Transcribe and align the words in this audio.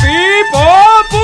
¡Epipopu! 0.00 1.18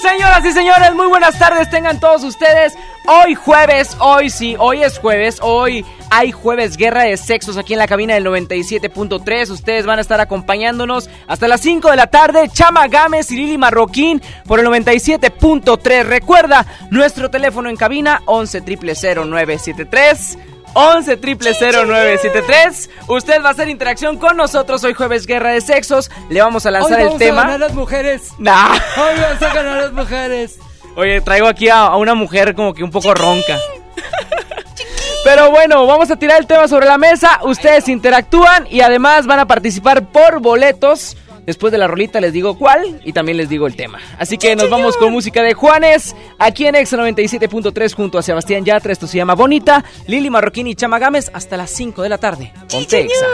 Señoras 0.00 0.44
y 0.44 0.52
señores, 0.52 0.94
muy 0.94 1.06
buenas 1.06 1.38
tardes 1.38 1.70
tengan 1.70 2.00
todos 2.00 2.24
ustedes. 2.24 2.74
Hoy 3.06 3.34
jueves, 3.34 3.96
hoy 4.00 4.30
sí, 4.30 4.56
hoy 4.58 4.82
es 4.82 4.98
jueves, 4.98 5.38
hoy 5.42 5.84
hay 6.10 6.30
jueves 6.30 6.76
guerra 6.76 7.04
de 7.04 7.16
sexos 7.16 7.56
aquí 7.56 7.72
en 7.72 7.78
la 7.78 7.86
cabina 7.86 8.14
del 8.14 8.26
97.3. 8.26 9.50
Ustedes 9.50 9.86
van 9.86 9.98
a 9.98 10.02
estar 10.02 10.20
acompañándonos 10.20 11.08
hasta 11.26 11.48
las 11.48 11.60
5 11.62 11.90
de 11.90 11.96
la 11.96 12.08
tarde. 12.08 12.48
Chama 12.52 12.88
Gámez 12.88 13.30
y 13.30 13.36
Lili 13.36 13.58
Marroquín 13.58 14.20
por 14.46 14.60
el 14.60 14.66
97.3. 14.66 16.04
Recuerda, 16.04 16.66
nuestro 16.90 17.30
teléfono 17.30 17.70
en 17.70 17.76
cabina 17.76 18.22
11 18.26 18.60
0973 18.60 20.38
11 20.74 21.18
0973 21.18 22.90
Usted 23.08 23.42
va 23.42 23.48
a 23.48 23.52
hacer 23.52 23.68
interacción 23.68 24.16
con 24.16 24.36
nosotros 24.36 24.82
hoy 24.84 24.94
jueves 24.94 25.26
Guerra 25.26 25.50
de 25.50 25.60
Sexos. 25.60 26.10
Le 26.28 26.40
vamos 26.40 26.64
a 26.66 26.70
lanzar 26.70 26.92
Hoy 26.98 27.02
el 27.02 27.06
vamos 27.06 27.18
tema. 27.18 27.40
A 27.40 27.44
ganar 27.44 27.60
las 27.60 27.74
mujeres. 27.74 28.28
Nah. 28.38 28.72
Hoy 28.72 29.20
vamos 29.20 29.42
a 29.42 29.54
ganar 29.54 29.82
las 29.82 29.92
mujeres. 29.92 30.58
Oye, 30.96 31.20
traigo 31.20 31.46
aquí 31.46 31.68
a, 31.68 31.80
a 31.86 31.96
una 31.96 32.14
mujer 32.14 32.54
como 32.54 32.74
que 32.74 32.84
un 32.84 32.90
poco 32.90 33.14
ronca. 33.14 33.58
Pero 35.24 35.50
bueno, 35.50 35.86
vamos 35.86 36.10
a 36.10 36.16
tirar 36.16 36.40
el 36.40 36.46
tema 36.46 36.66
sobre 36.66 36.86
la 36.86 36.98
mesa. 36.98 37.40
Ustedes 37.44 37.88
interactúan 37.88 38.66
y 38.68 38.80
además 38.80 39.26
van 39.26 39.38
a 39.38 39.46
participar 39.46 40.06
por 40.08 40.40
boletos. 40.40 41.16
Después 41.46 41.72
de 41.72 41.78
la 41.78 41.88
rolita 41.88 42.20
les 42.20 42.32
digo 42.32 42.56
cuál 42.56 43.00
y 43.04 43.12
también 43.12 43.36
les 43.36 43.48
digo 43.48 43.66
el 43.66 43.74
tema. 43.74 43.98
Así 44.18 44.38
que 44.38 44.54
nos 44.54 44.70
vamos 44.70 44.96
con 44.96 45.12
música 45.12 45.42
de 45.42 45.54
Juanes, 45.54 46.14
aquí 46.38 46.66
en 46.66 46.76
Ex 46.76 46.92
97.3 46.92 47.94
junto 47.94 48.18
a 48.18 48.22
Sebastián 48.22 48.64
Yatra. 48.64 48.92
Esto 48.92 49.06
se 49.06 49.16
llama 49.16 49.34
Bonita, 49.34 49.84
Lili 50.06 50.30
Marroquín 50.30 50.66
y 50.66 50.74
Chama 50.74 50.98
Gámez 50.98 51.30
hasta 51.34 51.56
las 51.56 51.70
5 51.70 52.02
de 52.02 52.08
la 52.08 52.18
tarde. 52.18 52.52
Ponte 52.70 53.00
Exa. 53.00 53.26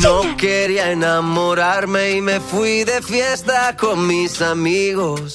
No 0.00 0.36
quería 0.36 0.90
enamorarme 0.90 2.12
y 2.12 2.20
me 2.20 2.40
fui 2.40 2.84
de 2.84 3.02
fiesta 3.02 3.76
con 3.76 4.06
mis 4.06 4.40
amigos. 4.40 5.34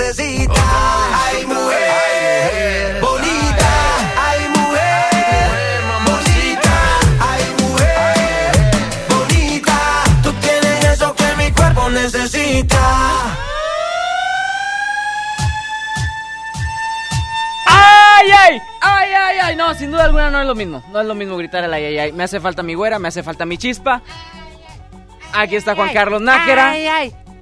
necesita. 0.00 0.54
Ay, 1.24 1.46
mujer 1.46 3.00
bonita. 3.00 3.72
Ay, 4.16 4.48
mujer 4.48 5.80
bonita. 6.06 6.76
Ay, 7.20 7.42
mujer 7.60 8.52
bonita. 9.08 9.78
Tú 10.22 10.32
tienes 10.34 10.84
eso 10.84 11.14
que 11.14 11.36
mi 11.36 11.52
cuerpo 11.52 11.90
necesita. 11.90 12.78
¡Ay, 17.66 18.30
ay! 18.30 18.62
¡Ay, 18.80 19.12
ay, 19.12 19.38
ay! 19.42 19.56
No, 19.56 19.74
sin 19.74 19.90
duda 19.90 20.04
alguna 20.04 20.30
no 20.30 20.40
es 20.40 20.46
lo 20.46 20.54
mismo. 20.54 20.82
No 20.90 21.00
es 21.00 21.06
lo 21.06 21.14
mismo 21.14 21.36
gritar 21.36 21.64
el 21.64 21.74
ay, 21.74 21.84
ay, 21.84 21.98
ay. 21.98 22.12
Me 22.12 22.24
hace 22.24 22.40
falta 22.40 22.62
mi 22.62 22.74
güera, 22.74 22.98
me 22.98 23.08
hace 23.08 23.22
falta 23.22 23.44
mi 23.44 23.58
chispa. 23.58 24.00
Aquí 25.32 25.56
está 25.56 25.74
Juan 25.74 25.92
Carlos 25.92 26.20
Nájera. 26.22 26.74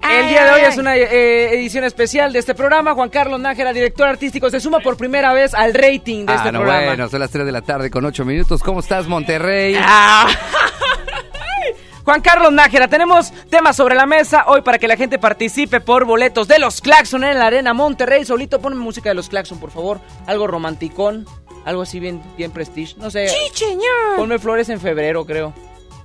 El 0.02 0.28
día 0.28 0.44
de 0.44 0.50
hoy 0.52 0.60
es 0.62 0.76
una 0.78 0.96
eh, 0.96 1.54
edición 1.54 1.84
especial 1.84 2.32
de 2.32 2.38
este 2.38 2.54
programa. 2.54 2.94
Juan 2.94 3.08
Carlos 3.08 3.40
Nájera, 3.40 3.72
director 3.72 4.08
artístico, 4.08 4.48
se 4.50 4.60
suma 4.60 4.80
por 4.80 4.96
primera 4.96 5.32
vez 5.32 5.54
al 5.54 5.74
rating 5.74 6.26
de 6.26 6.34
este 6.34 6.48
ah, 6.48 6.52
no, 6.52 6.60
programa. 6.60 6.86
bueno, 6.86 7.08
son 7.08 7.20
las 7.20 7.30
3 7.30 7.44
de 7.44 7.52
la 7.52 7.62
tarde 7.62 7.90
con 7.90 8.04
8 8.04 8.24
minutos. 8.24 8.62
¿Cómo 8.62 8.80
estás, 8.80 9.06
Monterrey? 9.06 9.76
Ah. 9.78 10.28
Juan 12.04 12.22
Carlos 12.22 12.50
Nájera, 12.52 12.88
tenemos 12.88 13.32
temas 13.50 13.76
sobre 13.76 13.94
la 13.94 14.06
mesa 14.06 14.44
hoy 14.46 14.62
para 14.62 14.78
que 14.78 14.88
la 14.88 14.96
gente 14.96 15.18
participe 15.18 15.80
por 15.80 16.06
boletos 16.06 16.48
de 16.48 16.58
los 16.58 16.80
Claxon 16.80 17.22
en 17.22 17.38
la 17.38 17.46
Arena 17.46 17.74
Monterrey. 17.74 18.24
Solito 18.24 18.60
ponme 18.60 18.76
música 18.76 19.10
de 19.10 19.14
los 19.14 19.28
Claxon, 19.28 19.60
por 19.60 19.70
favor. 19.70 20.00
Algo 20.26 20.46
romanticón, 20.46 21.26
algo 21.66 21.82
así 21.82 22.00
bien, 22.00 22.22
bien 22.38 22.50
prestige. 22.50 22.94
No 22.96 23.10
sé. 23.10 23.28
Sí, 23.28 23.36
señor. 23.52 24.16
Ponme 24.16 24.38
flores 24.38 24.70
en 24.70 24.80
febrero, 24.80 25.26
creo. 25.26 25.52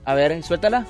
A 0.03 0.13
ver, 0.13 0.43
suéltala. 0.43 0.85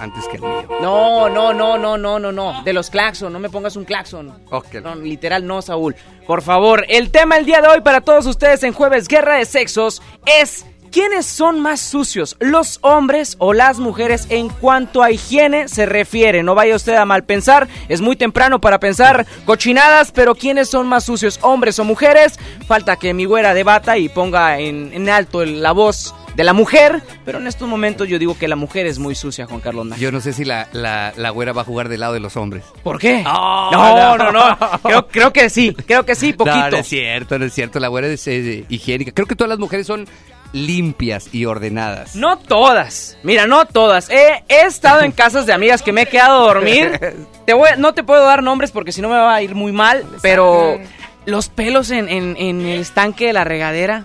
Antes 0.00 0.26
que 0.28 0.36
el 0.38 0.42
mío. 0.42 0.66
No, 0.80 1.28
no, 1.28 1.52
no, 1.52 1.76
no, 1.76 1.98
no, 1.98 2.18
no, 2.18 2.32
no. 2.32 2.62
De 2.64 2.72
los 2.72 2.88
Claxon, 2.88 3.30
no 3.30 3.38
me 3.38 3.50
pongas 3.50 3.76
un 3.76 3.84
Claxon. 3.84 4.32
Ok. 4.50 4.76
No, 4.82 4.94
literal 4.94 5.46
no, 5.46 5.60
Saúl. 5.60 5.94
Por 6.26 6.40
favor, 6.40 6.86
el 6.88 7.10
tema 7.10 7.36
el 7.36 7.44
día 7.44 7.60
de 7.60 7.68
hoy 7.68 7.82
para 7.82 8.00
todos 8.00 8.24
ustedes 8.24 8.62
en 8.62 8.72
Jueves 8.72 9.08
Guerra 9.08 9.36
de 9.36 9.44
Sexos 9.44 10.00
es 10.24 10.64
¿Quiénes 10.90 11.24
son 11.24 11.60
más 11.60 11.80
sucios, 11.80 12.36
los 12.40 12.80
hombres 12.82 13.36
o 13.38 13.52
las 13.52 13.78
mujeres 13.78 14.26
en 14.28 14.48
cuanto 14.48 15.04
a 15.04 15.12
higiene 15.12 15.68
se 15.68 15.86
refiere? 15.86 16.42
No 16.42 16.56
vaya 16.56 16.74
usted 16.74 16.96
a 16.96 17.04
mal 17.04 17.22
pensar, 17.22 17.68
es 17.88 18.00
muy 18.00 18.16
temprano 18.16 18.60
para 18.60 18.80
pensar 18.80 19.24
cochinadas, 19.44 20.10
pero 20.10 20.34
¿quiénes 20.34 20.68
son 20.68 20.88
más 20.88 21.04
sucios, 21.04 21.38
hombres 21.42 21.78
o 21.78 21.84
mujeres? 21.84 22.40
Falta 22.66 22.96
que 22.96 23.14
mi 23.14 23.24
güera 23.24 23.54
debata 23.54 23.98
y 23.98 24.08
ponga 24.08 24.58
en, 24.58 24.92
en 24.92 25.08
alto 25.08 25.44
la 25.44 25.70
voz 25.70 26.12
de 26.36 26.44
la 26.44 26.52
mujer, 26.52 27.02
pero 27.24 27.38
en 27.38 27.46
estos 27.46 27.68
momentos 27.68 28.08
yo 28.08 28.18
digo 28.18 28.38
que 28.38 28.48
la 28.48 28.56
mujer 28.56 28.86
es 28.86 28.98
muy 28.98 29.14
sucia, 29.14 29.46
Juan 29.46 29.60
Carlos 29.60 29.86
Naja. 29.86 30.00
Yo 30.00 30.12
no 30.12 30.20
sé 30.20 30.32
si 30.32 30.44
la, 30.44 30.68
la, 30.72 31.12
la 31.16 31.30
güera 31.30 31.52
va 31.52 31.62
a 31.62 31.64
jugar 31.64 31.88
del 31.88 32.00
lado 32.00 32.12
de 32.14 32.20
los 32.20 32.36
hombres. 32.36 32.64
¿Por 32.82 32.98
qué? 32.98 33.22
No, 33.22 33.70
no, 33.70 34.16
no. 34.16 34.32
no, 34.32 34.32
no. 34.32 34.58
Creo, 34.82 35.08
creo 35.08 35.32
que 35.32 35.50
sí, 35.50 35.74
creo 35.86 36.04
que 36.06 36.14
sí, 36.14 36.32
poquito. 36.32 36.56
No, 36.60 36.70
no 36.70 36.76
es 36.78 36.86
cierto, 36.88 37.38
no 37.38 37.44
es 37.44 37.52
cierto. 37.52 37.80
La 37.80 37.88
güera 37.88 38.06
es 38.06 38.26
eh, 38.26 38.64
higiénica. 38.68 39.12
Creo 39.12 39.26
que 39.26 39.34
todas 39.36 39.48
las 39.48 39.58
mujeres 39.58 39.86
son 39.86 40.06
limpias 40.52 41.28
y 41.32 41.44
ordenadas. 41.44 42.16
No 42.16 42.38
todas. 42.38 43.16
Mira, 43.22 43.46
no 43.46 43.66
todas. 43.66 44.10
He, 44.10 44.42
he 44.48 44.62
estado 44.62 45.02
en 45.02 45.12
casas 45.12 45.46
de 45.46 45.52
amigas 45.52 45.82
que 45.82 45.92
me 45.92 46.02
he 46.02 46.06
quedado 46.06 46.42
a 46.42 46.46
dormir. 46.54 46.98
Te 47.46 47.52
voy- 47.54 47.70
no 47.78 47.94
te 47.94 48.02
puedo 48.04 48.24
dar 48.24 48.42
nombres 48.42 48.70
porque 48.72 48.92
si 48.92 49.00
no 49.00 49.08
me 49.08 49.16
va 49.16 49.34
a 49.34 49.42
ir 49.42 49.54
muy 49.54 49.72
mal, 49.72 50.04
pero 50.22 50.78
los 51.26 51.48
pelos 51.48 51.90
en, 51.90 52.08
en- 52.08 52.36
en 52.38 52.60
el 52.66 52.80
estanque 52.80 53.26
de 53.26 53.32
la 53.32 53.44
regadera, 53.44 54.04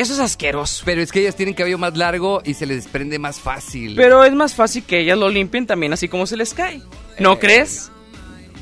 eso 0.00 0.14
es 0.14 0.18
asqueroso. 0.20 0.82
Pero 0.84 1.00
es 1.02 1.12
que 1.12 1.20
ellas 1.20 1.36
tienen 1.36 1.54
cabello 1.54 1.78
más 1.78 1.96
largo 1.96 2.40
y 2.44 2.54
se 2.54 2.66
les 2.66 2.84
desprende 2.84 3.18
más 3.18 3.38
fácil. 3.40 3.94
Pero 3.96 4.24
es 4.24 4.32
más 4.32 4.54
fácil 4.54 4.82
que 4.84 5.00
ellas 5.00 5.18
lo 5.18 5.28
limpien 5.28 5.66
también 5.66 5.92
así 5.92 6.08
como 6.08 6.26
se 6.26 6.36
les 6.36 6.54
cae. 6.54 6.80
¿No 7.18 7.34
Eh, 7.34 7.38
crees? 7.38 7.90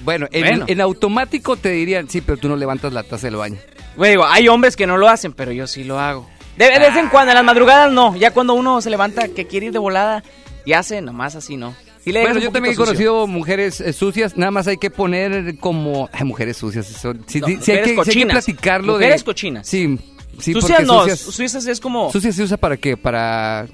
bueno, 0.05 0.27
en, 0.33 0.43
Bueno. 0.45 0.65
en 0.69 0.81
automático 0.81 1.57
te 1.57 1.71
dirían, 1.71 2.09
sí, 2.09 2.21
pero 2.21 2.39
tú 2.39 2.49
no 2.49 2.57
levantas 2.57 2.93
la 2.93 3.03
taza 3.03 3.27
del 3.27 3.37
baño. 3.37 3.59
Digo, 3.97 4.25
hay 4.27 4.49
hombres 4.49 4.77
que 4.77 4.87
no 4.87 4.97
lo 4.97 5.09
hacen, 5.09 5.33
pero 5.33 5.51
yo 5.53 5.67
sí 5.67 5.85
lo 5.85 5.99
hago. 5.99 6.29
De, 6.57 6.69
vez 6.69 6.97
en 6.97 7.09
cuando, 7.09 7.31
en 7.33 7.37
las 7.37 7.45
madrugadas 7.45 7.93
no. 7.93 8.17
Ya 8.17 8.31
cuando 8.33 8.55
uno 8.55 8.81
se 8.81 8.91
levanta 8.91 9.29
que 9.29 9.47
quiere 9.47 9.67
ir 9.67 9.73
de 9.73 9.79
volada 9.79 10.23
y 10.65 10.73
hace 10.73 11.01
nomás 11.01 11.35
así, 11.37 11.57
¿no? 11.57 11.75
Le 12.05 12.23
Bueno, 12.23 12.41
yo 12.41 12.51
también 12.51 12.73
he 12.73 12.75
sucio. 12.77 12.87
conocido 12.87 13.27
mujeres 13.27 13.81
eh, 13.83 13.93
sucias, 13.93 14.35
nada 14.37 14.51
más 14.51 14.67
hay 14.67 14.79
que 14.79 14.89
poner 14.91 15.59
como... 15.59 16.09
Ay, 16.11 16.25
mujeres 16.25 16.57
sucias, 16.57 16.87
son, 16.87 17.23
sí, 17.27 17.39
No, 17.41 17.47
sí, 17.49 17.59
sí 17.61 17.73
hay 17.73 17.79
que, 17.83 17.85
sí 17.85 17.91
hay 17.91 17.91
que 17.91 17.95
cochinas. 17.97 18.33
platicarlo 18.33 18.93
Mujeres 18.95 19.21
de... 19.21 19.25
cochinas. 19.27 19.67
Sí, 19.69 19.99
sí, 20.39 20.53
sucias 20.53 20.85
no, 20.87 21.01
sucias, 21.01 21.19
sucias 21.21 21.67
es 21.67 21.81
como 21.81 22.11
sucias 22.13 22.35
se 22.35 22.43
usa 22.43 22.57
para 22.57 22.77
qué, 22.77 22.97
para 22.97 23.67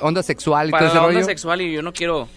onda 0.00 0.22
sexual 0.22 0.68
y 0.68 0.72
para 0.72 0.86
todo 0.86 0.94
la 0.94 1.00
ese 1.00 1.06
onda 1.06 1.14
rollo. 1.20 1.26
sexual 1.26 1.60
y 1.62 1.72
yo 1.72 1.82
no 1.82 1.92
quiero... 1.92 2.28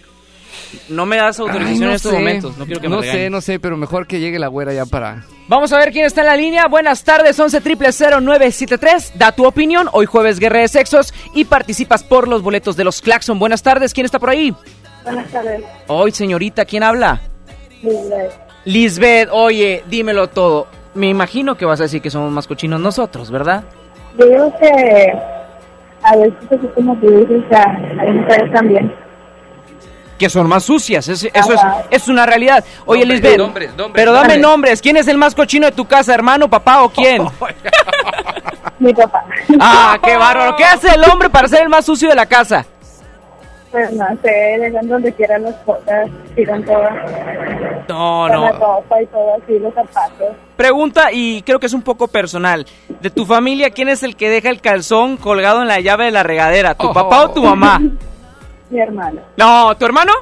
No 0.89 1.05
me 1.05 1.17
das 1.17 1.37
autorización 1.39 1.73
Ay, 1.73 1.79
no 1.79 1.89
en 1.89 1.95
estos 1.95 2.11
sé. 2.11 2.17
momentos, 2.17 2.57
no 2.57 2.65
quiero 2.65 2.79
que 2.81 2.87
me 2.87 2.95
No 2.95 3.01
regañen. 3.01 3.25
sé, 3.25 3.29
no 3.29 3.41
sé, 3.41 3.59
pero 3.59 3.75
mejor 3.77 4.07
que 4.07 4.19
llegue 4.19 4.39
la 4.39 4.47
güera 4.47 4.73
ya 4.73 4.85
para... 4.85 5.25
Vamos 5.47 5.71
a 5.73 5.77
ver 5.77 5.91
quién 5.91 6.05
está 6.05 6.21
en 6.21 6.27
la 6.27 6.37
línea. 6.37 6.67
Buenas 6.67 7.03
tardes, 7.03 7.37
11 7.39 7.61
0973. 7.61 9.13
Da 9.15 9.31
tu 9.33 9.45
opinión. 9.45 9.89
Hoy 9.91 10.05
jueves 10.05 10.39
Guerra 10.39 10.59
de 10.61 10.67
Sexos 10.69 11.13
y 11.35 11.45
participas 11.45 12.03
por 12.03 12.27
los 12.27 12.41
boletos 12.41 12.75
de 12.77 12.83
los 12.83 13.01
Claxon. 13.01 13.37
Buenas 13.37 13.61
tardes, 13.61 13.93
¿quién 13.93 14.05
está 14.05 14.17
por 14.17 14.29
ahí? 14.29 14.55
Buenas 15.03 15.29
tardes. 15.29 15.61
Hoy, 15.87 16.11
señorita, 16.11 16.65
¿quién 16.65 16.81
habla? 16.83 17.21
Lisbeth. 17.83 18.31
Lisbeth, 18.65 19.29
oye, 19.31 19.83
dímelo 19.87 20.27
todo. 20.29 20.67
Me 20.95 21.07
imagino 21.09 21.55
que 21.55 21.65
vas 21.65 21.79
a 21.79 21.83
decir 21.83 22.01
que 22.01 22.09
somos 22.09 22.31
más 22.31 22.47
cochinos 22.47 22.79
nosotros, 22.79 23.29
¿verdad? 23.29 23.63
Yo 24.17 24.25
digo 24.25 24.53
que 24.59 25.13
a 26.03 26.15
veces 26.15 26.33
así 26.49 26.67
como 26.73 26.95
tú 26.97 27.07
dices, 27.27 27.43
hay 27.99 28.11
mujeres 28.11 28.51
también. 28.53 28.93
Que 30.17 30.29
son 30.29 30.47
más 30.47 30.63
sucias, 30.63 31.07
es- 31.09 31.25
eso 31.25 31.53
es, 31.53 31.61
es 31.91 32.07
una 32.07 32.25
realidad. 32.25 32.63
Oye, 32.85 33.01
Nombres, 33.01 33.21
Lisbeth, 33.21 33.37
nombres, 33.37 33.75
nombres, 33.75 33.91
pero 34.01 34.13
dame 34.13 34.23
nombres. 34.37 34.41
nombres. 34.41 34.81
¿Quién 34.81 34.95
es 34.97 35.07
el 35.09 35.17
más 35.17 35.35
cochino 35.35 35.65
de 35.65 35.73
tu 35.73 35.85
casa, 35.85 36.13
hermano, 36.13 36.49
papá 36.49 36.83
o 36.83 36.89
quién? 36.89 37.21
Mi 38.79 38.93
papá. 38.93 39.25
ah, 39.59 39.97
qué 40.01 40.15
bárbaro. 40.15 40.55
¿Qué 40.55 40.63
hace 40.63 40.87
el 40.95 41.03
hombre 41.09 41.29
para 41.29 41.47
ser 41.49 41.63
el 41.63 41.69
más 41.69 41.85
sucio 41.85 42.07
de 42.09 42.15
la 42.15 42.25
casa? 42.25 42.65
Pues 43.75 43.91
no 43.91 44.05
sé, 44.23 44.29
dejan 44.61 44.87
donde 44.87 45.11
quieran 45.11 45.43
las 45.43 45.55
cosas, 45.65 46.09
tiran 46.33 46.63
todo. 46.63 46.81
No, 47.89 48.27
con 48.29 48.31
La 48.41 48.51
no. 48.51 48.57
ropa 48.57 49.01
y 49.01 49.05
todo 49.07 49.35
así, 49.35 49.59
los 49.59 49.73
zapatos. 49.73 50.27
Pregunta, 50.55 51.11
y 51.11 51.41
creo 51.41 51.59
que 51.59 51.65
es 51.65 51.73
un 51.73 51.81
poco 51.81 52.07
personal. 52.07 52.65
De 53.01 53.09
tu 53.09 53.25
familia, 53.25 53.71
¿quién 53.71 53.89
es 53.89 54.01
el 54.03 54.15
que 54.15 54.29
deja 54.29 54.49
el 54.49 54.61
calzón 54.61 55.17
colgado 55.17 55.61
en 55.61 55.67
la 55.67 55.81
llave 55.81 56.05
de 56.05 56.11
la 56.11 56.23
regadera? 56.23 56.73
¿Tu 56.75 56.87
Oh. 56.87 56.93
papá 56.93 57.23
o 57.25 57.31
tu 57.31 57.43
mamá? 57.43 57.79
Mi 58.69 58.79
hermana. 58.79 59.21
No, 59.35 59.75
¿tu 59.75 59.85
hermano? 59.85 60.13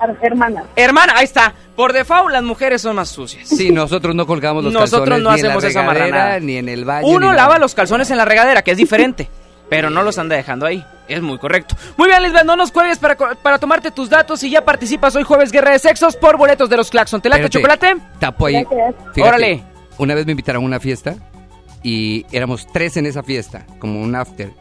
Her- 0.00 0.16
Hermana. 0.22 0.62
Hermana, 0.76 1.14
ahí 1.16 1.24
está. 1.24 1.54
Por 1.74 1.92
default, 1.92 2.30
las 2.30 2.42
mujeres 2.42 2.82
son 2.82 2.94
más 2.96 3.08
sucias. 3.08 3.48
Sí, 3.48 3.70
nosotros 3.72 4.14
no 4.14 4.26
colgamos 4.26 4.62
los 4.62 4.72
Nosotros 4.72 5.08
calzones 5.08 5.22
no 5.24 5.32
ni 5.32 5.40
en 5.40 5.46
la 5.46 5.52
hacemos 5.54 5.64
esa 5.64 5.80
regadera, 5.82 6.04
marranada. 6.16 6.40
ni 6.40 6.56
en 6.58 6.68
el 6.68 6.84
baño. 6.84 7.08
Uno 7.08 7.32
lava 7.32 7.48
nada. 7.54 7.58
los 7.58 7.74
calzones 7.74 8.10
en 8.10 8.16
la 8.18 8.24
regadera, 8.24 8.62
que 8.62 8.70
es 8.70 8.76
diferente. 8.76 9.28
Pero 9.68 9.90
no 9.90 10.02
los 10.02 10.18
anda 10.18 10.36
dejando 10.36 10.66
ahí. 10.66 10.84
Es 11.08 11.22
muy 11.22 11.38
correcto. 11.38 11.76
Muy 11.96 12.08
bien, 12.08 12.22
Lisbeth, 12.22 12.44
no 12.44 12.56
nos 12.56 12.70
cuelgues 12.70 12.98
para, 12.98 13.16
para 13.16 13.58
tomarte 13.58 13.90
tus 13.90 14.08
datos 14.08 14.42
y 14.42 14.50
ya 14.50 14.64
participas 14.64 15.14
hoy 15.16 15.22
jueves 15.22 15.52
Guerra 15.52 15.72
de 15.72 15.78
Sexos 15.78 16.16
por 16.16 16.36
boletos 16.36 16.68
de 16.68 16.76
los 16.76 16.90
Claxon. 16.90 17.20
¿Te 17.20 17.28
late 17.28 17.48
chocolate? 17.48 17.96
Tapo 18.18 18.46
ahí. 18.46 18.64
Fíjate, 19.14 19.22
Órale. 19.22 19.64
Una 19.98 20.14
vez 20.14 20.26
me 20.26 20.32
invitaron 20.32 20.62
a 20.62 20.66
una 20.66 20.80
fiesta 20.80 21.14
y 21.82 22.26
éramos 22.32 22.66
tres 22.72 22.96
en 22.96 23.06
esa 23.06 23.22
fiesta, 23.22 23.64
como 23.78 24.00
un 24.00 24.14
after. 24.14 24.52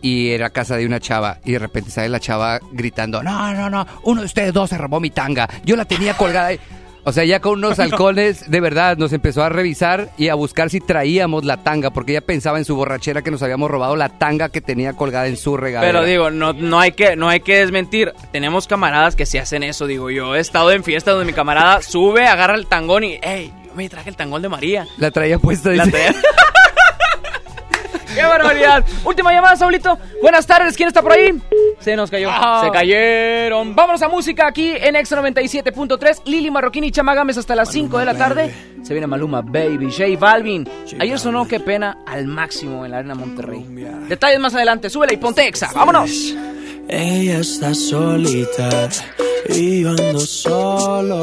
Y 0.00 0.30
era 0.30 0.50
casa 0.50 0.76
de 0.76 0.86
una 0.86 1.00
chava 1.00 1.38
y 1.44 1.52
de 1.52 1.58
repente 1.58 1.90
sale 1.90 2.08
la 2.08 2.20
chava 2.20 2.60
gritando, 2.70 3.20
no, 3.20 3.52
no, 3.52 3.68
no, 3.68 3.84
uno 4.04 4.20
de 4.20 4.26
ustedes 4.26 4.52
dos 4.52 4.70
se 4.70 4.78
robó 4.78 5.00
mi 5.00 5.10
tanga, 5.10 5.48
yo 5.64 5.74
la 5.74 5.86
tenía 5.86 6.16
colgada 6.16 6.48
ahí. 6.48 6.60
O 7.08 7.12
sea, 7.12 7.24
ya 7.24 7.40
con 7.40 7.54
unos 7.54 7.78
halcones, 7.78 8.50
de 8.50 8.60
verdad, 8.60 8.98
nos 8.98 9.14
empezó 9.14 9.42
a 9.42 9.48
revisar 9.48 10.10
y 10.18 10.28
a 10.28 10.34
buscar 10.34 10.68
si 10.68 10.78
traíamos 10.80 11.44
la 11.44 11.56
tanga, 11.56 11.90
porque 11.90 12.12
ella 12.12 12.20
pensaba 12.20 12.58
en 12.58 12.64
su 12.66 12.76
borrachera 12.76 13.22
que 13.22 13.30
nos 13.30 13.42
habíamos 13.42 13.70
robado 13.70 13.96
la 13.96 14.10
tanga 14.10 14.50
que 14.50 14.60
tenía 14.60 14.92
colgada 14.92 15.26
en 15.26 15.38
su 15.38 15.56
regadera. 15.56 15.90
Pero 15.90 16.04
digo, 16.04 16.30
no, 16.30 16.52
no, 16.52 16.78
hay 16.80 16.92
que, 16.92 17.16
no 17.16 17.28
hay 17.30 17.40
que 17.40 17.60
desmentir. 17.60 18.12
Tenemos 18.30 18.66
camaradas 18.66 19.16
que 19.16 19.24
sí 19.24 19.38
hacen 19.38 19.62
eso, 19.62 19.86
digo 19.86 20.10
yo. 20.10 20.36
He 20.36 20.40
estado 20.40 20.70
en 20.72 20.84
fiestas 20.84 21.14
donde 21.14 21.24
mi 21.26 21.32
camarada 21.32 21.80
sube, 21.80 22.26
agarra 22.26 22.54
el 22.56 22.66
tangón 22.66 23.04
y, 23.04 23.18
hey, 23.22 23.52
yo 23.66 23.74
me 23.74 23.88
traje 23.88 24.10
el 24.10 24.16
tangón 24.16 24.42
de 24.42 24.50
María. 24.50 24.86
La 24.98 25.10
traía 25.10 25.38
puesta, 25.38 25.70
La 25.70 25.86
traía- 25.86 26.14
¡Qué 28.18 28.26
barbaridad! 28.26 28.84
Última 29.04 29.32
llamada, 29.32 29.54
Saulito. 29.54 29.96
Buenas 30.20 30.44
tardes, 30.44 30.76
¿quién 30.76 30.88
está 30.88 31.02
por 31.02 31.12
ahí? 31.12 31.40
Se 31.78 31.94
nos 31.94 32.10
cayó. 32.10 32.28
Ah. 32.32 32.62
Se 32.64 32.72
cayeron. 32.72 33.76
Vámonos 33.76 34.02
a 34.02 34.08
música 34.08 34.48
aquí 34.48 34.72
en 34.74 34.96
Ex 34.96 35.12
97.3. 35.12 36.22
Lili 36.24 36.50
Marroquín 36.50 36.82
y 36.82 36.90
Chama 36.90 37.14
Gámez 37.14 37.38
hasta 37.38 37.54
las 37.54 37.70
5 37.70 37.96
de 37.98 38.04
la 38.04 38.14
tarde. 38.14 38.52
Se 38.82 38.92
viene 38.92 39.06
Maluma 39.06 39.42
Baby, 39.42 39.92
J 39.92 40.18
Balvin. 40.18 40.68
Ayer 40.98 41.18
sonó 41.18 41.46
Qué 41.46 41.60
pena 41.60 41.98
al 42.06 42.26
máximo 42.26 42.84
en 42.84 42.90
la 42.90 42.98
Arena 42.98 43.14
Monterrey. 43.14 43.64
Detalles 44.08 44.40
más 44.40 44.54
adelante. 44.54 44.90
Súbela 44.90 45.12
y 45.12 45.16
ponte 45.18 45.46
exa. 45.46 45.70
¡Vámonos! 45.72 46.34
Ella 46.88 47.38
está 47.38 47.72
solita 47.74 48.88
y 49.48 49.82
yo 49.82 49.90
ando 49.90 50.18
solo. 50.18 51.22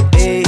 Ey, 0.21 0.43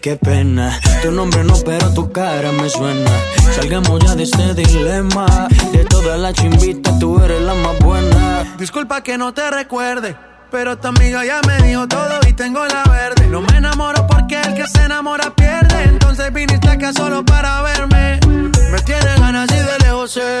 qué 0.00 0.16
pena. 0.16 0.80
Tu 1.02 1.10
nombre 1.10 1.44
no, 1.44 1.54
pero 1.64 1.92
tu 1.92 2.10
cara 2.10 2.52
me 2.52 2.70
suena. 2.70 3.10
Salgamos 3.54 4.00
ya 4.02 4.14
de 4.14 4.22
este 4.22 4.54
dilema. 4.54 5.26
De 5.72 5.84
todas 5.84 6.18
las 6.18 6.32
chimbitas, 6.32 6.98
tú 6.98 7.20
eres 7.22 7.42
la 7.42 7.54
más 7.54 7.78
buena. 7.80 8.44
Disculpa 8.58 9.02
que 9.02 9.18
no 9.18 9.34
te 9.34 9.50
recuerde. 9.50 10.16
Pero 10.50 10.78
tu 10.78 10.88
amiga 10.88 11.24
ya 11.24 11.40
me 11.46 11.66
dijo 11.66 11.86
todo 11.86 12.20
y 12.26 12.32
tengo 12.32 12.64
la 12.64 12.84
verde. 12.84 13.26
No 13.26 13.42
me 13.42 13.58
enamoro 13.58 14.06
porque 14.06 14.40
el 14.40 14.54
que 14.54 14.66
se 14.66 14.84
enamora 14.84 15.34
pierde. 15.34 15.82
Entonces 15.84 16.32
viniste 16.32 16.68
acá 16.68 16.92
solo 16.92 17.24
para 17.24 17.60
verme. 17.62 18.20
Me 18.26 18.78
tiene 18.86 19.18
ganas 19.18 19.50
y 19.50 19.56
de 19.56 19.78
lejos 19.84 20.12
sé. 20.12 20.40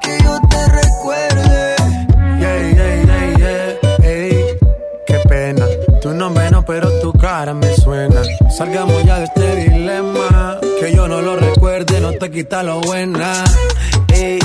quita 12.41 12.63
lo 12.63 12.81
buena. 12.81 13.43
Ey, 14.13 14.39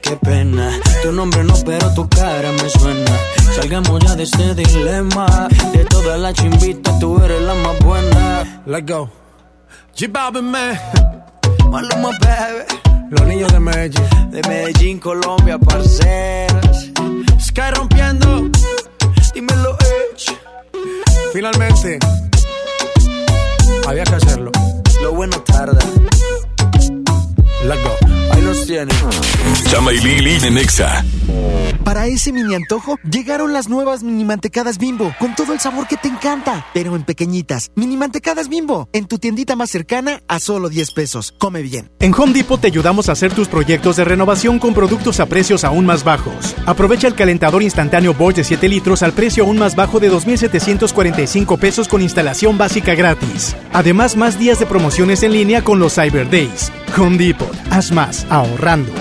qué 0.00 0.16
pena. 0.16 0.70
Tu 1.02 1.12
nombre 1.12 1.44
no, 1.44 1.54
pero 1.66 1.92
tu 1.92 2.08
cara 2.08 2.50
me 2.52 2.70
suena. 2.70 3.12
Salgamos 3.54 4.02
ya 4.02 4.14
de 4.16 4.22
este 4.22 4.54
dilema. 4.54 5.48
De 5.74 5.84
todas 5.84 6.18
las 6.18 6.32
chimbitas, 6.32 6.98
tú 6.98 7.22
eres 7.22 7.42
la 7.42 7.54
más 7.54 7.78
buena. 7.80 8.62
Let's 8.64 8.90
go. 8.90 9.10
G 9.94 10.10
Balvin, 10.10 10.50
man. 10.50 10.78
Maluma, 11.70 12.10
baby. 12.18 12.64
Los 13.10 13.26
niños 13.26 13.52
de 13.52 13.60
Medellín. 13.60 14.30
De 14.30 14.42
Medellín, 14.48 14.98
Colombia, 14.98 15.58
parceras. 15.58 16.86
Sky 17.38 17.70
rompiendo. 17.74 18.48
Dímelo, 19.34 19.76
Edge. 19.80 20.34
Finalmente. 21.34 21.98
Había 23.86 24.04
que 24.04 24.14
hacerlo. 24.14 24.50
Lo 25.02 25.12
bueno 25.12 25.38
tarda. 25.42 25.78
Go. 27.66 27.96
Ahí 28.30 28.42
los. 28.42 28.66
Chama 29.64 29.92
y 29.92 29.98
Lili 29.98 30.46
en 30.46 30.54
Nexa. 30.54 31.04
Para 31.84 32.06
ese 32.06 32.32
mini 32.32 32.54
antojo, 32.54 32.98
llegaron 33.10 33.54
las 33.54 33.68
nuevas 33.68 34.02
mini 34.02 34.24
mantecadas 34.24 34.78
bimbo, 34.78 35.14
con 35.18 35.34
todo 35.34 35.54
el 35.54 35.60
sabor 35.60 35.88
que 35.88 35.96
te 35.96 36.08
encanta, 36.08 36.66
pero 36.74 36.94
en 36.94 37.02
pequeñitas. 37.02 37.70
Mini 37.76 37.96
mantecadas 37.96 38.48
bimbo, 38.48 38.88
en 38.92 39.06
tu 39.06 39.18
tiendita 39.18 39.56
más 39.56 39.70
cercana 39.70 40.22
a 40.28 40.38
solo 40.38 40.68
10 40.68 40.92
pesos. 40.92 41.34
Come 41.38 41.62
bien. 41.62 41.90
En 42.00 42.12
Home 42.14 42.32
Depot 42.32 42.60
te 42.60 42.66
ayudamos 42.66 43.08
a 43.08 43.12
hacer 43.12 43.32
tus 43.32 43.48
proyectos 43.48 43.96
de 43.96 44.04
renovación 44.04 44.58
con 44.58 44.74
productos 44.74 45.18
a 45.18 45.26
precios 45.26 45.64
aún 45.64 45.86
más 45.86 46.04
bajos. 46.04 46.54
Aprovecha 46.66 47.08
el 47.08 47.14
calentador 47.14 47.62
instantáneo 47.62 48.12
Bosch 48.12 48.36
de 48.36 48.44
7 48.44 48.68
litros 48.68 49.02
al 49.02 49.12
precio 49.12 49.44
aún 49.44 49.58
más 49.58 49.74
bajo 49.74 49.98
de 49.98 50.10
2,745 50.10 51.56
pesos 51.56 51.88
con 51.88 52.02
instalación 52.02 52.58
básica 52.58 52.94
gratis. 52.94 53.56
Además, 53.72 54.14
más 54.14 54.38
días 54.38 54.58
de 54.58 54.66
promociones 54.66 55.22
en 55.22 55.32
línea 55.32 55.64
con 55.64 55.78
los 55.78 55.94
Cyber 55.94 56.28
Days. 56.28 56.70
Home 56.98 57.16
Depot, 57.16 57.47
haz 57.70 57.90
más, 57.92 58.26
ahorrando. 58.30 58.92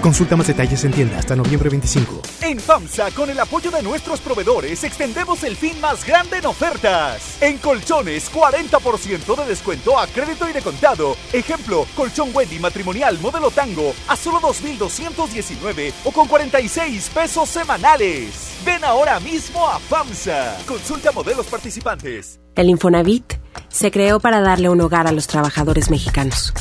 Consulta 0.00 0.36
más 0.36 0.46
detalles 0.46 0.84
en 0.84 0.92
tienda 0.92 1.18
hasta 1.18 1.34
noviembre 1.34 1.68
25. 1.70 2.22
En 2.42 2.60
FAMSA, 2.60 3.10
con 3.10 3.30
el 3.30 3.40
apoyo 3.40 3.70
de 3.70 3.82
nuestros 3.82 4.20
proveedores, 4.20 4.84
extendemos 4.84 5.42
el 5.42 5.56
fin 5.56 5.80
más 5.80 6.04
grande 6.06 6.38
en 6.38 6.46
ofertas. 6.46 7.42
En 7.42 7.58
colchones, 7.58 8.30
40% 8.32 9.36
de 9.36 9.46
descuento 9.46 9.98
a 9.98 10.06
crédito 10.06 10.48
y 10.48 10.52
de 10.52 10.62
contado. 10.62 11.16
Ejemplo, 11.32 11.86
colchón 11.96 12.30
Wendy 12.32 12.58
matrimonial 12.58 13.18
modelo 13.20 13.50
tango 13.50 13.92
a 14.06 14.16
solo 14.16 14.40
2,219 14.40 15.92
o 16.04 16.12
con 16.12 16.28
46 16.28 17.10
pesos 17.10 17.48
semanales. 17.48 18.58
Ven 18.64 18.84
ahora 18.84 19.18
mismo 19.20 19.66
a 19.66 19.78
FAMSA. 19.78 20.58
Consulta 20.66 21.12
modelos 21.12 21.46
participantes. 21.46 22.40
El 22.54 22.70
Infonavit 22.70 23.34
se 23.68 23.90
creó 23.90 24.20
para 24.20 24.40
darle 24.40 24.68
un 24.68 24.80
hogar 24.80 25.06
a 25.06 25.12
los 25.12 25.26
trabajadores 25.26 25.90
mexicanos, 25.90 26.52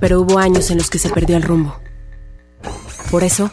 pero 0.00 0.20
hubo 0.20 0.38
años 0.38 0.70
en 0.70 0.78
los 0.78 0.90
que 0.90 0.98
se 0.98 1.10
perdió 1.10 1.36
el 1.36 1.42
rumbo. 1.42 1.76
Por 3.10 3.24
eso, 3.24 3.50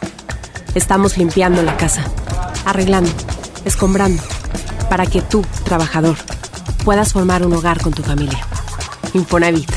estamos 0.74 1.16
limpiando 1.16 1.62
la 1.62 1.76
casa, 1.76 2.04
arreglando, 2.64 3.10
escombrando, 3.64 4.22
para 4.88 5.06
que 5.06 5.22
tú, 5.22 5.44
trabajador, 5.64 6.16
puedas 6.84 7.12
formar 7.12 7.46
un 7.46 7.52
hogar 7.52 7.80
con 7.80 7.92
tu 7.92 8.02
familia. 8.02 8.40
Infonavit, 9.12 9.70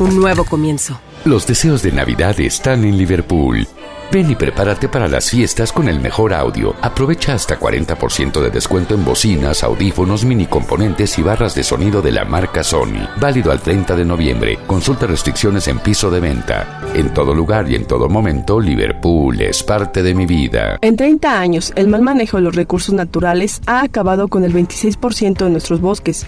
un 0.00 0.16
nuevo 0.16 0.44
comienzo. 0.44 1.00
Los 1.24 1.46
deseos 1.46 1.82
de 1.82 1.92
Navidad 1.92 2.38
están 2.40 2.84
en 2.84 2.96
Liverpool. 2.96 3.66
Ven 4.10 4.30
y 4.30 4.34
prepárate 4.34 4.88
para 4.88 5.06
las 5.06 5.28
fiestas 5.28 5.70
con 5.70 5.86
el 5.86 6.00
mejor 6.00 6.32
audio. 6.32 6.74
Aprovecha 6.80 7.34
hasta 7.34 7.60
40% 7.60 8.40
de 8.40 8.48
descuento 8.48 8.94
en 8.94 9.04
bocinas, 9.04 9.62
audífonos, 9.62 10.24
mini 10.24 10.46
componentes 10.46 11.18
y 11.18 11.22
barras 11.22 11.54
de 11.54 11.62
sonido 11.62 12.00
de 12.00 12.12
la 12.12 12.24
marca 12.24 12.64
Sony. 12.64 13.06
Válido 13.20 13.52
al 13.52 13.60
30 13.60 13.96
de 13.96 14.06
noviembre. 14.06 14.58
Consulta 14.66 15.06
restricciones 15.06 15.68
en 15.68 15.80
piso 15.80 16.10
de 16.10 16.20
venta. 16.20 16.80
En 16.94 17.12
todo 17.12 17.34
lugar 17.34 17.70
y 17.70 17.74
en 17.74 17.84
todo 17.84 18.08
momento, 18.08 18.58
Liverpool 18.58 19.42
es 19.42 19.62
parte 19.62 20.02
de 20.02 20.14
mi 20.14 20.24
vida. 20.24 20.78
En 20.80 20.96
30 20.96 21.38
años, 21.38 21.74
el 21.76 21.88
mal 21.88 22.00
manejo 22.00 22.38
de 22.38 22.44
los 22.44 22.56
recursos 22.56 22.94
naturales 22.94 23.60
ha 23.66 23.82
acabado 23.82 24.28
con 24.28 24.42
el 24.42 24.54
26% 24.54 25.44
de 25.44 25.50
nuestros 25.50 25.82
bosques. 25.82 26.26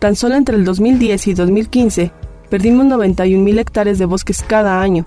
Tan 0.00 0.16
solo 0.16 0.34
entre 0.34 0.56
el 0.56 0.64
2010 0.64 1.28
y 1.28 1.34
2015, 1.34 2.10
perdimos 2.50 2.86
91.000 2.86 3.60
hectáreas 3.60 3.98
de 3.98 4.06
bosques 4.06 4.42
cada 4.42 4.82
año. 4.82 5.06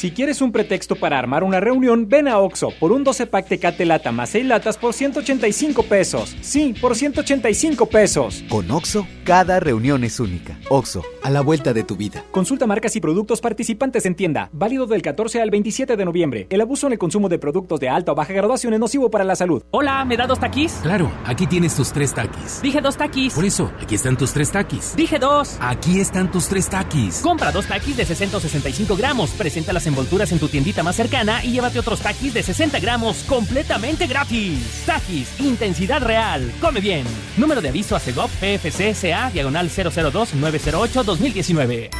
Si 0.00 0.12
quieres 0.12 0.40
un 0.40 0.50
pretexto 0.50 0.96
para 0.96 1.18
armar 1.18 1.44
una 1.44 1.60
reunión, 1.60 2.08
ven 2.08 2.26
a 2.26 2.38
Oxo 2.38 2.70
por 2.80 2.90
un 2.90 3.04
12 3.04 3.26
pack 3.26 3.48
Tecate 3.48 3.84
Lata 3.84 4.12
más 4.12 4.30
6 4.30 4.46
latas 4.46 4.78
por 4.78 4.94
185 4.94 5.82
pesos. 5.82 6.34
Sí, 6.40 6.74
por 6.80 6.96
185 6.96 7.84
pesos. 7.84 8.42
Con 8.48 8.70
Oxo, 8.70 9.06
cada 9.24 9.60
reunión 9.60 10.02
es 10.02 10.18
única. 10.18 10.58
Oxo, 10.70 11.04
a 11.22 11.28
la 11.28 11.42
vuelta 11.42 11.74
de 11.74 11.84
tu 11.84 11.96
vida. 11.96 12.24
Consulta 12.30 12.66
marcas 12.66 12.96
y 12.96 13.00
productos 13.02 13.42
participantes 13.42 14.06
en 14.06 14.14
tienda. 14.14 14.48
Válido 14.54 14.86
del 14.86 15.02
14 15.02 15.42
al 15.42 15.50
27 15.50 15.98
de 15.98 16.04
noviembre. 16.06 16.46
El 16.48 16.62
abuso 16.62 16.86
en 16.86 16.94
el 16.94 16.98
consumo 16.98 17.28
de 17.28 17.38
productos 17.38 17.78
de 17.78 17.90
alta 17.90 18.12
o 18.12 18.14
baja 18.14 18.32
graduación 18.32 18.72
es 18.72 18.80
nocivo 18.80 19.10
para 19.10 19.24
la 19.24 19.36
salud. 19.36 19.64
Hola, 19.70 20.02
¿me 20.06 20.16
da 20.16 20.26
dos 20.26 20.40
taquis? 20.40 20.78
Claro, 20.82 21.12
aquí 21.26 21.46
tienes 21.46 21.76
tus 21.76 21.92
tres 21.92 22.14
taquis. 22.14 22.62
Dije 22.62 22.80
dos 22.80 22.96
taquis. 22.96 23.34
Por 23.34 23.44
eso, 23.44 23.70
aquí 23.78 23.96
están 23.96 24.16
tus 24.16 24.32
tres 24.32 24.50
taquis. 24.50 24.96
Dije 24.96 25.18
dos. 25.18 25.58
Aquí 25.60 26.00
están 26.00 26.30
tus 26.30 26.48
tres 26.48 26.70
taquis. 26.70 27.20
Compra 27.20 27.52
dos 27.52 27.66
taquis 27.66 27.98
de 27.98 28.06
665 28.06 28.96
gramos. 28.96 29.28
Presenta 29.32 29.74
las 29.74 29.89
envolturas 29.90 30.32
en 30.32 30.38
tu 30.38 30.48
tiendita 30.48 30.82
más 30.82 30.96
cercana 30.96 31.44
y 31.44 31.52
llévate 31.52 31.78
otros 31.78 32.00
taquis 32.00 32.32
de 32.32 32.42
60 32.42 32.80
gramos 32.80 33.18
completamente 33.24 34.06
gratis. 34.06 34.84
Taquis, 34.86 35.38
intensidad 35.38 36.02
real. 36.02 36.50
Come 36.60 36.80
bien. 36.80 37.04
Número 37.36 37.60
de 37.60 37.68
aviso 37.68 37.94
a 37.94 38.00
CEGOP 38.00 38.30
PFC 38.40 38.94
CA 38.98 39.28
diagonal 39.30 39.68
002-908-2019. 39.68 41.90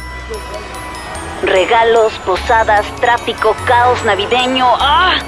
Regalos, 1.43 2.13
posadas, 2.25 2.85
tráfico, 2.97 3.55
caos 3.65 4.03
navideño. 4.05 4.65
¡Ah! 4.79 5.19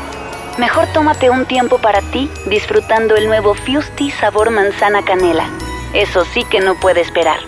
Mejor 0.57 0.87
tómate 0.93 1.29
un 1.29 1.45
tiempo 1.45 1.79
para 1.79 2.01
ti 2.11 2.29
disfrutando 2.47 3.15
el 3.15 3.27
nuevo 3.27 3.55
Fusti 3.55 4.11
sabor 4.11 4.51
manzana 4.51 5.03
canela. 5.03 5.49
Eso 5.93 6.25
sí 6.25 6.43
que 6.49 6.59
no 6.59 6.79
puede 6.79 7.01
esperar. 7.01 7.39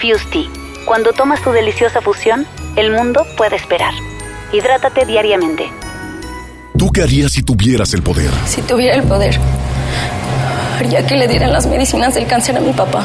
Fusti. 0.00 0.48
Cuando 0.86 1.12
tomas 1.12 1.42
tu 1.42 1.52
deliciosa 1.52 2.00
fusión, 2.00 2.46
el 2.76 2.90
mundo 2.90 3.26
puede 3.36 3.56
esperar. 3.56 3.92
Hidrátate 4.54 5.04
diariamente. 5.04 5.64
¿Tú 6.78 6.88
qué 6.92 7.02
harías 7.02 7.32
si 7.32 7.42
tuvieras 7.42 7.92
el 7.92 8.04
poder? 8.04 8.30
Si 8.46 8.62
tuviera 8.62 8.94
el 8.94 9.02
poder, 9.02 9.36
haría 10.78 11.04
que 11.04 11.16
le 11.16 11.26
dieran 11.26 11.52
las 11.52 11.66
medicinas 11.66 12.14
del 12.14 12.28
cáncer 12.28 12.56
a 12.56 12.60
mi 12.60 12.72
papá. 12.72 13.02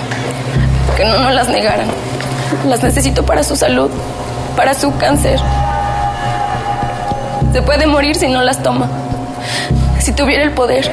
Que 0.96 1.06
no 1.06 1.18
nos 1.18 1.34
las 1.34 1.50
negaran. 1.50 1.88
Las 2.68 2.84
necesito 2.84 3.26
para 3.26 3.42
su 3.42 3.56
salud, 3.56 3.90
para 4.56 4.76
su 4.76 4.96
cáncer. 4.98 5.40
Se 7.52 7.64
puede 7.64 7.88
morir 7.88 8.16
si 8.16 8.28
no 8.28 8.44
las 8.44 8.62
toma. 8.62 8.88
Si 10.00 10.12
tuviera 10.12 10.44
el 10.44 10.52
poder, 10.52 10.92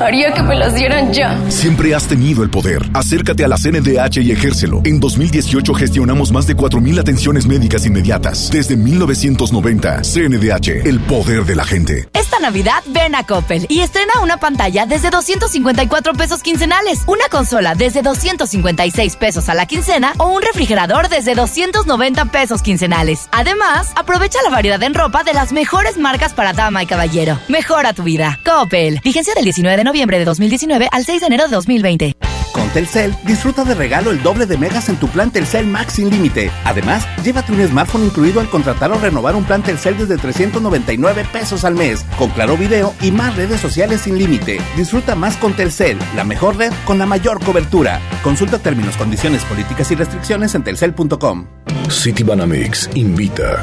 Haría 0.00 0.32
que 0.32 0.42
me 0.42 0.54
las 0.54 0.74
dieran 0.74 1.12
ya. 1.12 1.36
Siempre 1.48 1.92
has 1.92 2.06
tenido 2.06 2.44
el 2.44 2.50
poder. 2.50 2.88
Acércate 2.94 3.44
a 3.44 3.48
la 3.48 3.56
CNDH 3.56 4.18
y 4.22 4.30
ejércelo. 4.30 4.80
En 4.84 5.00
2018 5.00 5.74
gestionamos 5.74 6.30
más 6.30 6.46
de 6.46 6.56
4.000 6.56 7.00
atenciones 7.00 7.46
médicas 7.46 7.84
inmediatas. 7.84 8.50
Desde 8.50 8.76
1990, 8.76 10.02
CNDH, 10.02 10.86
el 10.86 11.00
poder 11.00 11.44
de 11.44 11.56
la 11.56 11.64
gente. 11.64 12.08
Esta 12.12 12.38
Navidad 12.38 12.82
ven 12.86 13.16
a 13.16 13.24
Coppel 13.24 13.66
y 13.68 13.80
estrena 13.80 14.20
una 14.22 14.36
pantalla 14.36 14.86
desde 14.86 15.10
254 15.10 16.12
pesos 16.12 16.42
quincenales, 16.42 17.00
una 17.06 17.28
consola 17.28 17.74
desde 17.74 18.02
256 18.02 19.16
pesos 19.16 19.48
a 19.48 19.54
la 19.54 19.66
quincena 19.66 20.12
o 20.18 20.28
un 20.28 20.42
refrigerador 20.42 21.08
desde 21.08 21.34
290 21.34 22.26
pesos 22.26 22.62
quincenales. 22.62 23.28
Además, 23.32 23.90
aprovecha 23.96 24.38
la 24.44 24.50
variedad 24.50 24.82
en 24.84 24.94
ropa 24.94 25.24
de 25.24 25.34
las 25.34 25.52
mejores 25.52 25.96
marcas 25.96 26.34
para 26.34 26.52
dama 26.52 26.84
y 26.84 26.86
caballero. 26.86 27.38
Mejora 27.48 27.94
tu 27.94 28.04
vida. 28.04 28.38
Coppel. 28.44 29.00
Vigencia 29.02 29.34
del 29.34 29.44
19 29.44 29.76
de 29.76 29.87
noviembre 29.88 30.18
de 30.18 30.24
2019 30.24 30.88
al 30.92 31.04
6 31.04 31.20
de 31.20 31.26
enero 31.26 31.44
de 31.44 31.50
2020. 31.50 32.16
Con 32.52 32.68
Telcel, 32.70 33.14
disfruta 33.24 33.64
de 33.64 33.74
regalo 33.74 34.10
el 34.10 34.22
doble 34.22 34.46
de 34.46 34.58
megas 34.58 34.88
en 34.88 34.96
tu 34.96 35.08
plan 35.08 35.30
Telcel 35.30 35.66
Max 35.66 35.94
sin 35.94 36.10
límite. 36.10 36.50
Además, 36.64 37.06
llévate 37.24 37.52
un 37.52 37.66
smartphone 37.66 38.04
incluido 38.04 38.40
al 38.40 38.50
contratar 38.50 38.90
o 38.90 38.98
renovar 38.98 39.36
un 39.36 39.44
plan 39.44 39.62
Telcel 39.62 39.96
desde 39.96 40.16
399 40.16 41.26
pesos 41.32 41.64
al 41.64 41.74
mes, 41.74 42.04
con 42.18 42.30
claro 42.30 42.56
video 42.56 42.94
y 43.00 43.12
más 43.12 43.36
redes 43.36 43.60
sociales 43.60 44.02
sin 44.02 44.18
límite. 44.18 44.60
Disfruta 44.76 45.14
más 45.14 45.36
con 45.36 45.54
Telcel, 45.54 45.98
la 46.16 46.24
mejor 46.24 46.56
red 46.56 46.72
con 46.84 46.98
la 46.98 47.06
mayor 47.06 47.42
cobertura. 47.44 48.00
Consulta 48.22 48.58
términos, 48.58 48.96
condiciones, 48.96 49.44
políticas 49.44 49.90
y 49.90 49.94
restricciones 49.94 50.54
en 50.54 50.64
telcel.com. 50.64 51.46
City 51.88 52.22
Banamix 52.22 52.90
invita 52.94 53.62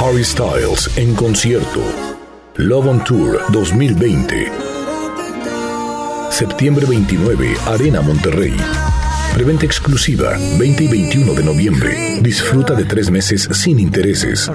Harry 0.00 0.24
Styles 0.24 0.96
en 0.96 1.12
concierto. 1.16 1.80
Love 2.54 2.86
on 2.86 3.02
Tour 3.04 3.40
2020. 3.50 4.52
Septiembre 6.30 6.86
29, 6.86 7.56
Arena 7.66 8.00
Monterrey. 8.00 8.56
Preventa 9.34 9.66
exclusiva 9.66 10.36
20 10.56 10.84
y 10.84 10.88
21 10.88 11.34
de 11.34 11.42
noviembre. 11.42 12.18
Disfruta 12.20 12.74
de 12.74 12.84
tres 12.84 13.10
meses 13.10 13.48
sin 13.52 13.80
intereses. 13.80 14.48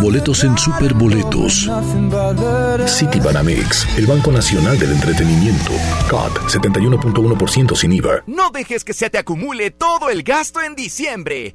Boletos 0.00 0.42
en 0.42 0.58
Superboletos. 0.58 1.70
City 2.86 3.20
Banamex, 3.20 3.86
el 3.96 4.06
Banco 4.06 4.32
Nacional 4.32 4.76
del 4.76 4.90
Entretenimiento. 4.90 5.70
CAT 6.10 6.32
71.1% 6.48 7.76
sin 7.76 7.92
IVA. 7.92 8.24
No 8.26 8.50
dejes 8.50 8.82
que 8.82 8.92
se 8.92 9.08
te 9.08 9.18
acumule 9.18 9.70
todo 9.70 10.10
el 10.10 10.24
gasto 10.24 10.60
en 10.62 10.74
diciembre. 10.74 11.54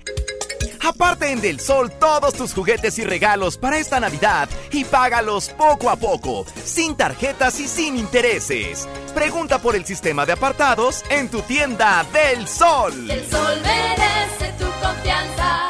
Aparte 0.82 1.32
en 1.32 1.42
Del 1.42 1.60
Sol 1.60 1.92
todos 1.92 2.34
tus 2.34 2.54
juguetes 2.54 2.98
y 3.00 3.04
regalos 3.04 3.58
para 3.58 3.78
esta 3.78 4.00
Navidad 4.00 4.50
y 4.72 4.86
págalos 4.86 5.50
poco 5.50 5.90
a 5.90 5.96
poco, 5.96 6.46
sin 6.64 6.96
tarjetas 6.96 7.60
y 7.60 7.68
sin 7.68 7.98
intereses. 7.98 8.88
Pregunta 9.14 9.60
por 9.60 9.76
el 9.76 9.86
sistema 9.86 10.26
de 10.26 10.34
apartados 10.34 11.04
en 11.10 11.30
tu 11.30 11.42
tienda 11.42 12.06
Del 12.14 12.48
Sol. 12.48 13.10
El 13.10 13.30
sol 13.30 13.62
merece 13.62 14.54
tu 14.58 14.66
confianza. 14.82 15.69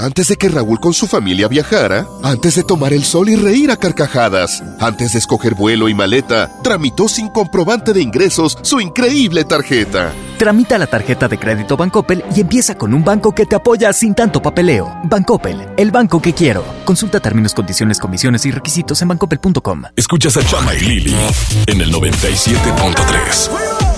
Antes 0.00 0.28
de 0.28 0.36
que 0.36 0.48
Raúl 0.48 0.80
con 0.80 0.94
su 0.94 1.06
familia 1.06 1.46
viajara, 1.46 2.06
antes 2.22 2.54
de 2.54 2.64
tomar 2.64 2.94
el 2.94 3.04
sol 3.04 3.28
y 3.28 3.36
reír 3.36 3.70
a 3.70 3.76
carcajadas, 3.76 4.62
antes 4.78 5.12
de 5.12 5.18
escoger 5.18 5.54
vuelo 5.54 5.90
y 5.90 5.94
maleta, 5.94 6.50
tramitó 6.62 7.06
sin 7.06 7.28
comprobante 7.28 7.92
de 7.92 8.00
ingresos 8.00 8.56
su 8.62 8.80
increíble 8.80 9.44
tarjeta. 9.44 10.10
Tramita 10.38 10.78
la 10.78 10.86
tarjeta 10.86 11.28
de 11.28 11.38
crédito 11.38 11.76
Bancoppel 11.76 12.24
y 12.34 12.40
empieza 12.40 12.76
con 12.76 12.94
un 12.94 13.04
banco 13.04 13.34
que 13.34 13.44
te 13.44 13.56
apoya 13.56 13.92
sin 13.92 14.14
tanto 14.14 14.40
papeleo. 14.40 14.90
Bancoppel, 15.04 15.68
el 15.76 15.90
banco 15.90 16.22
que 16.22 16.32
quiero. 16.32 16.64
Consulta 16.86 17.20
términos, 17.20 17.52
condiciones, 17.52 17.98
comisiones 17.98 18.46
y 18.46 18.50
requisitos 18.52 19.02
en 19.02 19.08
bancoppel.com. 19.08 19.82
Escuchas 19.96 20.34
a 20.38 20.42
Chama 20.42 20.74
y 20.76 20.80
Lili 20.80 21.14
en 21.66 21.82
el 21.82 21.92
97.3. 21.92 23.89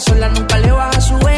sola, 0.00 0.28
nunca 0.28 0.58
le 0.58 0.72
baja 0.72 1.00
su 1.00 1.14
ego. 1.28 1.37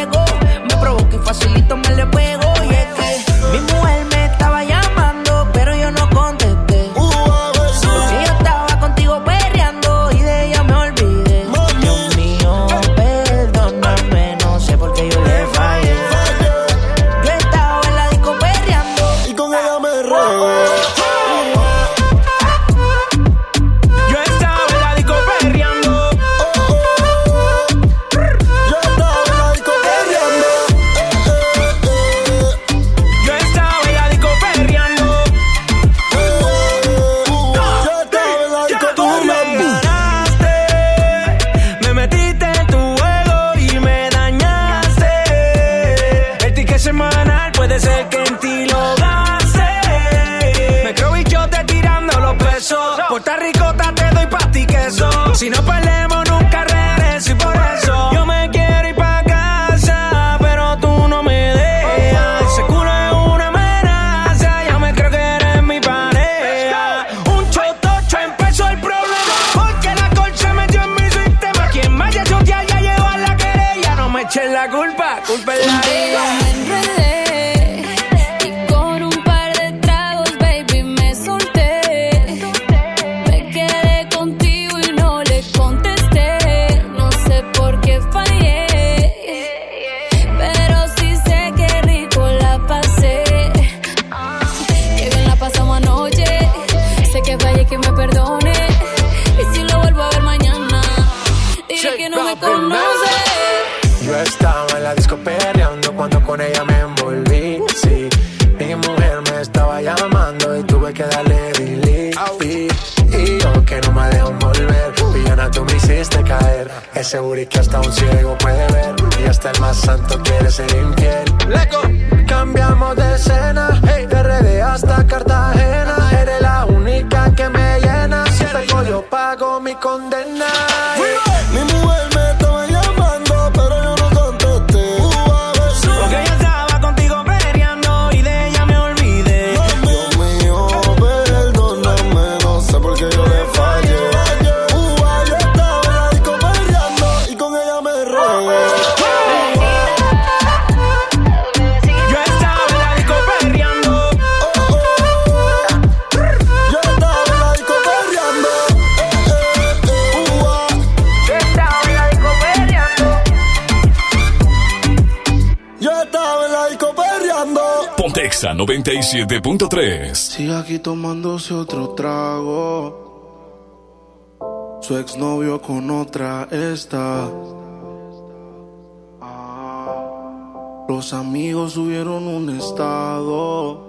Los 181.01 181.13
amigos 181.13 181.73
subieron 181.73 182.27
un 182.27 182.47
estado. 182.55 183.81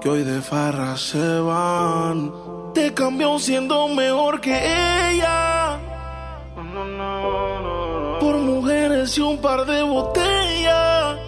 Que 0.00 0.08
hoy 0.08 0.24
de 0.24 0.42
farra 0.42 0.96
se 0.96 1.38
van. 1.38 2.32
Te 2.74 2.92
cambió 2.92 3.38
siendo 3.38 3.86
mejor 3.86 4.40
que 4.40 4.50
ella. 4.50 5.78
Por 8.18 8.36
mujeres 8.38 9.16
y 9.16 9.20
un 9.20 9.38
par 9.38 9.64
de 9.64 9.80
botellas. 9.84 11.18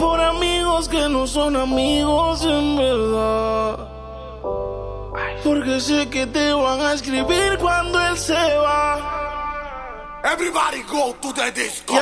Por 0.00 0.20
amigos 0.22 0.88
que 0.88 1.06
no 1.10 1.26
son 1.26 1.54
amigos 1.54 2.46
en 2.46 2.76
verdad. 2.78 3.88
Porque 5.44 5.80
sé 5.80 6.08
que 6.08 6.26
te 6.26 6.54
van 6.54 6.80
a 6.80 6.94
escribir 6.94 7.58
cuando 7.60 8.00
él 8.00 8.16
se 8.16 8.32
va. 8.32 8.73
Everybody 10.24 10.82
go 10.84 11.12
to 11.20 11.32
the 11.34 11.52
disco. 11.54 11.92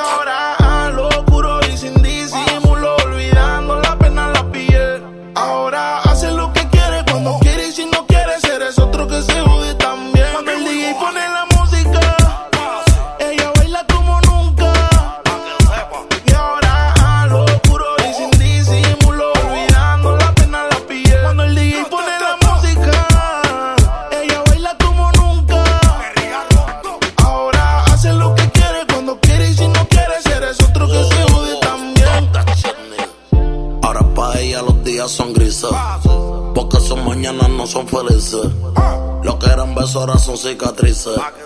What's? 41.04 41.41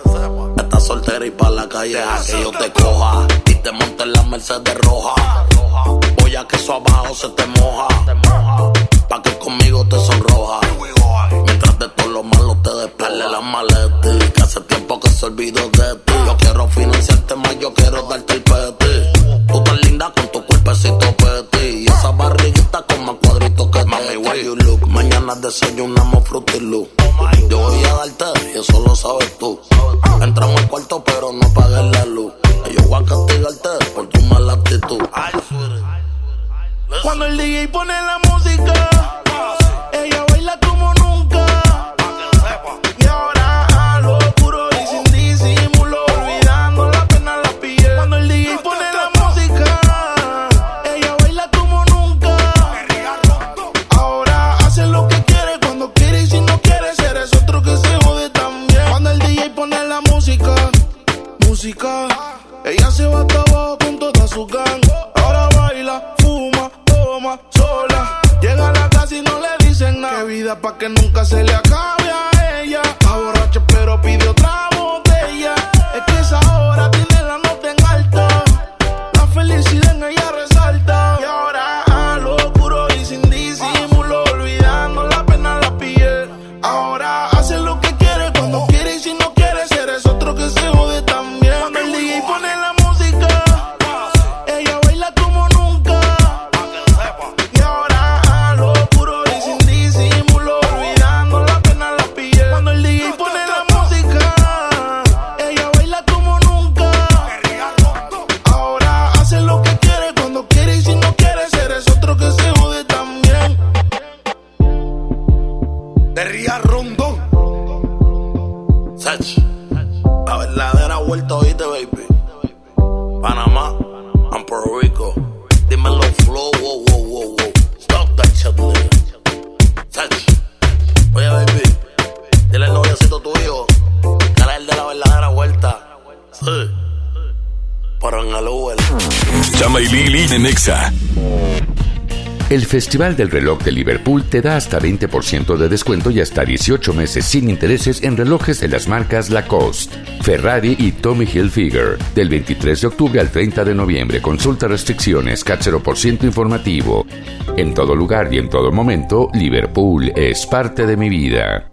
Festival 142.77 143.15
del 143.15 143.31
Reloj 143.31 143.63
de 143.63 143.71
Liverpool 143.71 144.23
te 144.25 144.39
da 144.39 144.55
hasta 144.55 144.79
20% 144.79 145.57
de 145.57 145.67
descuento 145.67 146.11
y 146.11 146.21
hasta 146.21 146.45
18 146.45 146.93
meses 146.93 147.25
sin 147.25 147.49
intereses 147.49 148.03
en 148.03 148.15
relojes 148.15 148.59
de 148.59 148.67
las 148.67 148.87
marcas 148.87 149.31
Lacoste, 149.31 149.97
Ferrari 150.21 150.75
y 150.77 150.91
Tommy 150.91 151.25
Hilfiger. 151.25 151.97
Del 152.13 152.29
23 152.29 152.79
de 152.79 152.85
octubre 152.85 153.19
al 153.19 153.31
30 153.31 153.65
de 153.65 153.73
noviembre, 153.73 154.21
consulta 154.21 154.67
restricciones, 154.67 155.43
cat 155.43 155.59
0% 155.59 156.23
informativo. 156.25 157.07
En 157.55 157.73
todo 157.73 157.95
lugar 157.95 158.31
y 158.31 158.37
en 158.37 158.47
todo 158.47 158.71
momento, 158.71 159.31
Liverpool 159.33 160.13
es 160.15 160.45
parte 160.45 160.85
de 160.85 160.97
mi 160.97 161.09
vida. 161.09 161.71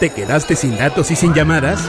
¿Te 0.00 0.10
quedaste 0.10 0.54
sin 0.54 0.76
datos 0.76 1.10
y 1.10 1.16
sin 1.16 1.32
llamadas? 1.32 1.88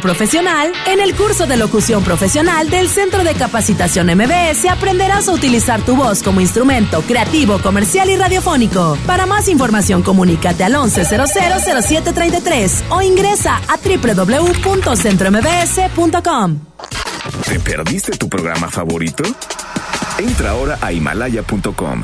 profesional? 0.01 0.73
En 0.87 0.99
el 0.99 1.15
curso 1.15 1.47
de 1.47 1.55
locución 1.55 2.03
profesional 2.03 2.69
del 2.69 2.89
Centro 2.89 3.23
de 3.23 3.35
Capacitación 3.35 4.07
MBS 4.07 4.65
aprenderás 4.69 5.29
a 5.29 5.33
utilizar 5.33 5.81
tu 5.81 5.95
voz 5.95 6.21
como 6.23 6.41
instrumento 6.41 7.01
creativo, 7.03 7.59
comercial 7.59 8.09
y 8.09 8.17
radiofónico. 8.17 8.97
Para 9.05 9.25
más 9.25 9.47
información, 9.47 10.03
comunícate 10.03 10.65
al 10.65 10.73
11000733 10.73 12.83
o 12.89 13.01
ingresa 13.01 13.61
a 13.67 13.77
www.centrombs.com. 13.77 16.59
¿Te 17.47 17.59
perdiste 17.59 18.17
tu 18.17 18.27
programa 18.27 18.67
favorito? 18.69 19.23
Entra 20.17 20.49
ahora 20.51 20.77
a 20.81 20.91
himalaya.com 20.91 22.03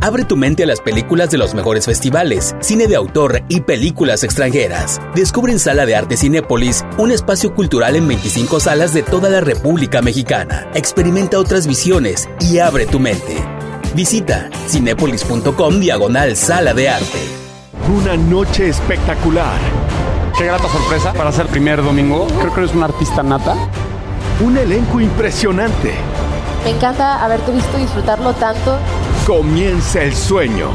Abre 0.00 0.24
tu 0.24 0.36
mente 0.36 0.64
a 0.64 0.66
las 0.66 0.80
películas 0.80 1.30
de 1.30 1.38
los 1.38 1.54
mejores 1.54 1.86
festivales, 1.86 2.54
cine 2.60 2.86
de 2.86 2.96
autor 2.96 3.42
y 3.48 3.60
películas 3.60 4.22
extranjeras. 4.22 5.00
Descubre 5.14 5.52
en 5.52 5.58
Sala 5.58 5.86
de 5.86 5.96
Arte 5.96 6.16
Cinépolis 6.16 6.84
un 6.98 7.10
espacio 7.10 7.54
cultural 7.54 7.96
en 7.96 8.06
25 8.06 8.60
salas 8.60 8.92
de 8.92 9.02
toda 9.02 9.30
la 9.30 9.40
República 9.40 10.02
Mexicana. 10.02 10.68
Experimenta 10.74 11.38
otras 11.38 11.66
visiones 11.66 12.28
y 12.40 12.58
abre 12.58 12.86
tu 12.86 13.00
mente. 13.00 13.36
Visita 13.94 14.50
cinépolis.com 14.68 15.80
diagonal 15.80 16.36
Sala 16.36 16.74
de 16.74 16.88
Arte. 16.88 17.20
Una 17.88 18.16
noche 18.16 18.68
espectacular. 18.68 19.58
Qué 20.36 20.46
grata 20.46 20.68
sorpresa 20.68 21.12
para 21.12 21.30
ser 21.32 21.46
primer 21.46 21.82
domingo. 21.82 22.26
Creo 22.40 22.52
que 22.52 22.60
eres 22.60 22.74
un 22.74 22.82
artista 22.82 23.22
nata. 23.22 23.54
Un 24.44 24.58
elenco 24.58 25.00
impresionante. 25.00 25.94
Me 26.64 26.70
encanta 26.70 27.24
haberte 27.24 27.52
visto 27.52 27.78
disfrutarlo 27.78 28.32
tanto. 28.34 28.78
Comienza 29.26 30.02
el 30.02 30.14
sueño. 30.14 30.68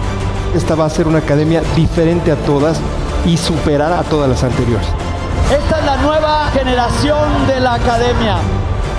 Esta 0.55 0.73
va 0.73 0.85
a 0.85 0.89
ser 0.89 1.07
una 1.07 1.19
academia 1.19 1.61
diferente 1.75 2.31
a 2.31 2.35
todas 2.35 2.81
y 3.23 3.37
superar 3.37 3.93
a 3.93 4.01
todas 4.01 4.27
las 4.27 4.43
anteriores. 4.43 4.87
Esta 5.51 5.79
es 5.79 5.85
la 5.85 5.97
nueva 5.97 6.47
generación 6.47 7.45
de 7.45 7.59
la 7.59 7.75
academia. 7.75 8.37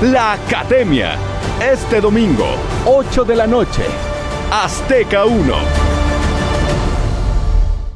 La 0.03 0.33
academia. 0.35 1.17
Este 1.61 2.01
domingo, 2.01 2.47
8 2.87 3.25
de 3.25 3.35
la 3.35 3.49
noche. 3.49 3.83
Azteca 4.53 5.25
1. 5.25 5.90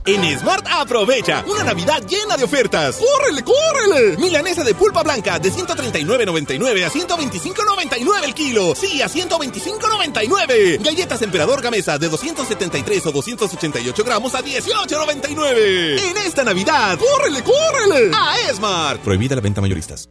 En 0.06 0.38
Smart 0.38 0.66
aprovecha 0.70 1.42
una 1.46 1.64
Navidad 1.64 2.06
llena 2.06 2.36
de 2.36 2.44
ofertas. 2.44 2.98
¡Córrele, 2.98 3.42
córrele! 3.42 4.18
Milanesa 4.18 4.62
de 4.62 4.74
pulpa 4.74 5.02
blanca 5.02 5.38
de 5.38 5.50
139.99 5.50 6.84
a 6.84 6.90
125.99 6.90 8.24
el 8.24 8.34
kilo. 8.34 8.74
Sí, 8.74 9.00
a 9.00 9.08
125.99. 9.08 10.84
Galletas 10.84 11.22
Emperador 11.22 11.62
Gamesa 11.62 11.96
de 11.98 12.10
273 12.10 13.06
o 13.06 13.12
288 13.12 14.04
gramos 14.04 14.34
a 14.34 14.42
18.99. 14.42 15.98
En 15.98 16.16
esta 16.18 16.44
Navidad, 16.44 16.98
¡córrele, 16.98 17.42
córrele! 17.42 18.10
A 18.14 18.36
Smart. 18.54 19.00
Prohibida 19.00 19.34
la 19.36 19.40
venta 19.40 19.62
mayoristas. 19.62 20.10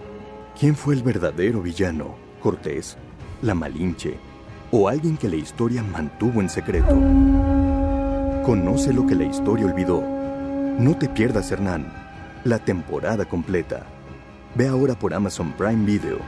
¿Quién 0.61 0.75
fue 0.75 0.93
el 0.93 1.01
verdadero 1.01 1.59
villano? 1.63 2.13
¿Cortés? 2.39 2.95
¿La 3.41 3.55
Malinche? 3.55 4.19
¿O 4.69 4.87
alguien 4.87 5.17
que 5.17 5.27
la 5.27 5.37
historia 5.37 5.81
mantuvo 5.81 6.39
en 6.39 6.49
secreto? 6.49 7.01
Conoce 8.45 8.93
lo 8.93 9.07
que 9.07 9.15
la 9.15 9.23
historia 9.23 9.65
olvidó. 9.65 10.03
No 10.77 10.95
te 10.95 11.09
pierdas, 11.09 11.51
Hernán. 11.51 11.91
La 12.43 12.59
temporada 12.59 13.25
completa. 13.25 13.87
Ve 14.53 14.67
ahora 14.67 14.93
por 14.93 15.15
Amazon 15.15 15.51
Prime 15.53 15.83
Video. 15.83 16.19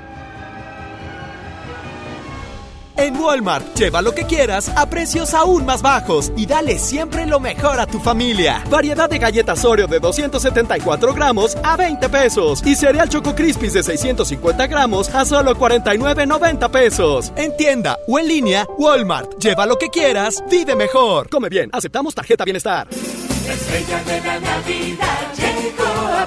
En 2.95 3.15
Walmart, 3.17 3.75
lleva 3.75 4.01
lo 4.01 4.13
que 4.13 4.23
quieras 4.25 4.69
a 4.69 4.89
precios 4.89 5.33
aún 5.33 5.65
más 5.65 5.81
bajos 5.81 6.31
y 6.37 6.45
dale 6.45 6.77
siempre 6.77 7.25
lo 7.25 7.39
mejor 7.39 7.79
a 7.79 7.87
tu 7.87 7.99
familia. 7.99 8.63
Variedad 8.69 9.09
de 9.09 9.17
galletas 9.17 9.65
Oreo 9.65 9.87
de 9.87 9.99
274 9.99 11.13
gramos 11.13 11.57
a 11.63 11.75
20 11.75 12.09
pesos 12.09 12.65
y 12.65 12.75
cereal 12.75 13.09
Choco 13.09 13.33
Crispies 13.33 13.73
de 13.73 13.83
650 13.83 14.67
gramos 14.67 15.13
a 15.13 15.25
solo 15.25 15.55
49,90 15.55 16.69
pesos. 16.69 17.33
En 17.35 17.57
tienda 17.57 17.97
o 18.07 18.19
en 18.19 18.27
línea, 18.27 18.67
Walmart, 18.77 19.39
lleva 19.39 19.65
lo 19.65 19.77
que 19.77 19.89
quieras, 19.89 20.43
vive 20.49 20.75
mejor. 20.75 21.29
Come 21.29 21.49
bien, 21.49 21.69
aceptamos 21.73 22.13
tarjeta 22.13 22.45
bienestar. 22.45 22.87
De 22.89 24.21
la 24.29 25.52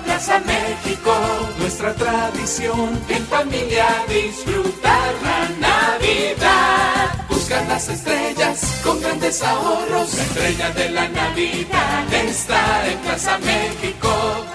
Plaza 0.00 0.40
México. 0.40 1.12
Nuestra 1.58 1.94
tradición 1.94 3.00
en 3.08 3.26
familia 3.26 3.86
disfrutar 4.08 5.14
la 5.22 5.48
Navidad. 5.68 7.25
Buscan 7.46 7.68
las 7.68 7.88
estrellas 7.88 8.80
con 8.82 9.00
grandes 9.00 9.40
ahorros. 9.40 10.14
La 10.16 10.22
estrella 10.24 10.70
de 10.72 10.90
la 10.90 11.08
Navidad 11.08 12.12
está 12.12 12.90
en 12.90 12.98
Plaza 12.98 13.38
México, 13.38 14.08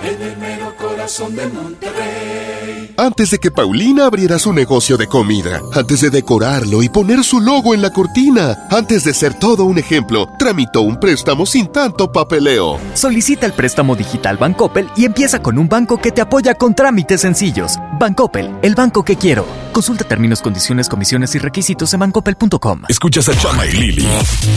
en 0.03 0.21
el 0.21 0.37
mero 0.37 0.75
corazón 0.75 1.33
de 1.33 1.47
Monterrey. 1.47 2.93
Antes 2.97 3.31
de 3.31 3.39
que 3.39 3.49
Paulina 3.49 4.07
abriera 4.07 4.37
su 4.39 4.51
negocio 4.51 4.97
de 4.97 5.07
comida, 5.07 5.61
antes 5.73 6.01
de 6.01 6.09
decorarlo 6.09 6.83
y 6.83 6.89
poner 6.89 7.23
su 7.23 7.39
logo 7.39 7.73
en 7.73 7.81
la 7.81 7.91
cortina, 7.91 8.67
antes 8.69 9.05
de 9.05 9.13
ser 9.13 9.35
todo 9.35 9.63
un 9.63 9.77
ejemplo, 9.77 10.27
tramitó 10.37 10.81
un 10.81 10.99
préstamo 10.99 11.45
sin 11.45 11.67
tanto 11.71 12.11
papeleo. 12.11 12.77
Solicita 12.93 13.45
el 13.45 13.53
préstamo 13.53 13.95
digital 13.95 14.35
Bancoppel 14.35 14.89
y 14.97 15.05
empieza 15.05 15.41
con 15.41 15.57
un 15.57 15.69
banco 15.69 15.97
que 15.97 16.11
te 16.11 16.19
apoya 16.19 16.55
con 16.55 16.75
trámites 16.75 17.21
sencillos. 17.21 17.77
Bancoppel, 17.97 18.53
el 18.61 18.75
banco 18.75 19.05
que 19.05 19.15
quiero. 19.15 19.45
Consulta 19.73 20.03
términos, 20.03 20.41
condiciones, 20.41 20.89
comisiones 20.89 21.35
y 21.35 21.39
requisitos 21.39 21.93
en 21.93 21.99
bancoppel.com. 22.01 22.83
Escuchas 22.89 23.29
a 23.29 23.37
Chama 23.37 23.65
y 23.65 23.71
Lili 23.71 24.07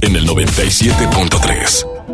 en 0.02 0.16
el 0.16 0.26
97.3. 0.26 1.93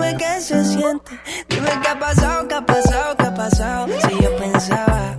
Dime 0.00 0.16
qué 0.16 0.40
se 0.40 0.64
siente, 0.64 1.10
dime 1.50 1.68
qué 1.82 1.88
ha 1.88 1.98
pasado, 1.98 2.48
qué 2.48 2.54
ha 2.54 2.64
pasado, 2.64 3.16
qué 3.18 3.26
ha 3.26 3.34
pasado. 3.34 3.86
Si 4.08 4.22
yo 4.22 4.34
pensaba 4.38 5.18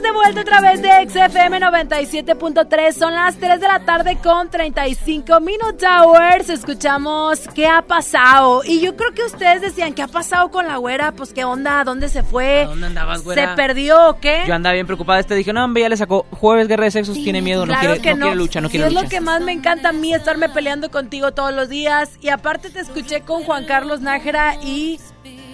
Estamos 0.00 0.24
de 0.24 0.32
vuelta 0.32 0.40
otra 0.40 0.60
vez 0.62 0.80
de 0.80 0.88
XFM 1.10 1.60
97.3. 1.60 2.92
Son 2.92 3.12
las 3.14 3.36
3 3.36 3.60
de 3.60 3.68
la 3.68 3.80
tarde 3.80 4.16
con 4.22 4.48
35 4.48 5.40
Minute 5.40 5.86
Hours. 5.86 6.48
Escuchamos 6.48 7.40
qué 7.54 7.66
ha 7.66 7.82
pasado. 7.82 8.62
Y 8.64 8.80
yo 8.80 8.96
creo 8.96 9.12
que 9.12 9.24
ustedes 9.24 9.60
decían, 9.60 9.92
¿qué 9.92 10.00
ha 10.02 10.08
pasado 10.08 10.50
con 10.50 10.66
la 10.66 10.78
güera? 10.78 11.12
Pues 11.12 11.34
qué 11.34 11.44
onda, 11.44 11.84
¿dónde 11.84 12.08
se 12.08 12.22
fue? 12.22 12.64
¿Dónde 12.64 12.86
andabas, 12.86 13.22
güera? 13.24 13.50
¿Se 13.50 13.56
perdió 13.56 14.08
o 14.08 14.20
qué? 14.20 14.44
Yo 14.46 14.54
andaba 14.54 14.72
bien 14.72 14.86
preocupada. 14.86 15.20
Este 15.20 15.34
dije, 15.34 15.52
no, 15.52 15.62
hombre, 15.64 15.82
ya 15.82 15.90
le 15.90 15.98
sacó 15.98 16.24
Jueves 16.30 16.66
Guerra 16.66 16.84
de 16.84 16.92
Sexos, 16.92 17.16
tiene 17.16 17.42
miedo, 17.42 17.66
no, 17.66 17.78
quiere, 17.78 18.00
que 18.00 18.14
no, 18.14 18.20
quiere 18.22 18.36
lucha, 18.36 18.62
no 18.62 18.68
Sí, 18.68 18.78
quiere 18.78 18.86
es 18.86 18.94
lucha. 18.94 19.04
lo 19.04 19.10
que 19.10 19.20
más 19.20 19.42
me 19.42 19.52
encanta 19.52 19.90
a 19.90 19.92
mí, 19.92 20.14
estarme 20.14 20.48
peleando 20.48 20.90
contigo 20.90 21.32
todos 21.32 21.52
los 21.52 21.68
días. 21.68 22.08
Y 22.22 22.30
aparte 22.30 22.70
te 22.70 22.80
escuché 22.80 23.20
con 23.20 23.44
Juan 23.44 23.66
Carlos 23.66 24.00
Nájera 24.00 24.54
y 24.64 24.98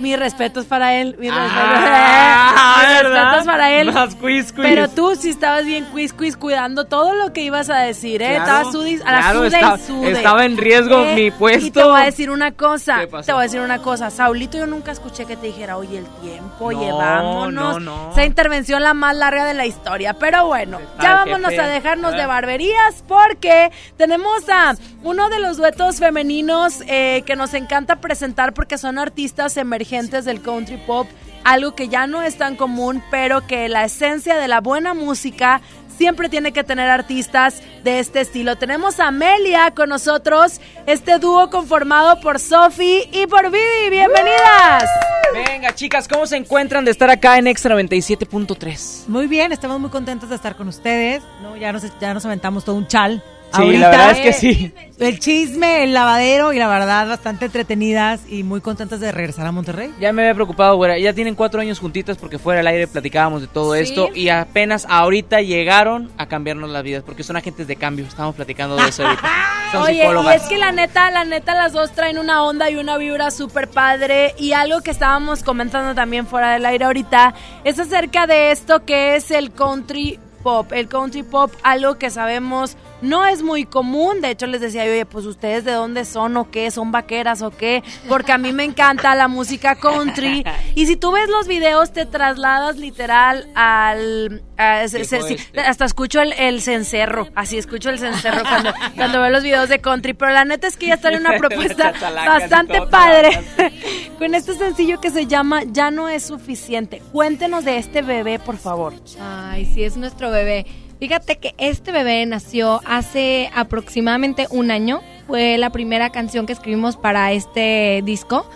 mis 0.01 0.19
respetos 0.19 0.67
para 0.67 0.95
él. 0.95 1.17
Mis 1.19 1.31
Ah, 1.33 1.37
respetos, 1.43 3.03
mis 3.03 3.03
¿verdad? 3.03 3.23
respetos 3.25 3.47
para 3.47 3.71
él. 3.73 3.93
Más 3.93 4.15
quiz, 4.17 4.53
quiz. 4.53 4.63
Pero 4.63 4.89
tú 4.89 5.15
sí 5.17 5.31
estabas 5.31 5.65
bien 5.65 5.85
quiz, 5.87 6.13
quiz, 6.13 6.37
cuidando 6.37 6.85
todo 6.85 7.15
lo 7.15 7.33
que 7.33 7.43
ibas 7.43 7.71
a 7.71 7.79
decir, 7.79 8.21
¿eh? 8.23 8.35
Claro. 8.37 8.43
Estabas 8.45 8.73
sudis, 8.73 9.01
a 9.05 9.13
la 9.13 9.19
Claro, 9.21 9.39
sude 9.39 9.47
estaba- 9.49 9.77
y 9.77 9.81
sude. 9.81 10.13
estaba 10.13 10.45
en 10.45 10.57
riesgo 10.57 11.05
mi 11.15 11.31
puesto. 11.31 11.67
Y 11.67 11.71
te 11.71 11.83
voy 11.83 12.01
a 12.01 12.05
decir 12.05 12.31
una 12.31 12.53
cosa, 12.53 13.01
¿Qué 13.01 13.07
pasó? 13.07 13.27
te 13.27 13.33
voy 13.33 13.41
a 13.41 13.45
decir 13.45 13.61
una 13.61 13.79
cosa. 13.79 14.11
Saulito, 14.11 14.59
yo 14.59 14.67
nunca 14.67 14.93
escuché 14.93 15.25
que 15.25 15.37
te 15.37 15.47
dijera, 15.47 15.77
oye, 15.77 15.99
el 15.99 16.07
tiempo, 16.21 16.73
No, 16.73 16.81
llevámonos. 16.81 17.81
no, 17.83 18.07
no. 18.07 18.13
Esa 18.13 18.25
intervención 18.25 18.83
la 18.83 18.93
más 18.95 19.17
larga 19.17 19.45
de 19.45 19.55
la 19.55 19.67
historia. 19.67 20.15
Pero 20.15 20.47
bueno, 20.47 20.79
ya 21.01 21.15
vámonos 21.15 21.59
a 21.59 21.67
dejarnos 21.69 22.13
de 22.15 22.27
barberías 22.27 23.03
porque 23.09 23.71
tenemos 23.97 24.49
a 24.51 24.75
uno 25.03 25.29
de 25.31 25.41
los 25.41 25.57
duetos 25.57 25.99
femeninos 26.01 26.83
eh, 26.87 27.23
que 27.27 27.37
nos 27.37 27.55
encanta 27.55 27.97
presentar 27.97 28.53
porque 28.53 28.77
son 28.79 28.99
artistas 28.99 29.57
emergentes 29.57 29.86
del 29.89 30.43
country 30.43 30.79
pop, 30.79 31.07
algo 31.45 31.77
que 31.77 31.89
ya 31.89 32.09
no 32.09 32.21
es 32.21 32.37
tan 32.37 32.57
común, 32.57 33.03
pero 33.11 33.47
que 33.47 33.69
la 33.69 33.85
esencia 33.85 34.37
de 34.37 34.49
la 34.49 34.61
buena 34.61 34.95
música 34.95 35.61
siempre 35.97 36.29
tiene 36.29 36.53
que 36.53 36.65
tener 36.65 36.91
artistas 36.91 37.63
de 37.85 38.01
este 38.01 38.21
estilo. 38.21 38.57
Tenemos 38.57 38.99
a 38.99 39.09
Amelia 39.09 39.71
con 39.71 39.89
nosotros, 39.89 40.61
este 40.87 41.19
dúo 41.21 41.51
conformado 41.51 42.21
por 42.21 42.41
Sophie 42.41 43.09
y 43.13 43.29
por 43.29 43.45
Vivi. 43.45 43.91
¡Bienvenidas! 43.91 44.91
Venga, 45.33 45.73
chicas, 45.73 46.09
¿cómo 46.09 46.27
se 46.27 46.37
encuentran 46.37 46.85
de 46.85 46.91
estar 46.91 47.09
acá 47.09 47.39
en 47.39 47.47
Extra 47.47 47.77
97.3? 47.77 49.07
Muy 49.07 49.29
bien, 49.29 49.53
estamos 49.53 49.79
muy 49.79 49.91
contentos 49.91 50.31
de 50.31 50.35
estar 50.35 50.57
con 50.57 50.67
ustedes. 50.67 51.23
¿no? 51.43 51.57
Ya, 51.57 51.73
nos, 51.73 51.85
ya 52.01 52.13
nos 52.13 52.27
aventamos 52.27 52.65
todo 52.65 52.75
un 52.75 52.89
chal. 52.89 53.23
Sí, 53.53 53.63
Ahorita, 53.63 53.79
la 53.81 53.91
verdad 53.91 54.11
es 54.13 54.19
que 54.19 54.33
sí. 54.33 54.75
El 54.99 55.19
chisme, 55.19 55.85
el 55.85 55.93
lavadero 55.93 56.53
y 56.53 56.59
la 56.59 56.69
verdad 56.69 57.07
bastante 57.07 57.45
entretenidas 57.47 58.21
y 58.29 58.43
muy 58.43 58.61
contentas 58.61 58.99
de 58.99 59.13
regresar 59.13 59.47
a 59.47 59.53
Monterrey. 59.53 59.93
Ya 60.01 60.13
me 60.13 60.23
había 60.23 60.35
preocupado, 60.35 60.77
güera. 60.77 60.99
Ya 60.99 61.13
tienen 61.13 61.35
cuatro 61.35 61.61
años 61.61 61.79
juntitas 61.79 62.17
porque 62.17 62.39
fuera 62.39 62.59
del 62.59 62.67
aire 62.67 62.87
platicábamos 62.87 63.43
de 63.43 63.47
todo 63.47 63.75
Sí. 63.75 63.81
esto 63.81 64.09
y 64.15 64.31
apenas 64.31 64.87
ahorita 64.89 65.43
llegaron 65.43 66.11
a 66.17 66.27
cambiarnos 66.27 66.71
las 66.71 66.83
vidas 66.83 67.03
porque 67.05 67.23
son 67.23 67.37
agentes 67.37 67.67
de 67.67 67.77
cambio. 67.77 68.07
Estamos 68.07 68.35
platicando 68.35 68.77
de 68.77 68.89
eso 68.89 69.07
ahorita. 69.07 69.31
Son 69.73 69.83
Oye, 69.83 70.07
y 70.07 70.29
es 70.35 70.43
que 70.43 70.59
la 70.59 70.71
neta, 70.71 71.11
la 71.11 71.25
neta, 71.25 71.55
las 71.57 71.73
dos 71.73 71.91
traen 71.93 72.19
una 72.19 72.45
onda 72.45 72.71
y 72.71 72.77
una 72.77 72.97
vibra 72.99 73.33
súper 73.33 73.69
padre. 73.69 74.33
Y 74.39 74.53
algo 74.53 74.81
que 74.81 74.93
estábamos 74.93 75.43
comentando 75.43 75.93
también 75.95 76.27
fuera 76.29 76.53
del 76.53 76.65
aire 76.67 76.85
ahorita 76.85 77.35
es 77.65 77.79
acerca 77.79 78.27
de 78.29 78.53
esto 78.53 78.85
que 78.85 79.17
es 79.17 79.31
el 79.33 79.51
country 79.53 80.21
pop. 80.45 80.73
El 80.73 80.87
country 80.89 81.25
pop, 81.25 81.53
algo 81.65 81.99
que 81.99 82.11
sabemos 82.11 82.77
no 83.03 83.27
es 83.27 83.43
muy 83.43 83.65
común. 83.65 84.21
De 84.21 84.31
hecho, 84.31 84.47
les 84.47 84.61
decía, 84.61 84.83
oye, 84.83 85.05
pues 85.07 85.25
ustedes 85.27 85.65
de 85.65 85.73
dónde 85.73 86.05
son 86.05 86.37
o 86.37 86.51
qué, 86.51 86.71
son 86.71 86.93
vaqueras 86.93 87.43
o 87.43 87.51
qué. 87.51 87.83
Porque 88.09 88.33
a 88.33 88.39
mí 88.39 88.53
me 88.53 88.65
encanta 88.65 89.15
la 89.15 89.29
música 89.29 89.75
country. 89.77 90.45
Y 90.75 90.87
si 90.87 90.97
tú 90.97 91.13
ves 91.13 91.29
los 91.29 91.47
videos, 91.49 91.93
te 91.93 92.07
trasladas 92.07 92.77
literal 92.77 93.49
al. 93.55 94.43
a- 94.57 94.89
se- 94.89 95.05
se- 95.05 95.23
sí, 95.23 95.37
hasta 95.59 95.85
escucho 95.85 96.21
el, 96.23 96.33
el 96.35 96.63
cencerro. 96.63 97.29
Así 97.35 97.59
escucho 97.59 97.91
el 97.91 97.99
cencerro 97.99 98.43
cuando, 98.43 98.73
cuando 98.97 99.21
veo 99.21 99.31
los 99.31 99.43
videos 99.43 99.69
de 99.69 99.79
country. 99.81 100.15
Pero 100.15 100.33
la 100.33 100.45
neta 100.45 100.67
es 100.67 100.77
que 100.77 100.87
ya 100.87 100.95
está 100.95 101.11
en 101.11 101.21
una 101.21 101.37
propuesta 101.39 101.93
bastante 102.27 102.81
padre. 102.91 103.31
Con 104.19 104.35
este 104.35 104.55
sencillo 104.55 105.01
que 105.01 105.11
se 105.11 105.27
llama 105.27 105.63
Ya 105.67 105.91
no 105.91 106.09
es 106.09 106.25
suficiente. 106.25 107.03
Cuéntenos 107.13 107.65
de 107.65 107.77
este 107.79 108.01
bebé, 108.03 108.39
por 108.39 108.57
favor. 108.57 108.95
Ay, 109.21 109.67
sí, 109.67 109.85
es 109.85 109.97
nuestro 109.99 110.31
bebé. 110.31 110.65
Fíjate 110.99 111.37
que 111.39 111.55
este 111.59 111.93
bebé 111.93 112.25
nació 112.27 112.81
hace 112.87 113.51
aproximadamente 113.55 114.47
un 114.51 114.71
año. 114.71 115.01
Fue 115.27 115.59
la 115.59 115.71
primera 115.71 116.11
canción 116.11 116.47
que 116.47 116.53
escribimos 116.53 116.97
para 116.97 117.33
este 117.33 118.01
disco. 118.05 118.49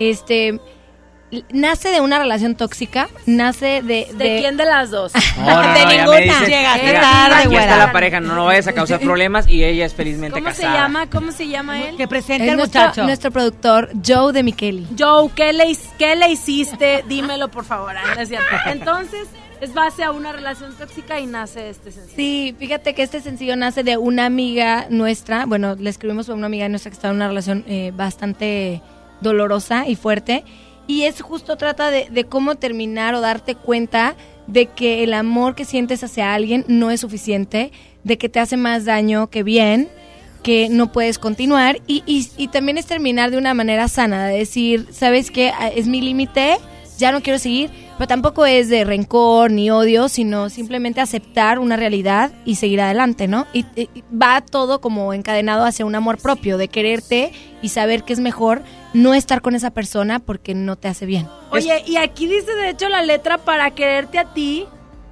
Este 0.00 0.58
nace 1.50 1.88
de 1.90 2.00
una 2.00 2.18
relación 2.18 2.54
tóxica, 2.54 3.08
nace 3.26 3.82
de 3.82 4.08
¿De 4.14 4.38
quién 4.40 4.56
de 4.56 4.64
las 4.64 4.90
dos? 4.90 5.12
No, 5.38 5.62
no, 5.62 5.72
de 5.72 5.86
ninguna. 5.86 6.18
mira, 6.20 7.00
tarde, 7.00 7.34
Aquí 7.44 7.56
está 7.56 7.76
la 7.76 7.92
pareja, 7.92 8.20
no, 8.20 8.34
no 8.34 8.44
vayas 8.44 8.68
a 8.68 8.72
causar 8.72 9.00
problemas 9.00 9.48
y 9.48 9.64
ella 9.64 9.84
es 9.84 9.94
felizmente 9.94 10.38
¿Cómo 10.40 10.54
se 10.54 10.62
casada. 10.62 10.82
llama? 10.82 11.10
¿Cómo 11.10 11.32
se 11.32 11.48
llama 11.48 11.82
él? 11.82 11.96
Que 11.96 12.06
presente 12.06 12.44
Es 12.44 12.50
al 12.50 12.56
nuestro, 12.56 12.80
muchacho. 12.82 13.04
nuestro 13.04 13.30
productor 13.32 13.90
Joe 14.06 14.32
de 14.32 14.42
Micheli. 14.42 14.86
Joe, 14.98 15.28
¿qué 15.34 15.52
le, 15.52 15.76
¿qué 15.98 16.14
le 16.14 16.30
hiciste? 16.30 17.04
Dímelo, 17.08 17.48
por 17.48 17.64
favor. 17.64 17.94
Entonces, 18.66 19.28
es 19.64 19.74
base 19.74 20.04
a 20.04 20.12
una 20.12 20.30
relación 20.30 20.74
tóxica 20.74 21.18
y 21.18 21.26
nace 21.26 21.70
este 21.70 21.90
sencillo. 21.90 22.16
Sí, 22.16 22.54
fíjate 22.58 22.94
que 22.94 23.02
este 23.02 23.20
sencillo 23.20 23.56
nace 23.56 23.82
de 23.82 23.96
una 23.96 24.26
amiga 24.26 24.86
nuestra, 24.90 25.46
bueno, 25.46 25.74
le 25.74 25.88
escribimos 25.88 26.28
a 26.28 26.34
una 26.34 26.46
amiga 26.46 26.68
nuestra 26.68 26.90
que 26.90 26.94
estaba 26.94 27.12
en 27.12 27.16
una 27.16 27.28
relación 27.28 27.64
eh, 27.66 27.90
bastante 27.96 28.82
dolorosa 29.20 29.88
y 29.88 29.96
fuerte, 29.96 30.44
y 30.86 31.04
es 31.04 31.22
justo 31.22 31.56
trata 31.56 31.90
de, 31.90 32.24
cómo 32.28 32.56
terminar 32.56 33.14
o 33.14 33.22
darte 33.22 33.54
cuenta 33.54 34.16
de 34.46 34.66
que 34.66 35.02
el 35.02 35.14
amor 35.14 35.54
que 35.54 35.64
sientes 35.64 36.04
hacia 36.04 36.34
alguien 36.34 36.66
no 36.68 36.90
es 36.90 37.00
suficiente, 37.00 37.72
de 38.02 38.18
que 38.18 38.28
te 38.28 38.40
hace 38.40 38.58
más 38.58 38.84
daño 38.84 39.30
que 39.30 39.42
bien, 39.42 39.88
que 40.42 40.68
no 40.68 40.92
puedes 40.92 41.18
continuar, 41.18 41.80
y 41.86 42.48
también 42.48 42.76
es 42.76 42.84
terminar 42.84 43.30
de 43.30 43.38
una 43.38 43.54
manera 43.54 43.88
sana, 43.88 44.26
de 44.26 44.36
decir, 44.36 44.88
¿sabes 44.90 45.30
qué? 45.30 45.52
Ah, 45.58 45.68
Es 45.68 45.86
mi 45.86 46.02
límite, 46.02 46.58
ya 46.98 47.12
no 47.12 47.22
quiero 47.22 47.38
seguir, 47.38 47.70
pero 47.98 48.08
tampoco 48.08 48.44
es 48.46 48.68
de 48.68 48.84
rencor 48.84 49.50
ni 49.50 49.70
odio, 49.70 50.08
sino 50.08 50.50
simplemente 50.50 51.00
aceptar 51.00 51.58
una 51.58 51.76
realidad 51.76 52.32
y 52.44 52.56
seguir 52.56 52.80
adelante, 52.80 53.28
¿no? 53.28 53.46
Y, 53.52 53.64
va 54.12 54.40
todo 54.40 54.80
como 54.80 55.12
encadenado 55.12 55.64
hacia 55.64 55.86
un 55.86 55.94
amor 55.94 56.18
propio, 56.18 56.58
de 56.58 56.68
quererte 56.68 57.32
y 57.62 57.68
saber 57.68 58.04
que 58.04 58.12
es 58.12 58.20
mejor 58.20 58.62
no 58.92 59.14
estar 59.14 59.40
con 59.40 59.54
esa 59.54 59.70
persona 59.70 60.18
porque 60.18 60.54
no 60.54 60.76
te 60.76 60.88
hace 60.88 61.06
bien. 61.06 61.28
Oye, 61.50 61.82
y 61.86 61.96
aquí 61.96 62.26
dice 62.26 62.54
de 62.54 62.70
hecho 62.70 62.88
la 62.88 63.02
letra 63.02 63.38
para 63.38 63.70
quererte 63.72 64.18
a 64.18 64.32
ti, 64.32 64.66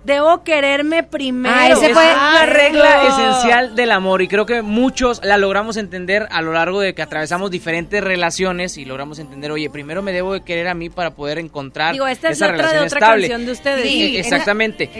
debo 0.05 0.43
quererme 0.43 1.03
primero. 1.03 1.55
Ah, 1.57 1.69
ese 1.69 1.87
es 1.87 1.93
fue- 1.93 2.03
una 2.13 2.47
regla 2.47 3.03
esencial 3.09 3.75
del 3.77 3.93
amor 3.93 4.23
y 4.23 4.29
creo 4.29 4.47
que 4.47 4.63
muchos 4.63 5.21
la 5.25 5.39
logramos 5.39 5.77
entender 5.77 6.27
a 6.31 6.43
lo 6.43 6.53
largo 6.53 6.81
de 6.81 6.95
que 6.95 7.03
atravesamos 7.03 7.51
diferentes 7.51 8.03
relaciones 8.03 8.79
y 8.79 8.85
logramos 8.85 9.19
entender, 9.19 9.51
oye, 9.53 9.71
primero 9.71 10.03
me 10.03 10.13
debo 10.13 10.35
de 10.35 10.43
querer 10.43 10.69
a 10.69 10.75
mí 10.75 10.91
para 10.91 11.11
poder 11.13 11.39
encontrar 11.39 11.93
Digo, 11.93 12.07
esta 12.07 12.29
es 12.31 12.37
esa 12.39 12.49
letra 12.49 12.67
de 12.69 12.73
relación 12.73 12.87
otra 12.87 12.99
estable. 12.99 13.29
canción 13.29 13.47
de 13.47 13.53
ustedes. 13.53 13.83
Sí, 13.91 14.17
exactamente. 14.17 14.91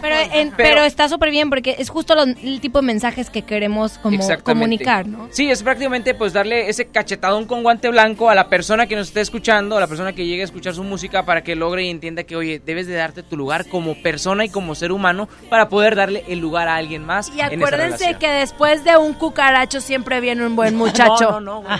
Pero, 0.00 0.16
en- 0.32 0.52
pero, 0.56 0.82
está 0.84 1.08
súper 1.08 1.30
bien 1.30 1.48
porque 1.50 1.76
es 1.78 1.88
justo 1.90 2.14
lo- 2.14 2.22
el 2.24 2.60
tipo 2.60 2.80
de 2.80 2.86
mensajes 2.86 3.30
que 3.30 3.42
queremos 3.42 3.98
como 3.98 4.18
comunicar, 4.42 5.06
¿no? 5.06 5.28
Sí, 5.30 5.50
es 5.50 5.62
prácticamente 5.62 6.14
pues 6.14 6.32
darle 6.32 6.68
ese 6.68 6.86
cachetadón 6.86 7.46
con 7.46 7.62
guante 7.62 7.88
blanco 7.88 8.30
a 8.30 8.34
la 8.34 8.48
persona 8.48 8.86
que 8.86 8.96
nos 8.96 9.08
esté 9.08 9.20
escuchando, 9.20 9.76
a 9.76 9.80
la 9.80 9.86
persona 9.86 10.12
que 10.12 10.26
llegue 10.26 10.42
a 10.42 10.44
escuchar 10.44 10.74
su 10.74 10.84
música 10.84 11.24
para 11.24 11.42
que 11.42 11.54
logre 11.56 11.84
y 11.84 11.90
entienda 11.90 12.24
que, 12.24 12.36
oye, 12.36 12.60
debes 12.64 12.86
de 12.86 12.94
darte 12.94 13.22
tu 13.22 13.36
lugar 13.36 13.66
como 13.68 13.94
persona 14.02 14.44
y 14.44 14.48
como 14.48 14.74
ser 14.74 14.92
humano 14.92 15.28
para 15.50 15.68
poder 15.68 15.96
darle 15.96 16.24
el 16.28 16.38
lugar 16.38 16.68
a 16.68 16.76
alguien 16.76 17.04
más. 17.04 17.30
Y 17.36 17.40
acuérdense 17.40 18.14
que 18.18 18.28
después 18.28 18.84
de 18.84 18.96
un 18.96 19.14
cucaracho 19.14 19.80
siempre 19.80 20.20
viene 20.20 20.44
un 20.46 20.56
buen 20.56 20.74
muchacho. 20.84 21.30
No, 21.32 21.40
no, 21.40 21.62
no, 21.62 21.68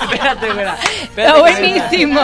espérate, 0.00 0.52
güera. 0.52 0.76
Está 1.16 1.38
buenísimo. 1.38 2.20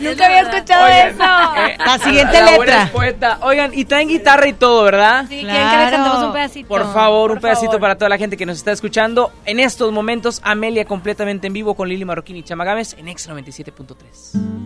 Nunca 0.00 0.26
había 0.26 0.40
escuchado 0.42 0.84
Oigan, 0.84 1.08
eso. 1.08 1.56
eh, 1.66 1.76
La 1.78 1.98
siguiente 1.98 2.40
la 2.40 2.50
letra. 2.52 2.82
es 2.84 2.90
poeta. 2.90 3.38
Oigan, 3.42 3.72
y 3.74 3.81
traen 3.84 4.08
guitarra 4.08 4.48
y 4.48 4.52
todo, 4.52 4.84
¿verdad? 4.84 5.26
Sí, 5.28 5.40
quieren 5.40 5.70
que 5.70 5.76
le 5.76 5.90
cantemos 5.90 6.24
un 6.24 6.32
pedacito. 6.32 6.68
Por 6.68 6.92
favor, 6.92 7.32
un 7.32 7.38
pedacito 7.38 7.72
favor. 7.72 7.80
para 7.80 7.96
toda 7.96 8.08
la 8.08 8.18
gente 8.18 8.36
que 8.36 8.46
nos 8.46 8.58
está 8.58 8.72
escuchando. 8.72 9.32
En 9.44 9.60
estos 9.60 9.92
momentos, 9.92 10.40
Amelia 10.44 10.84
completamente 10.84 11.46
en 11.46 11.52
vivo 11.52 11.74
con 11.74 11.88
Lili 11.88 12.04
Marroquín 12.04 12.36
y 12.36 12.42
Chama 12.42 12.64
Gámez 12.64 12.94
en 12.98 13.08
X 13.08 13.28
97.3. 13.28 14.62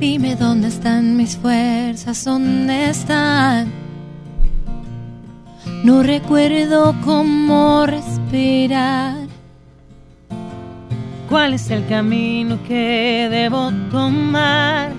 Dime 0.00 0.36
dónde 0.36 0.68
están 0.68 1.16
mis 1.16 1.36
fuerzas, 1.36 2.24
dónde 2.24 2.90
están. 2.90 3.72
No 5.82 6.02
recuerdo 6.02 6.94
cómo 7.04 7.86
respirar. 7.86 9.23
¿Cuál 11.28 11.54
es 11.54 11.70
el 11.70 11.86
camino 11.86 12.58
que 12.66 13.28
debo 13.30 13.70
tomar? 13.90 14.92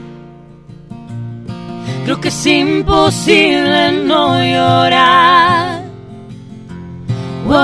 Creo 2.03 2.19
que 2.21 2.27
es 2.27 2.45
imposible 2.45 3.91
no 4.03 4.37
llorar. 4.37 5.83
Wow, 7.45 7.55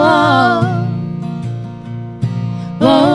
wow, 0.00 0.60
wow. 2.80 3.10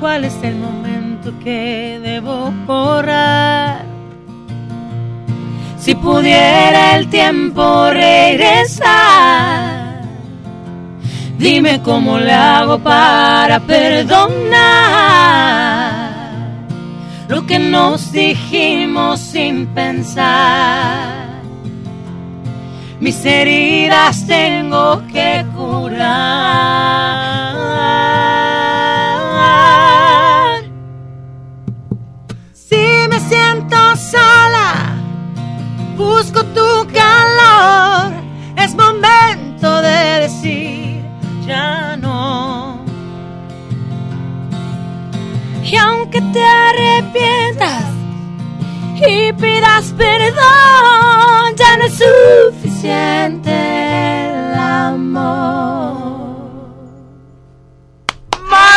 ¿Cuál 0.00 0.24
es 0.24 0.42
el 0.42 0.56
momento 0.56 1.32
que 1.42 2.00
debo 2.02 2.52
borrar? 2.66 3.37
Pudiera 6.10 6.96
el 6.96 7.10
tiempo 7.10 7.90
regresar, 7.90 8.88
dime 11.36 11.82
cómo 11.82 12.16
le 12.18 12.32
hago 12.32 12.78
para 12.78 13.60
perdonar 13.60 14.48
lo 17.28 17.46
que 17.46 17.58
nos 17.58 18.10
dijimos 18.10 19.20
sin 19.20 19.66
pensar. 19.66 21.42
Mis 23.00 23.22
heridas 23.26 24.26
tengo 24.26 25.02
que 25.12 25.44
curar. 25.54 27.07
Busco 35.98 36.44
tu 36.44 36.86
calor. 36.92 38.12
Es 38.56 38.74
momento 38.74 39.82
de 39.82 40.20
decir 40.20 41.04
ya 41.44 41.96
no. 41.96 42.78
Y 45.62 45.76
aunque 45.76 46.20
te 46.32 46.42
arrepientas 46.42 47.84
y 48.96 49.32
pidas 49.34 49.92
perdón, 49.98 51.56
ya 51.56 51.76
no 51.76 51.84
es 51.84 52.00
suficiente 52.04 53.50
el 54.30 54.54
amor. 54.58 55.97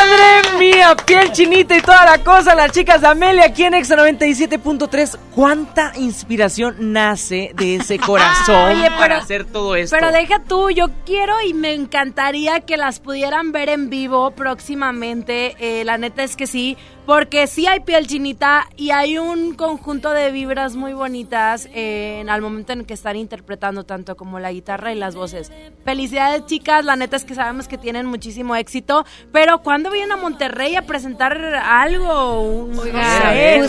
¡Madre 0.05 0.57
mía! 0.57 0.95
Piel 1.05 1.31
chinita 1.31 1.77
y 1.77 1.81
toda 1.81 2.03
la 2.05 2.17
cosa. 2.23 2.55
Las 2.55 2.71
chicas 2.71 3.01
de 3.01 3.07
Amelia 3.07 3.45
aquí 3.45 3.63
en 3.65 3.75
Exa 3.75 3.95
97.3. 3.95 5.17
¿Cuánta 5.35 5.91
inspiración 5.95 6.75
nace 6.91 7.51
de 7.55 7.75
ese 7.75 7.99
corazón 7.99 8.71
Oye, 8.71 8.83
pero- 8.85 8.97
para 8.97 9.17
hacer 9.17 9.45
todo 9.45 9.75
esto? 9.75 9.95
Pero 9.97 10.11
deja 10.11 10.39
tú, 10.39 10.71
yo 10.71 10.87
quiero 11.05 11.35
y 11.45 11.53
me 11.53 11.73
encantaría 11.75 12.61
que 12.61 12.77
las 12.77 12.99
pudieran 12.99 13.51
ver 13.51 13.69
en 13.69 13.89
vivo 13.91 14.31
próximamente. 14.31 15.55
Eh, 15.59 15.83
la 15.85 15.97
neta 15.99 16.23
es 16.23 16.35
que 16.35 16.47
sí, 16.47 16.77
porque 17.05 17.47
sí 17.47 17.67
hay 17.67 17.79
piel 17.81 18.07
chinita 18.07 18.67
y 18.77 18.91
hay 18.91 19.17
un 19.17 19.55
conjunto 19.55 20.11
de 20.11 20.31
vibras 20.31 20.75
muy 20.75 20.93
bonitas 20.93 21.67
eh, 21.73 22.19
en- 22.21 22.29
al 22.29 22.41
momento 22.41 22.73
en 22.73 22.85
que 22.85 22.93
están 22.93 23.15
interpretando 23.15 23.83
tanto 23.83 24.15
como 24.15 24.39
la 24.39 24.51
guitarra 24.51 24.93
y 24.93 24.95
las 24.95 25.15
voces. 25.15 25.51
Felicidades 25.83 26.45
chicas, 26.45 26.85
la 26.85 26.95
neta 26.95 27.15
es 27.17 27.25
que 27.25 27.35
sabemos 27.35 27.67
que 27.67 27.77
tienen 27.77 28.05
muchísimo 28.05 28.55
éxito, 28.55 29.05
pero 29.31 29.61
¿cuándo 29.61 29.89
vienen 29.91 30.11
a 30.11 30.17
Monterrey 30.17 30.75
a 30.75 30.83
presentar 30.83 31.37
algo? 31.55 32.41
Un, 32.41 32.71
no 32.75 32.81
sé? 32.83 33.61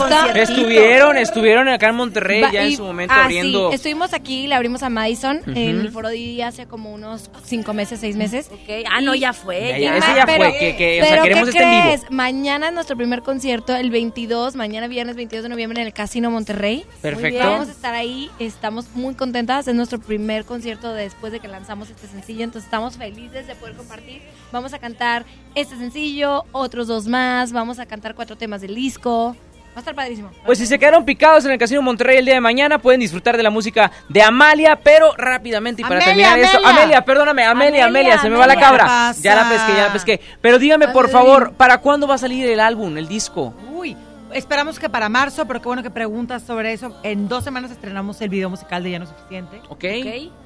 Estuvieron, 0.43 1.17
estuvieron 1.17 1.69
acá 1.69 1.89
en 1.89 1.95
Monterrey 1.97 2.43
Va- 2.43 2.53
ya 2.53 2.63
en 2.65 2.77
su 2.77 2.85
momento 2.85 3.15
ah, 3.17 3.25
abriendo. 3.25 3.71
sí, 3.71 3.75
estuvimos 3.77 4.13
aquí, 4.13 4.47
le 4.47 4.55
abrimos 4.55 4.83
a 4.83 4.89
Madison 4.91 5.41
en 5.47 5.81
el 5.81 5.91
Foro 5.91 6.09
Didi 6.11 6.43
hace 6.43 6.67
como 6.67 6.93
unos 6.93 7.31
cinco 7.45 7.73
meses, 7.73 8.01
seis 8.01 8.17
meses. 8.17 8.51
Ah, 8.91 9.01
no, 9.01 9.15
ya 9.15 9.33
fue. 9.33 9.69
Ya, 9.71 9.79
ya, 9.79 9.97
ese 9.97 10.15
ya 10.17 10.27
pero- 10.27 10.45
fue, 10.51 10.59
que, 10.59 10.77
que, 10.77 11.01
o 11.01 11.05
sea, 11.05 11.11
pero 11.13 11.23
queremos 11.23 11.51
¿qué 11.51 11.59
este 11.59 11.63
en 11.63 11.91
vivo. 12.01 12.03
Mañana 12.11 12.69
es 12.69 12.75
nuestro 12.75 12.97
primer 12.97 13.21
concierto, 13.23 13.32
el 13.33 13.91
22, 13.91 14.57
mañana 14.57 14.89
viernes 14.89 15.17
22 15.17 15.45
de 15.45 15.49
noviembre 15.49 15.81
en 15.81 15.87
el 15.87 15.95
Casino 15.95 16.31
Monterrey. 16.31 16.85
Perfecto. 17.01 17.39
Vamos 17.39 17.69
a 17.69 17.71
estar 17.71 17.95
ahí, 17.95 18.31
estamos 18.39 18.95
muy 18.95 19.15
contentas, 19.15 19.67
es 19.67 19.75
nuestro 19.75 19.99
primer 19.99 20.45
concierto 20.45 20.93
después 20.93 21.33
de 21.33 21.41
que 21.41 21.49
lanzamos 21.49 21.89
este 21.89 22.07
sencillo, 22.09 22.45
entonces 22.45 22.67
estamos 22.67 22.99
felices 22.99 23.47
de 23.47 23.55
poder 23.55 23.75
compartir. 23.75 24.21
Vamos 24.53 24.75
a 24.75 24.79
cantar 24.79 25.25
este 25.55 25.79
sencillo, 25.79 26.45
otros 26.53 26.89
dos 26.89 27.07
más, 27.07 27.53
vamos 27.53 27.79
a 27.79 27.87
cantar 27.87 28.15
cuatro 28.15 28.37
temas 28.37 28.61
del 28.61 28.75
disco. 28.75 29.35
Va 29.73 29.77
a 29.77 29.79
estar 29.79 29.95
padrísimo. 29.95 30.31
Pues 30.45 30.59
si 30.59 30.67
se 30.67 30.79
quedaron 30.79 31.05
picados 31.05 31.45
en 31.47 31.51
el 31.53 31.59
Casino 31.59 31.81
Monterrey 31.81 32.19
el 32.19 32.25
día 32.27 32.35
de 32.35 32.41
mañana, 32.43 32.79
pueden 32.79 33.01
disfrutar 33.01 33.37
de 33.39 33.43
la 33.43 33.49
música 33.51 33.91
de 34.09 34.23
Amalia, 34.23 34.77
pero 34.77 35.15
rápidamente 35.17 35.81
y 35.81 35.85
para 35.85 35.97
Amelia, 35.97 36.29
terminar 36.29 36.39
esto. 36.39 36.59
Amelia. 36.59 36.83
Amelia, 36.83 37.05
perdóname, 37.05 37.45
Amelia, 37.45 37.85
Amelia, 37.87 37.87
Amelia, 37.87 38.19
se 38.21 38.29
me 38.29 38.37
va 38.37 38.47
la 38.47 38.57
cabra. 38.57 39.15
Ya 39.21 39.35
la 39.35 39.49
pesqué, 39.49 39.73
ya 39.75 39.87
la 39.87 39.93
pesqué. 39.93 40.21
Pero 40.43 40.59
dígame, 40.59 40.89
por 40.89 41.09
favor, 41.09 41.55
¿para 41.55 41.79
cuándo 41.79 42.07
va 42.07 42.17
a 42.17 42.19
salir 42.19 42.47
el 42.47 42.61
álbum, 42.61 42.97
el 42.99 43.09
disco? 43.09 43.55
Uy, 43.73 43.97
esperamos 44.35 44.79
que 44.79 44.91
para 44.91 45.09
marzo, 45.09 45.47
pero 45.47 45.63
qué 45.63 45.69
bueno 45.69 45.83
que 45.83 45.91
preguntas 45.91 46.43
sobre 46.43 46.75
eso. 46.75 46.95
En 47.03 47.29
dos 47.29 47.43
semanas 47.43 47.71
estrenamos 47.71 48.21
el 48.21 48.29
video 48.29 48.51
musical 48.51 48.83
de 48.83 48.91
Ya 48.91 48.99
No 48.99 49.05
es 49.07 49.11
Suficiente. 49.11 49.61
¿Ok? 49.71 49.85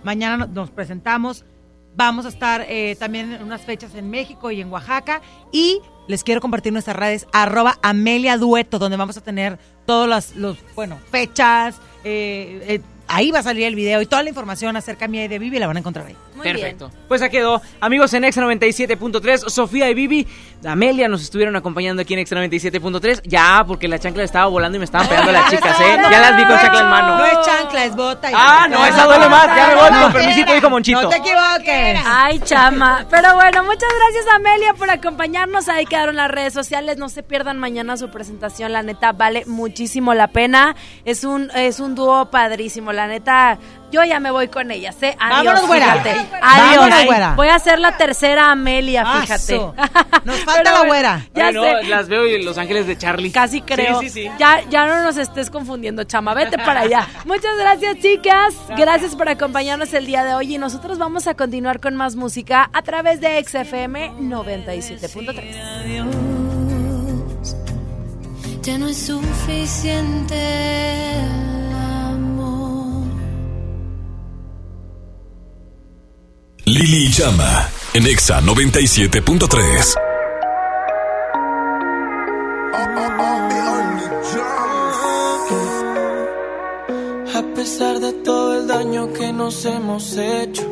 Mañana 0.04 0.36
no- 0.36 0.46
nos 0.46 0.70
presentamos. 0.70 1.44
Vamos 1.96 2.26
a 2.26 2.28
estar 2.28 2.64
eh, 2.68 2.94
también 2.98 3.32
en 3.32 3.42
unas 3.42 3.62
fechas 3.62 3.94
en 3.94 4.10
México 4.10 4.50
y 4.50 4.60
en 4.60 4.70
Oaxaca. 4.70 5.22
Y 5.50 5.80
les 6.08 6.24
quiero 6.24 6.40
compartir 6.40 6.72
nuestras 6.72 6.96
redes, 6.96 7.26
arroba 7.32 7.78
Amelia 7.82 8.38
Dueto, 8.38 8.78
donde 8.78 8.96
vamos 8.96 9.16
a 9.16 9.20
tener 9.20 9.58
todas 9.86 10.08
las, 10.08 10.36
los, 10.36 10.58
bueno, 10.74 10.98
fechas. 11.10 11.76
eh, 12.04 12.62
eh, 12.68 12.80
ahí 13.08 13.30
va 13.30 13.40
a 13.40 13.42
salir 13.42 13.64
el 13.66 13.74
video 13.74 14.02
y 14.02 14.06
toda 14.06 14.22
la 14.22 14.28
información 14.28 14.76
acerca 14.76 15.08
mía 15.08 15.24
y 15.24 15.28
de 15.28 15.38
Vivi 15.38 15.58
la 15.58 15.66
van 15.66 15.76
a 15.76 15.80
encontrar 15.80 16.06
ahí. 16.06 16.16
Perfecto. 16.42 16.90
Pues 17.08 17.20
ya 17.20 17.28
quedó. 17.28 17.60
Amigos 17.80 18.12
en 18.14 18.24
Extra 18.24 18.44
97.3, 18.46 19.48
Sofía 19.48 19.88
y 19.90 19.94
Vivi, 19.94 20.26
Amelia 20.64 21.08
nos 21.08 21.22
estuvieron 21.22 21.54
acompañando 21.56 22.02
aquí 22.02 22.14
en 22.14 22.20
Extra 22.20 22.44
97.3. 22.44 23.22
Ya, 23.24 23.64
porque 23.66 23.88
la 23.88 23.98
chancla 23.98 24.24
estaba 24.24 24.46
volando 24.46 24.76
y 24.76 24.78
me 24.80 24.84
estaban 24.84 25.06
pegando 25.08 25.32
las 25.32 25.50
chicas, 25.50 25.78
¿eh? 25.80 25.98
Ya 26.10 26.20
las 26.20 26.36
vi 26.36 26.44
con 26.44 26.58
chancla 26.58 26.80
en 26.80 26.86
mano. 26.88 27.18
No 27.18 27.24
es 27.24 27.38
chancla, 27.46 27.84
es 27.84 27.94
bota. 27.96 28.30
y- 28.30 28.34
Ah, 28.36 28.66
no, 28.68 28.84
esa 28.84 29.04
duele 29.06 29.28
más. 29.28 29.46
Ya 29.46 29.66
me 29.68 29.74
voy 29.74 30.02
con 30.02 30.12
permisito, 30.12 30.52
dijo 30.52 30.70
Monchito. 30.70 31.02
No 31.02 31.08
te 31.08 31.16
equivoques. 31.16 32.00
Ay, 32.04 32.38
chama. 32.40 33.04
Pero 33.10 33.34
bueno, 33.34 33.62
muchas 33.64 33.88
gracias 33.98 34.34
Amelia 34.34 34.74
por 34.74 34.90
acompañarnos. 34.90 35.68
Ahí 35.68 35.86
quedaron 35.86 36.16
las 36.16 36.30
redes 36.30 36.52
sociales. 36.52 36.96
No 36.98 37.08
se 37.08 37.22
pierdan 37.22 37.58
mañana 37.58 37.96
su 37.96 38.08
presentación. 38.10 38.72
La 38.72 38.82
neta 38.82 39.12
vale 39.12 39.44
muchísimo 39.46 40.14
la 40.14 40.28
pena. 40.28 40.74
Es 41.04 41.24
un 41.24 41.50
es 41.54 41.80
un 41.80 41.94
dúo 41.94 42.30
padrísimo. 42.30 42.92
La 42.92 43.06
neta, 43.06 43.58
yo 43.90 44.04
ya 44.04 44.20
me 44.20 44.30
voy 44.30 44.48
con 44.48 44.70
ellas. 44.70 44.96
¿eh? 45.02 45.16
Adiós, 45.20 45.44
Vámonos, 45.44 45.66
güera. 45.66 45.92
fíjate. 45.92 46.14
Vámonos, 46.40 46.92
Adiós. 46.92 47.04
güera. 47.06 47.34
Voy 47.34 47.48
a 47.48 47.54
hacer 47.54 47.78
la 47.78 47.96
tercera 47.96 48.50
Amelia, 48.50 49.04
fíjate. 49.20 49.54
Aso. 49.56 49.74
Nos 50.24 50.36
falta 50.44 50.72
la 50.72 50.84
güera. 50.86 51.26
Ya 51.34 51.46
Ay, 51.48 51.54
no, 51.54 51.62
sé. 51.62 51.84
las 51.84 52.08
veo 52.08 52.26
y 52.26 52.42
Los 52.42 52.58
Ángeles 52.58 52.86
de 52.86 52.98
Charlie. 52.98 53.30
Casi 53.32 53.60
creo. 53.62 54.00
Sí, 54.00 54.10
sí, 54.10 54.24
sí. 54.24 54.30
Ya, 54.38 54.60
ya 54.68 54.86
no 54.86 55.02
nos 55.02 55.16
estés 55.16 55.50
confundiendo, 55.50 56.04
chama. 56.04 56.34
Vete 56.34 56.58
para 56.58 56.80
allá. 56.80 57.06
Muchas 57.24 57.56
gracias, 57.58 57.98
chicas. 57.98 58.54
Gracias 58.76 59.14
por 59.16 59.28
acompañarnos 59.28 59.92
el 59.94 60.06
día 60.06 60.24
de 60.24 60.34
hoy. 60.34 60.54
Y 60.54 60.58
nosotros 60.58 60.98
vamos 60.98 61.26
a 61.26 61.34
continuar 61.34 61.80
con 61.80 61.94
más 61.96 62.16
música 62.16 62.68
a 62.72 62.82
través 62.82 63.20
de 63.20 63.42
XFM 63.44 64.12
97.3. 64.20 65.42
Ya 68.62 68.78
no 68.78 68.88
es 68.88 68.96
suficiente 69.06 70.34
Lili 76.68 77.08
Llama 77.12 77.70
en 77.94 78.08
Exa 78.08 78.40
97.3. 78.40 79.94
A 87.36 87.54
pesar 87.54 88.00
de 88.00 88.12
todo 88.24 88.58
el 88.58 88.66
daño 88.66 89.12
que 89.12 89.32
nos 89.32 89.64
hemos 89.64 90.16
hecho, 90.16 90.64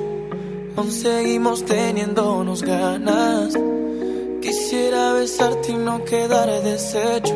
aún 0.77 0.91
seguimos 0.91 1.65
teniéndonos 1.65 2.63
ganas. 2.65 3.55
Quisiera 4.43 5.13
besarte 5.13 5.71
y 5.71 5.77
no 5.77 6.05
quedar 6.05 6.51
deshecho, 6.65 7.35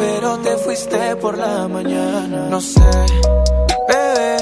pero 0.00 0.36
te 0.38 0.56
fuiste 0.56 1.14
por 1.14 1.38
la 1.38 1.68
mañana. 1.68 2.48
No 2.50 2.60
sé, 2.60 2.80
bebé, 3.88 4.36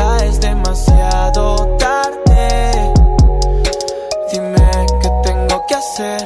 ya 0.00 0.16
es 0.28 0.40
demasiado 0.40 1.76
tarde. 1.78 2.92
Dime 4.32 4.70
qué 5.00 5.10
tengo 5.24 5.56
que 5.68 5.74
hacer 5.74 6.20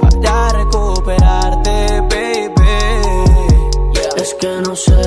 para 0.00 0.48
recuperarte, 0.60 1.74
baby. 2.12 2.74
Es 4.16 4.34
que 4.40 4.52
no 4.66 4.76
sé, 4.76 5.02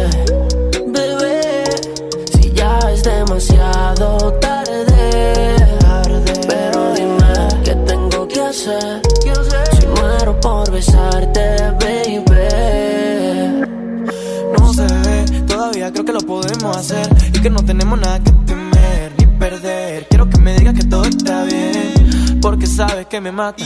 hacer. 16.72 17.08
Y 17.34 17.40
que 17.40 17.50
no 17.50 17.64
tenemos 17.64 18.00
nada 18.00 18.20
que 18.20 18.32
temer 18.32 19.12
ni 19.18 19.26
perder. 19.38 20.08
Quiero 20.10 20.30
que 20.30 20.38
me 20.40 20.56
digas 20.58 20.74
que 20.74 20.84
todo 20.86 21.04
está 21.06 21.44
bien. 21.44 22.40
Porque 22.42 22.68
sabes 22.68 23.06
que 23.08 23.20
me 23.22 23.32
mata. 23.32 23.64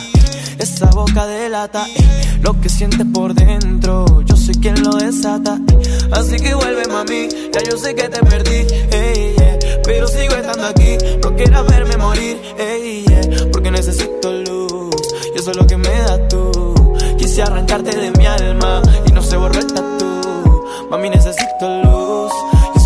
Esa 0.57 0.87
boca 0.87 1.25
delata 1.25 1.85
eh, 1.95 2.39
lo 2.41 2.59
que 2.59 2.67
sientes 2.69 3.05
por 3.13 3.33
dentro. 3.33 4.21
Yo 4.23 4.35
soy 4.35 4.55
quien 4.55 4.81
lo 4.83 4.91
desata. 4.91 5.57
eh. 5.71 6.09
Así 6.11 6.37
que 6.37 6.53
vuelve, 6.53 6.85
mami. 6.87 7.27
Ya 7.53 7.61
yo 7.69 7.77
sé 7.77 7.95
que 7.95 8.09
te 8.09 8.19
perdí. 8.19 8.65
ey, 8.91 9.35
yeah, 9.37 9.57
Pero 9.83 10.07
sigo 10.07 10.33
estando 10.35 10.67
aquí. 10.67 10.97
No 11.23 11.35
quieras 11.35 11.65
verme 11.67 11.95
morir. 11.97 12.41
ey, 12.57 13.05
Porque 13.53 13.71
necesito 13.71 14.31
luz. 14.33 14.95
Y 15.35 15.39
eso 15.39 15.51
es 15.51 15.57
lo 15.57 15.65
que 15.65 15.77
me 15.77 15.89
das 16.01 16.27
tú. 16.27 16.73
Quise 17.17 17.41
arrancarte 17.41 17.95
de 17.97 18.11
mi 18.11 18.25
alma. 18.25 18.81
Y 19.07 19.11
no 19.13 19.21
se 19.21 19.37
borró 19.37 19.59
el 19.59 19.67
tatu. 19.67 20.65
Mami, 20.89 21.09
necesito 21.09 21.83
luz. 21.83 22.33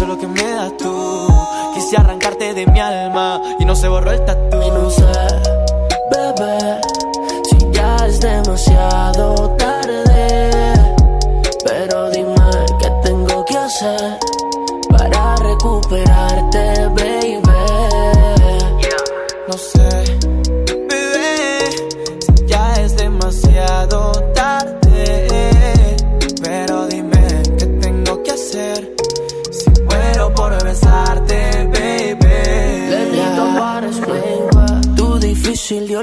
Y 0.03 0.05
eso 0.05 0.11
es 0.11 0.17
lo 0.17 0.19
que 0.19 0.27
me 0.27 0.51
das 0.51 0.75
tú. 0.75 1.27
Quise 1.73 1.95
arrancarte 1.95 2.53
de 2.53 2.65
mi 2.65 2.79
alma. 2.79 3.41
Y 3.57 3.63
no 3.63 3.73
se 3.73 3.87
borró 3.87 4.11
el 4.11 4.25
tatu. 4.25 4.61
Y 4.61 4.69
no 4.69 4.89
sé, 4.89 5.05
bebé. 6.11 6.81
Si 7.49 7.71
ya 7.71 7.95
es 8.05 8.19
demasiado 8.19 9.49
tarde. 9.51 10.51
Pero 11.63 12.09
dime 12.09 12.35
qué 12.81 12.91
tengo 13.03 13.45
que 13.45 13.57
hacer 13.57 14.32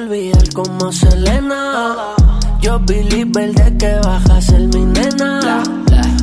olvidar 0.00 0.52
como 0.54 0.92
Selena. 0.92 2.14
Yo 2.60 2.78
believer 2.80 3.52
de 3.52 3.76
que 3.76 3.94
bajas 4.06 4.48
el 4.50 4.68
mi 4.68 4.84
nena. 4.84 5.62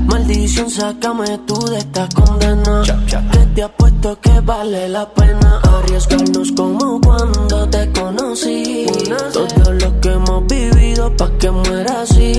Maldición, 0.06 0.70
sácame 0.70 1.38
tú 1.46 1.60
de 1.66 1.78
esta 1.80 2.08
condena. 2.10 2.84
Que 3.32 3.46
te 3.56 3.64
apuesto 3.64 4.20
que 4.20 4.40
vale 4.42 4.90
la 4.90 5.10
pena 5.10 5.60
arriesgarnos 5.64 6.52
como 6.54 7.00
cuando 7.02 7.68
te 7.70 7.92
conocí. 7.92 8.86
Todo 9.34 9.74
lo 9.74 10.00
que 10.00 10.10
hemos 10.10 10.48
vivido 10.48 11.16
pa' 11.16 11.32
que 11.40 11.52
muera 11.52 12.02
así. 12.02 12.34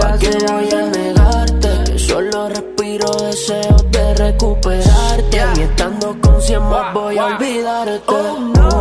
Pa' 0.00 0.18
que 0.18 0.30
voy 0.50 0.70
a 0.70 0.82
negarte 0.86 1.92
que 1.92 1.98
solo 1.98 2.48
respiro 2.48 3.06
deseos 3.26 3.84
de 3.90 4.14
recuperarte. 4.14 5.40
Y 5.56 5.60
estando 5.60 6.16
con 6.20 6.40
cien 6.42 6.62
más 6.62 6.92
voy 6.94 7.18
a 7.18 7.26
olvidarte. 7.26 8.71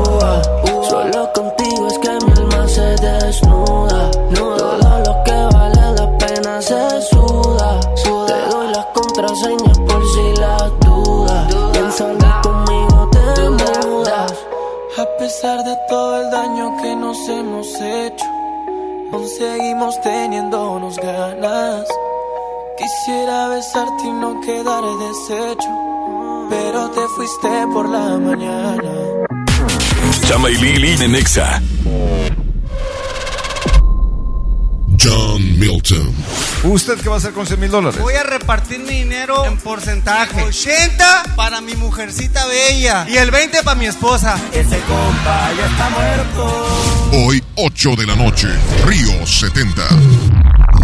Solo 0.90 1.32
contigo 1.34 1.88
es 1.88 1.98
que 2.00 2.10
mi 2.10 2.32
alma 2.34 2.68
se 2.68 2.82
desnuda. 2.82 4.12
Todo 4.36 5.00
lo 5.06 5.24
que 5.24 5.56
vale 5.56 5.94
la 5.96 6.18
pena 6.18 6.62
se 6.62 7.02
suda. 7.04 7.80
Te 8.28 8.50
doy 8.50 8.68
las 8.68 8.86
contraseñas 8.88 9.80
por 9.80 10.06
si 10.14 10.42
las 10.42 10.80
dudas. 10.80 11.56
Piénsalo 11.72 12.42
conmigo, 12.44 13.10
te 13.12 13.50
mudas. 13.50 14.34
A 14.98 15.06
pesar 15.18 15.64
de 15.64 15.78
todo 15.88 16.22
el 16.22 16.30
daño 16.30 16.78
que 16.82 16.96
nos 16.96 17.18
hemos 17.30 17.68
hecho, 17.82 18.26
aún 19.14 19.28
seguimos 19.28 20.02
teniéndonos 20.02 20.98
ganas. 20.98 21.88
Quisiera 22.78 23.48
besarte 23.50 24.04
y 24.08 24.12
no 24.12 24.42
quedar 24.42 24.84
deshecho, 24.84 25.70
pero 26.50 26.90
te 26.90 27.08
fuiste 27.16 27.68
por 27.74 27.88
la 27.88 28.18
mañana. 28.18 29.31
Chama 30.28 30.50
y 30.50 30.56
Lili 30.56 31.04
en 31.04 31.16
Exa. 31.16 31.62
John 35.00 35.60
Milton. 35.60 36.14
¿Usted 36.64 37.00
qué 37.00 37.10
va 37.10 37.16
a 37.16 37.18
hacer 37.18 37.32
con 37.32 37.48
100 37.48 37.60
mil 37.60 37.72
dólares? 37.72 38.00
Voy 38.00 38.14
a 38.14 38.24
repartir 38.24 38.80
mi 38.80 39.00
dinero 39.00 39.46
en 39.46 39.58
porcentaje. 39.58 40.44
80 40.44 41.24
para 41.36 41.60
mi 41.60 41.74
mujercita 41.76 42.46
bella 42.46 43.08
y 43.10 43.18
el 43.18 43.32
20 43.32 43.64
para 43.64 43.80
mi 43.80 43.88
esposa. 43.88 44.40
Ese 44.54 44.80
compa 44.82 45.52
ya 45.58 45.66
está 45.66 45.90
muerto. 45.90 46.68
Hoy, 47.14 47.44
8 47.56 47.96
de 47.96 48.06
la 48.06 48.16
noche, 48.16 48.48
Río 48.86 49.26
70. 49.26 49.82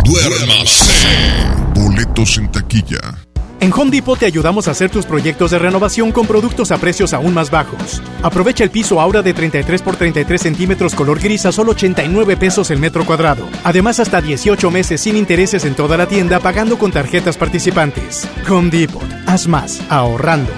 Duérmase. 0.03 1.45
Boletos 1.75 2.37
en 2.37 2.51
taquilla. 2.51 3.26
En 3.59 3.73
Home 3.73 3.89
Depot 3.89 4.19
te 4.19 4.27
ayudamos 4.27 4.67
a 4.67 4.71
hacer 4.71 4.91
tus 4.91 5.05
proyectos 5.05 5.49
de 5.49 5.57
renovación 5.57 6.11
con 6.11 6.27
productos 6.27 6.71
a 6.71 6.77
precios 6.77 7.13
aún 7.13 7.33
más 7.33 7.49
bajos. 7.49 8.03
Aprovecha 8.21 8.63
el 8.63 8.69
piso 8.69 9.01
Aura 9.01 9.23
de 9.23 9.33
33 9.33 9.81
por 9.81 9.95
33 9.95 10.39
centímetros 10.39 10.93
color 10.93 11.19
gris 11.19 11.45
a 11.47 11.51
solo 11.51 11.71
89 11.71 12.37
pesos 12.37 12.69
el 12.69 12.79
metro 12.79 13.03
cuadrado. 13.03 13.47
Además, 13.63 13.99
hasta 13.99 14.21
18 14.21 14.69
meses 14.69 15.01
sin 15.01 15.17
intereses 15.17 15.65
en 15.65 15.73
toda 15.73 15.97
la 15.97 16.05
tienda 16.05 16.39
pagando 16.39 16.77
con 16.77 16.91
tarjetas 16.91 17.37
participantes. 17.37 18.27
Home 18.47 18.69
Depot. 18.69 19.03
Haz 19.25 19.47
más 19.47 19.81
ahorrando. 19.89 20.51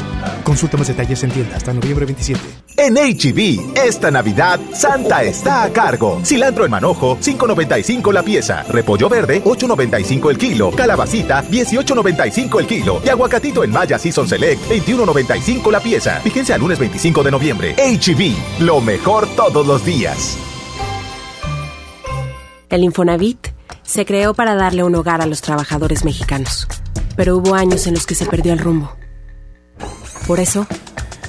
Consulta 0.44 0.76
más 0.76 0.88
detalles 0.88 1.24
en 1.24 1.32
tienda 1.32 1.56
hasta 1.56 1.74
noviembre 1.74 2.06
27. 2.06 2.69
En 2.82 2.96
HB, 2.96 3.76
esta 3.76 4.10
Navidad, 4.10 4.58
Santa 4.72 5.22
está 5.22 5.64
a 5.64 5.74
cargo. 5.74 6.22
Cilantro 6.24 6.64
en 6.64 6.72
manojo, 6.72 7.18
5.95 7.18 8.14
la 8.14 8.24
pieza. 8.24 8.64
Repollo 8.64 9.10
verde, 9.10 9.44
8.95 9.44 10.32
el 10.32 10.38
kilo. 10.38 10.72
Calabacita, 10.72 11.44
18.95 11.44 12.58
el 12.58 12.68
kilo. 12.68 13.02
Y 13.04 13.10
aguacatito 13.10 13.66
en 13.66 13.72
Maya 13.72 14.00
Season 14.00 14.30
Select, 14.30 14.62
21.95 14.70 15.70
la 15.70 15.82
pieza. 15.82 16.22
Fíjense 16.22 16.54
al 16.54 16.62
lunes 16.62 16.80
25 16.80 17.22
de 17.22 17.32
noviembre. 17.32 17.76
HB, 17.76 18.62
lo 18.64 18.80
mejor 18.80 19.28
todos 19.36 19.68
los 19.68 19.84
días. 19.84 20.38
El 22.70 22.86
Infonavit 22.86 23.50
se 23.84 24.06
creó 24.06 24.34
para 24.34 24.56
darle 24.56 24.84
un 24.84 24.96
hogar 24.96 25.22
a 25.22 25.26
los 25.26 25.42
trabajadores 25.42 26.06
mexicanos, 26.06 26.66
pero 27.18 27.36
hubo 27.36 27.56
años 27.56 27.88
en 27.88 27.96
los 27.96 28.06
que 28.06 28.16
se 28.16 28.26
perdió 28.26 28.54
el 28.54 28.60
rumbo. 28.60 28.96
Por 30.28 30.40
eso, 30.40 30.66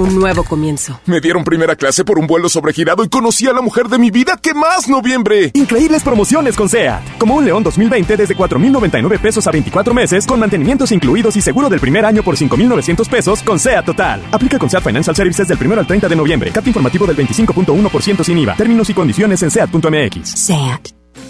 un 0.00 0.14
nuevo 0.14 0.44
comienzo. 0.44 1.00
Me 1.06 1.20
dieron 1.20 1.44
primera 1.44 1.76
clase 1.76 2.04
por 2.04 2.18
un 2.18 2.26
vuelo 2.26 2.48
sobregirado 2.48 3.04
y 3.04 3.08
conocí 3.08 3.46
a 3.46 3.52
la 3.52 3.60
mujer 3.62 3.88
de 3.88 3.98
mi 3.98 4.10
vida. 4.10 4.38
¿Qué 4.40 4.54
más, 4.54 4.88
noviembre? 4.88 5.50
Increíbles 5.54 6.02
promociones 6.02 6.56
con 6.56 6.68
SEAT. 6.68 7.18
Como 7.18 7.36
un 7.36 7.44
León 7.44 7.62
2020 7.62 8.16
desde 8.16 8.36
4.099 8.36 9.18
pesos 9.20 9.46
a 9.46 9.50
24 9.50 9.94
meses 9.94 10.26
con 10.26 10.40
mantenimientos 10.40 10.92
incluidos 10.92 11.36
y 11.36 11.40
seguro 11.40 11.68
del 11.68 11.80
primer 11.80 12.04
año 12.04 12.22
por 12.22 12.36
5.900 12.36 13.08
pesos 13.08 13.42
con 13.42 13.58
SEAT 13.58 13.84
Total. 13.84 14.22
Aplica 14.32 14.58
con 14.58 14.70
SEAT 14.70 14.82
Financial 14.82 15.14
Services 15.14 15.48
del 15.48 15.58
1 15.64 15.80
al 15.80 15.86
30 15.86 16.08
de 16.08 16.16
noviembre. 16.16 16.50
Cat 16.50 16.66
informativo 16.66 17.06
del 17.06 17.16
25.1% 17.16 18.24
sin 18.24 18.38
IVA. 18.38 18.56
Términos 18.56 18.88
y 18.90 18.94
condiciones 18.94 19.42
en 19.42 19.50
SEAT.mx. 19.50 20.28
SEAT. 20.28 20.88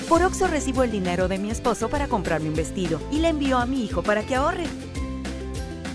Por 0.09 0.23
Oxo 0.23 0.47
recibo 0.47 0.83
el 0.83 0.91
dinero 0.91 1.29
de 1.29 1.39
mi 1.39 1.51
esposo 1.51 1.89
para 1.89 2.09
comprarme 2.09 2.49
un 2.49 2.55
vestido 2.55 3.01
y 3.11 3.21
le 3.21 3.29
envío 3.29 3.59
a 3.59 3.67
mi 3.67 3.85
hijo 3.85 4.03
para 4.03 4.23
que 4.23 4.35
ahorre. 4.35 4.65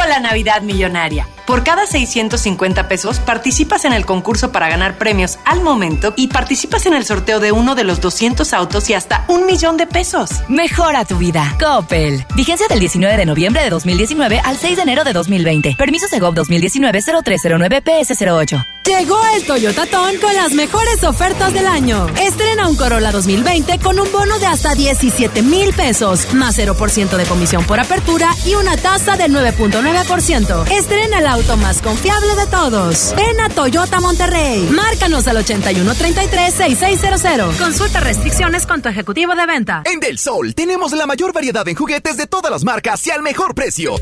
la 0.00 0.20
Navidad 0.20 0.62
Millonaria. 0.62 1.26
Por 1.46 1.64
cada 1.64 1.86
650 1.86 2.88
pesos 2.88 3.18
participas 3.18 3.84
en 3.84 3.92
el 3.92 4.06
concurso 4.06 4.52
para 4.52 4.68
ganar 4.68 4.96
premios 4.96 5.38
al 5.44 5.60
momento 5.60 6.14
y 6.16 6.28
participas 6.28 6.86
en 6.86 6.94
el 6.94 7.04
sorteo 7.04 7.40
de 7.40 7.52
uno 7.52 7.74
de 7.74 7.84
los 7.84 8.00
200 8.00 8.52
autos 8.52 8.88
y 8.90 8.94
hasta 8.94 9.24
un 9.28 9.46
millón 9.46 9.76
de 9.76 9.86
pesos. 9.86 10.30
Mejora 10.48 11.04
tu 11.04 11.18
vida. 11.18 11.56
Coppel. 11.60 12.24
Vigencia 12.34 12.66
del 12.68 12.80
19 12.80 13.16
de 13.16 13.26
noviembre 13.26 13.62
de 13.62 13.70
2019 13.70 14.40
al 14.42 14.56
6 14.56 14.76
de 14.76 14.82
enero 14.82 15.04
de 15.04 15.12
2020. 15.12 15.76
Permisos 15.76 16.10
de 16.10 16.20
GOV 16.20 16.34
2019-0309 16.36 17.82
PS08. 17.82 18.81
Llegó 18.84 19.16
el 19.36 19.44
Toyota 19.44 19.86
Ton 19.86 20.18
con 20.18 20.34
las 20.34 20.54
mejores 20.54 21.04
ofertas 21.04 21.54
del 21.54 21.68
año. 21.68 22.08
Estrena 22.20 22.66
un 22.66 22.74
Corolla 22.74 23.12
2020 23.12 23.78
con 23.78 24.00
un 24.00 24.10
bono 24.10 24.40
de 24.40 24.46
hasta 24.46 24.74
17 24.74 25.40
mil 25.42 25.72
pesos, 25.72 26.34
más 26.34 26.58
0% 26.58 27.16
de 27.16 27.24
comisión 27.24 27.64
por 27.64 27.78
apertura 27.78 28.34
y 28.44 28.54
una 28.54 28.76
tasa 28.76 29.16
del 29.16 29.32
9.9%. 29.32 30.68
Estrena 30.72 31.20
el 31.20 31.28
auto 31.28 31.56
más 31.58 31.80
confiable 31.80 32.34
de 32.34 32.46
todos. 32.46 33.14
Ven 33.16 33.40
a 33.40 33.48
Toyota 33.50 34.00
Monterrey. 34.00 34.66
Márcanos 34.70 35.28
al 35.28 35.36
8133-6600. 35.44 37.56
Consulta 37.58 38.00
restricciones 38.00 38.66
con 38.66 38.82
tu 38.82 38.88
ejecutivo 38.88 39.36
de 39.36 39.46
venta. 39.46 39.82
En 39.84 40.00
Del 40.00 40.18
Sol 40.18 40.56
tenemos 40.56 40.90
la 40.92 41.06
mayor 41.06 41.32
variedad 41.32 41.68
en 41.68 41.76
juguetes 41.76 42.16
de 42.16 42.26
todas 42.26 42.50
las 42.50 42.64
marcas 42.64 43.06
y 43.06 43.12
al 43.12 43.22
mejor 43.22 43.54
precio. 43.54 43.94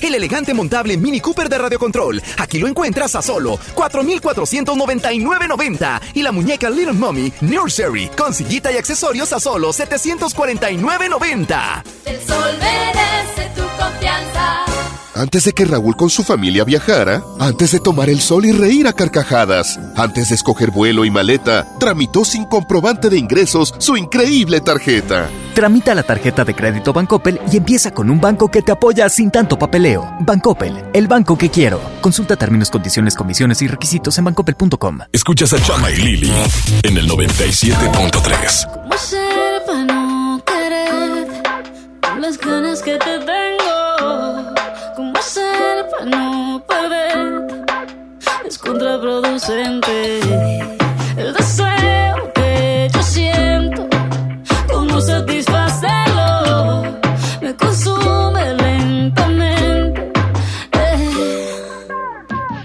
El 0.00 0.14
elegante 0.14 0.54
montable 0.54 0.96
Mini 0.96 1.20
Cooper 1.20 1.48
de 1.48 1.58
Radio 1.58 1.78
Control. 1.78 2.22
Aquí 2.38 2.58
lo 2.58 2.66
encuentras 2.66 3.14
a 3.16 3.22
solo 3.22 3.58
4,499.90. 4.18 6.00
Y 6.14 6.22
la 6.22 6.32
muñeca 6.32 6.70
Little 6.70 6.94
Mommy 6.94 7.32
Nursery 7.40 8.08
con 8.16 8.34
sillita 8.34 8.72
y 8.72 8.76
accesorios 8.76 9.32
a 9.32 9.40
solo 9.40 9.70
749.90. 9.70 11.82
El 12.06 12.20
sol 12.20 12.58
merece 12.58 13.50
tu 13.54 13.62
confianza. 13.80 14.69
Antes 15.20 15.44
de 15.44 15.52
que 15.52 15.66
Raúl 15.66 15.96
con 15.96 16.08
su 16.08 16.24
familia 16.24 16.64
viajara, 16.64 17.22
antes 17.38 17.72
de 17.72 17.78
tomar 17.78 18.08
el 18.08 18.22
sol 18.22 18.46
y 18.46 18.52
reír 18.52 18.88
a 18.88 18.94
carcajadas, 18.94 19.78
antes 19.94 20.30
de 20.30 20.34
escoger 20.34 20.70
vuelo 20.70 21.04
y 21.04 21.10
maleta, 21.10 21.66
tramitó 21.78 22.24
sin 22.24 22.46
comprobante 22.46 23.10
de 23.10 23.18
ingresos 23.18 23.74
su 23.76 23.98
increíble 23.98 24.62
tarjeta. 24.62 25.28
Tramita 25.54 25.94
la 25.94 26.04
tarjeta 26.04 26.42
de 26.42 26.54
crédito 26.54 26.94
Bancoppel 26.94 27.38
y 27.52 27.58
empieza 27.58 27.90
con 27.90 28.08
un 28.08 28.18
banco 28.18 28.50
que 28.50 28.62
te 28.62 28.72
apoya 28.72 29.10
sin 29.10 29.30
tanto 29.30 29.58
papeleo. 29.58 30.10
Bancoppel, 30.20 30.86
el 30.94 31.06
banco 31.06 31.36
que 31.36 31.50
quiero. 31.50 31.82
Consulta 32.00 32.36
términos, 32.36 32.70
condiciones, 32.70 33.14
comisiones 33.14 33.60
y 33.60 33.68
requisitos 33.68 34.16
en 34.16 34.24
bancoppel.com. 34.24 35.00
Escuchas 35.12 35.52
a 35.52 35.62
Chama 35.62 35.90
y 35.90 35.96
Lili 35.96 36.32
en 36.82 36.96
el 36.96 37.06
97.3. 37.06 38.72
¿Cómo 38.72 38.96
ser 38.96 39.66
para 39.66 39.84
no 39.84 40.42
querer 40.46 41.26
con 42.00 42.22
las 42.22 42.38
ganas 42.38 42.80
que 42.80 42.92
te 42.92 43.18
tengo? 43.18 43.69
¿Cómo 46.00 46.10
ser 46.10 46.16
para 46.16 46.16
no 46.16 46.62
perder? 46.66 47.64
Es 48.46 48.58
contraproducente 48.58 50.20
el 51.16 51.34
deseo 51.34 52.32
que 52.34 52.90
yo 52.92 53.02
siento. 53.02 53.86
¿Cómo 54.72 55.00
satisfacerlo? 55.00 56.82
Me 57.42 57.54
consume 57.54 58.54
lentamente. 58.54 60.12
Eh. 60.72 61.56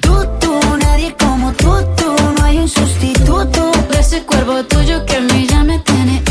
Tú, 0.01 0.25
tú, 0.39 0.59
nadie 0.81 1.13
como 1.19 1.51
tú, 1.53 1.75
tú, 1.97 2.15
no 2.37 2.45
hay 2.45 2.59
un 2.59 2.69
sustituto. 2.69 3.71
De 3.91 3.99
ese 3.99 4.23
cuerpo 4.23 4.63
tuyo 4.63 5.05
que 5.05 5.17
a 5.17 5.21
mí 5.21 5.45
ya 5.47 5.63
me 5.63 5.79
tiene. 5.79 6.23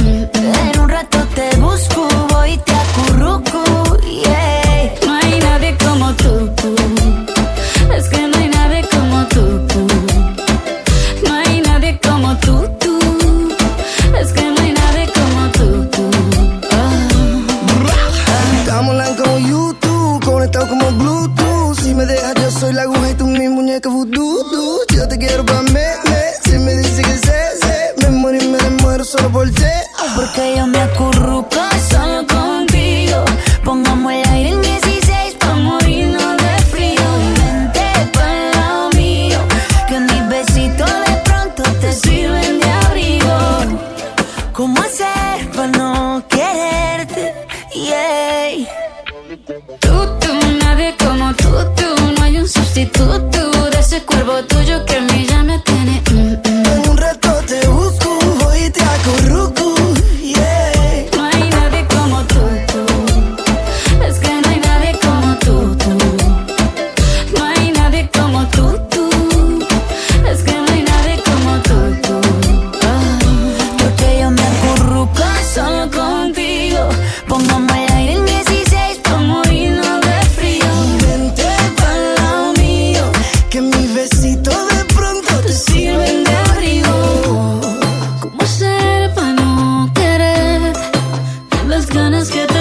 Las 92.25 92.35
ganas 92.35 92.54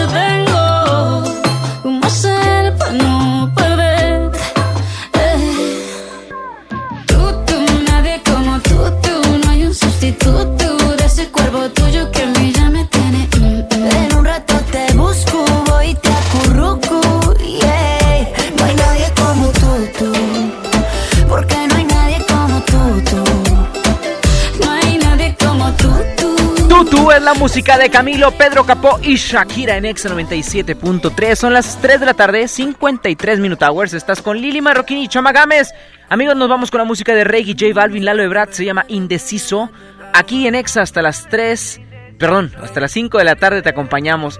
música 27.43 27.77
de 27.77 27.89
Camilo, 27.89 28.31
Pedro 28.31 28.65
Capó 28.65 28.97
y 29.03 29.17
Shakira 29.17 29.75
en 29.75 29.83
Exa 29.83 30.07
97.3. 30.07 31.35
Son 31.35 31.51
las 31.51 31.77
3 31.81 31.99
de 31.99 32.05
la 32.05 32.13
tarde, 32.13 32.47
53 32.47 33.41
Minute 33.41 33.65
Hours. 33.65 33.93
Estás 33.93 34.21
con 34.21 34.37
Lili 34.37 34.61
Marroquín 34.61 34.99
y 34.99 35.09
Chama 35.09 35.33
Gámez. 35.33 35.73
Amigos, 36.07 36.37
nos 36.37 36.47
vamos 36.47 36.71
con 36.71 36.77
la 36.77 36.85
música 36.85 37.13
de 37.13 37.25
Reggae, 37.25 37.51
J 37.51 37.73
Balvin, 37.75 38.05
Lalo 38.05 38.23
Ebrard. 38.23 38.51
Se 38.51 38.63
llama 38.63 38.85
Indeciso. 38.87 39.69
Aquí 40.13 40.47
en 40.47 40.55
Exa 40.55 40.83
hasta 40.83 41.01
las 41.01 41.27
3, 41.27 41.81
perdón, 42.17 42.53
hasta 42.61 42.79
las 42.79 42.93
5 42.93 43.17
de 43.17 43.25
la 43.25 43.35
tarde 43.35 43.61
te 43.61 43.67
acompañamos. 43.67 44.39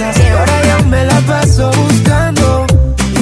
Y 0.00 0.28
ahora 0.28 0.62
yo 0.64 0.86
me 0.86 1.04
la 1.04 1.20
paso 1.20 1.70
buscando 1.72 2.66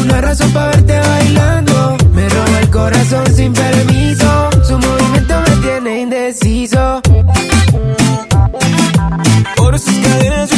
una 0.00 0.20
razón 0.20 0.52
para 0.52 0.66
verte 0.70 0.96
bailando. 0.96 1.96
Me 2.12 2.28
roba 2.28 2.60
el 2.60 2.70
corazón 2.70 3.26
sin 3.34 3.52
permiso. 3.52 4.48
Su 4.62 4.78
movimiento 4.78 5.34
me 5.40 5.56
tiene 5.56 6.00
indeciso. 6.02 7.02
Por 9.56 9.76
sus 9.76 9.98
cadenas 10.06 10.57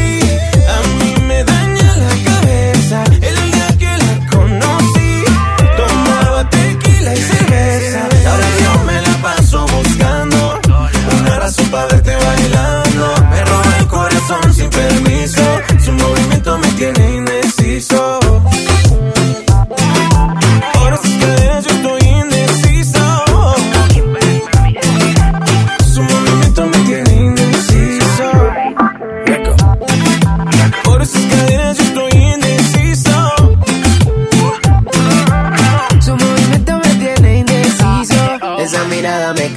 indeciso. 17.91 18.20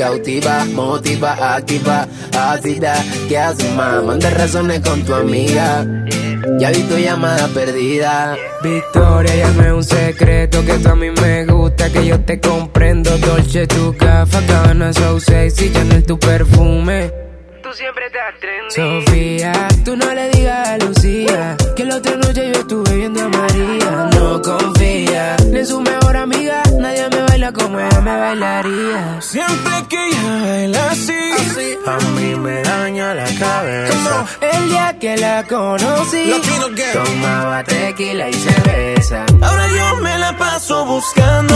Cautiva, 0.05 0.67
motiva, 0.67 1.33
activa, 1.57 2.07
ácida. 2.37 2.95
¿Qué 3.27 3.39
haces, 3.39 3.71
más? 3.75 4.05
Manda 4.05 4.29
razones 4.31 4.81
con 4.81 5.03
tu 5.03 5.15
amiga. 5.15 5.87
Ya 6.59 6.71
vi 6.71 6.83
tu 6.83 6.99
llamada 6.99 7.49
perdida. 7.49 8.37
Victoria, 8.63 9.35
llame 9.35 9.73
un 9.73 9.83
secreto 9.83 10.63
que 10.65 10.75
tú 10.75 10.89
a 10.91 10.95
mí 10.95 11.11
me 11.11 11.47
gusta, 11.47 11.91
que 11.91 12.05
yo 12.07 12.21
te 12.21 12.39
comprendo. 12.39 13.17
Dolce, 13.19 13.67
tu 13.67 13.95
gafa, 13.95 14.41
cabana, 14.47 14.93
so 14.93 15.19
sexy, 15.19 15.73
Chanel, 15.73 16.05
tu 16.05 16.19
perfume. 16.19 17.24
Siempre 17.75 18.07
estás 18.07 18.39
trendy. 18.41 18.70
Sofía, 19.05 19.53
tú 19.85 19.97
no 19.97 20.14
le 20.14 20.31
digas 20.31 20.68
a 20.68 20.79
Lucía 20.79 21.57
que 21.75 21.85
la 21.85 21.97
otra 21.97 22.16
noche 22.16 22.53
yo 22.53 22.61
estuve 22.61 22.97
viendo 22.97 23.25
a 23.25 23.29
María. 23.29 24.11
No 24.14 24.41
confía 24.41 25.37
ni 25.51 25.59
en 25.59 25.66
su 25.66 25.81
mejor 25.81 26.16
amiga, 26.16 26.62
nadie 26.79 27.09
me 27.11 27.22
baila 27.22 27.53
como 27.53 27.81
ella 27.81 28.01
me 28.01 28.16
bailaría. 28.16 29.20
Siempre 29.20 29.72
que 29.89 30.07
ella 30.07 30.41
baila 30.45 30.91
así, 30.91 31.18
A 31.87 31.99
mí 32.11 32.35
me 32.37 32.62
daña 32.62 33.12
la 33.14 33.27
cabeza. 33.39 34.25
El 34.41 34.68
día 34.68 34.97
que 35.01 35.16
la 35.16 35.43
conocí, 35.43 36.33
tomaba 36.93 37.64
tequila 37.64 38.29
y 38.31 38.35
cerveza. 38.35 39.27
ahora 39.43 39.66
yo 39.68 39.97
me 39.97 40.16
la 40.18 40.37
paso 40.39 40.87
buscando 40.87 41.55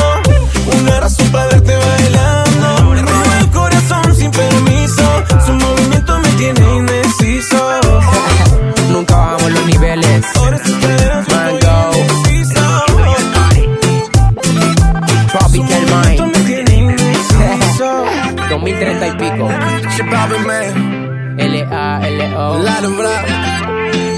una 0.81 1.01
razón 1.01 1.31
para 1.31 1.47
verte 1.47 1.77
bailando. 1.77 2.91
Me 2.91 3.03
roba 3.03 3.39
el 3.41 3.51
corazón 3.51 4.17
sin 4.17 4.31
permiso, 4.33 5.25
su 5.47 5.53
tiene 6.39 6.77
indeciso. 6.77 7.59
Nunca 8.93 9.17
bajamos 9.17 9.53
los 9.53 9.67
niveles. 9.67 10.25
Cadenas 10.35 10.67
yo 10.67 10.75
estoy 10.75 10.99
Mango, 15.91 16.27
me 16.27 16.41
tiene 16.45 16.75
indeciso. 16.75 18.05
2030 18.51 19.07
y 19.07 19.13
pico. 19.13 19.49
L-A-L-O. 21.39 22.59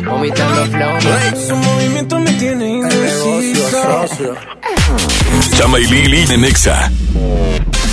Vomitando 0.05 0.67
flow. 0.67 1.01
Su 1.49 1.57
movimiento 1.57 2.19
me 2.19 2.33
tiene 2.35 2.69
indeciso. 2.69 4.37
Chama 5.57 5.79
y 5.79 5.87
Lili 5.87 6.25
en 6.33 6.45
Exa. 6.45 6.91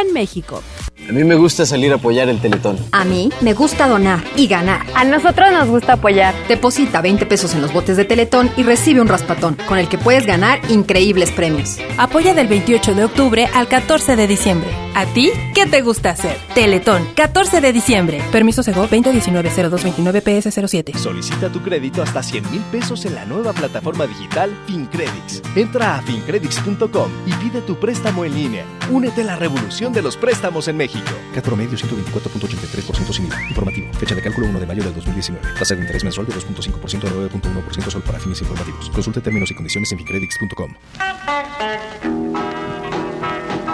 en 0.00 0.12
México. 0.12 0.62
A 1.08 1.12
mí 1.12 1.24
me 1.24 1.34
gusta 1.34 1.66
salir 1.66 1.92
a 1.92 1.96
apoyar 1.96 2.28
el 2.28 2.40
Teletón. 2.40 2.78
A 2.92 3.04
mí 3.04 3.30
me 3.40 3.54
gusta 3.54 3.88
donar 3.88 4.22
y 4.36 4.46
ganar. 4.46 4.86
A 4.94 5.04
nosotros 5.04 5.50
nos 5.50 5.68
gusta 5.68 5.94
apoyar. 5.94 6.32
Deposita 6.48 7.00
20 7.00 7.26
pesos 7.26 7.54
en 7.54 7.60
los 7.60 7.72
botes 7.72 7.96
de 7.96 8.04
Teletón 8.04 8.50
y 8.56 8.62
recibe 8.62 9.00
un 9.00 9.08
raspatón, 9.08 9.56
con 9.66 9.78
el 9.78 9.88
que 9.88 9.98
puedes 9.98 10.26
ganar 10.26 10.60
increíbles 10.70 11.32
premios. 11.32 11.78
Apoya 11.98 12.34
del 12.34 12.46
28 12.46 12.94
de 12.94 13.04
octubre 13.04 13.48
al 13.52 13.66
14 13.66 14.14
de 14.14 14.26
diciembre. 14.28 14.70
¿A 14.94 15.06
ti 15.06 15.30
qué 15.54 15.66
te 15.66 15.82
gusta 15.82 16.10
hacer? 16.10 16.36
Teletón, 16.54 17.04
14 17.16 17.60
de 17.60 17.72
diciembre. 17.72 18.22
Permiso 18.30 18.62
Sego 18.62 18.86
2019-0229-PS07. 18.88 20.96
Solicita 20.96 21.48
tu 21.48 21.62
crédito 21.62 22.02
hasta 22.02 22.22
100 22.22 22.50
mil 22.50 22.60
pesos 22.70 23.04
en 23.06 23.16
la 23.16 23.24
nueva 23.24 23.52
plataforma 23.52 24.06
digital 24.06 24.56
FinCredits. 24.66 25.42
Entra 25.56 25.96
a 25.96 26.02
fincredits.com 26.02 27.10
y 27.26 27.32
pide 27.42 27.60
tu 27.62 27.76
préstamo 27.76 28.24
en 28.24 28.34
línea. 28.34 28.64
Únete 28.90 29.22
a 29.22 29.24
la 29.24 29.36
revolución 29.36 29.92
de 29.92 30.02
los 30.02 30.16
préstamos 30.16 30.68
en 30.68 30.76
México. 30.76 30.91
CAT 31.34 31.44
promedio 31.44 31.78
124.83% 31.78 33.12
sin 33.12 33.26
IVA. 33.26 33.42
Informativo. 33.48 33.92
Fecha 33.94 34.14
de 34.14 34.22
cálculo 34.22 34.46
1 34.48 34.60
de 34.60 34.66
mayo 34.66 34.82
del 34.82 34.94
2019. 34.94 35.58
Tasa 35.58 35.74
de 35.74 35.80
interés 35.80 36.04
mensual 36.04 36.26
de 36.26 36.34
2.5% 36.34 37.04
a 37.04 37.10
9.1% 37.10 37.90
solo 37.90 38.04
para 38.04 38.18
fines 38.18 38.40
informativos. 38.40 38.90
Consulte 38.90 39.20
términos 39.20 39.50
y 39.50 39.54
condiciones 39.54 39.90
en 39.92 39.98
fincredits.com. 39.98 40.74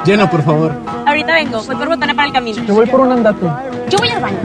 Llena, 0.04 0.30
por 0.30 0.42
favor. 0.42 0.72
Ahorita 1.06 1.34
vengo. 1.34 1.62
Voy 1.64 1.76
por 1.76 1.88
botana 1.88 2.14
para 2.14 2.28
el 2.28 2.32
camino. 2.32 2.64
Te 2.64 2.72
voy 2.72 2.86
por 2.86 3.00
un 3.00 3.12
andate. 3.12 3.46
Yo 3.90 3.98
voy 3.98 4.08
al 4.08 4.22
baño. 4.22 4.38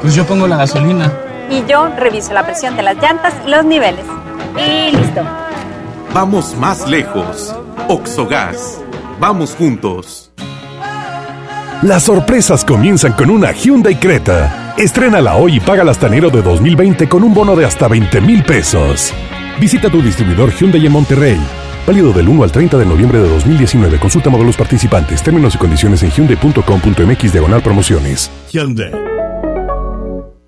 Pues 0.00 0.14
yo 0.14 0.26
pongo 0.26 0.46
la 0.46 0.56
gasolina. 0.56 1.12
Y 1.50 1.64
yo 1.66 1.88
reviso 1.96 2.32
la 2.32 2.44
presión 2.44 2.76
de 2.76 2.82
las 2.82 2.96
llantas 2.96 3.34
y 3.46 3.50
los 3.50 3.64
niveles. 3.64 4.04
Y 4.56 4.96
listo. 4.96 5.22
Vamos 6.12 6.56
más 6.56 6.88
lejos. 6.88 7.54
Oxogas. 7.88 8.80
Vamos 9.20 9.54
juntos. 9.54 10.27
Las 11.82 12.02
sorpresas 12.02 12.64
comienzan 12.64 13.12
con 13.12 13.30
una 13.30 13.52
Hyundai 13.52 13.94
Creta. 14.00 14.74
Estrénala 14.76 15.36
hoy 15.36 15.58
y 15.58 15.60
paga 15.60 15.88
hasta 15.88 16.08
enero 16.08 16.28
de 16.28 16.42
2020 16.42 17.08
con 17.08 17.22
un 17.22 17.32
bono 17.32 17.54
de 17.54 17.64
hasta 17.64 17.86
20 17.86 18.20
mil 18.20 18.42
pesos. 18.42 19.14
Visita 19.60 19.88
tu 19.88 20.02
distribuidor 20.02 20.50
Hyundai 20.50 20.84
en 20.84 20.90
Monterrey. 20.90 21.40
Válido 21.86 22.12
del 22.12 22.28
1 22.28 22.42
al 22.42 22.50
30 22.50 22.78
de 22.78 22.84
noviembre 22.84 23.20
de 23.20 23.28
2019. 23.28 24.00
Consulta 24.00 24.28
módulos 24.28 24.56
participantes, 24.56 25.22
términos 25.22 25.54
y 25.54 25.58
condiciones 25.58 26.02
en 26.02 26.10
hyundai.com.mx 26.10 27.32
diagonal 27.32 27.62
promociones. 27.62 28.28
Hyundai. 28.50 28.90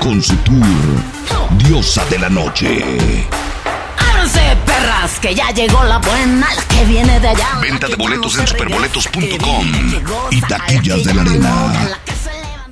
Con 0.00 0.22
su 0.22 0.36
tour 0.38 0.64
Diosa 1.58 2.04
de 2.06 2.18
la 2.18 2.28
Noche. 2.28 3.28
¡Ábranse, 3.96 4.56
perras! 4.66 5.18
Que 5.20 5.34
ya 5.34 5.50
llegó 5.50 5.82
la 5.84 5.98
buena, 5.98 6.46
la 6.54 6.62
que 6.64 6.84
viene 6.84 7.18
de 7.20 7.28
allá. 7.28 7.48
Venta 7.60 7.86
de 7.86 7.96
boletos 7.96 8.38
en 8.38 8.46
superboletos.com 8.46 9.72
y 10.30 10.40
taquillas 10.42 11.04
de 11.04 11.14
la 11.14 11.22
arena. 11.22 11.98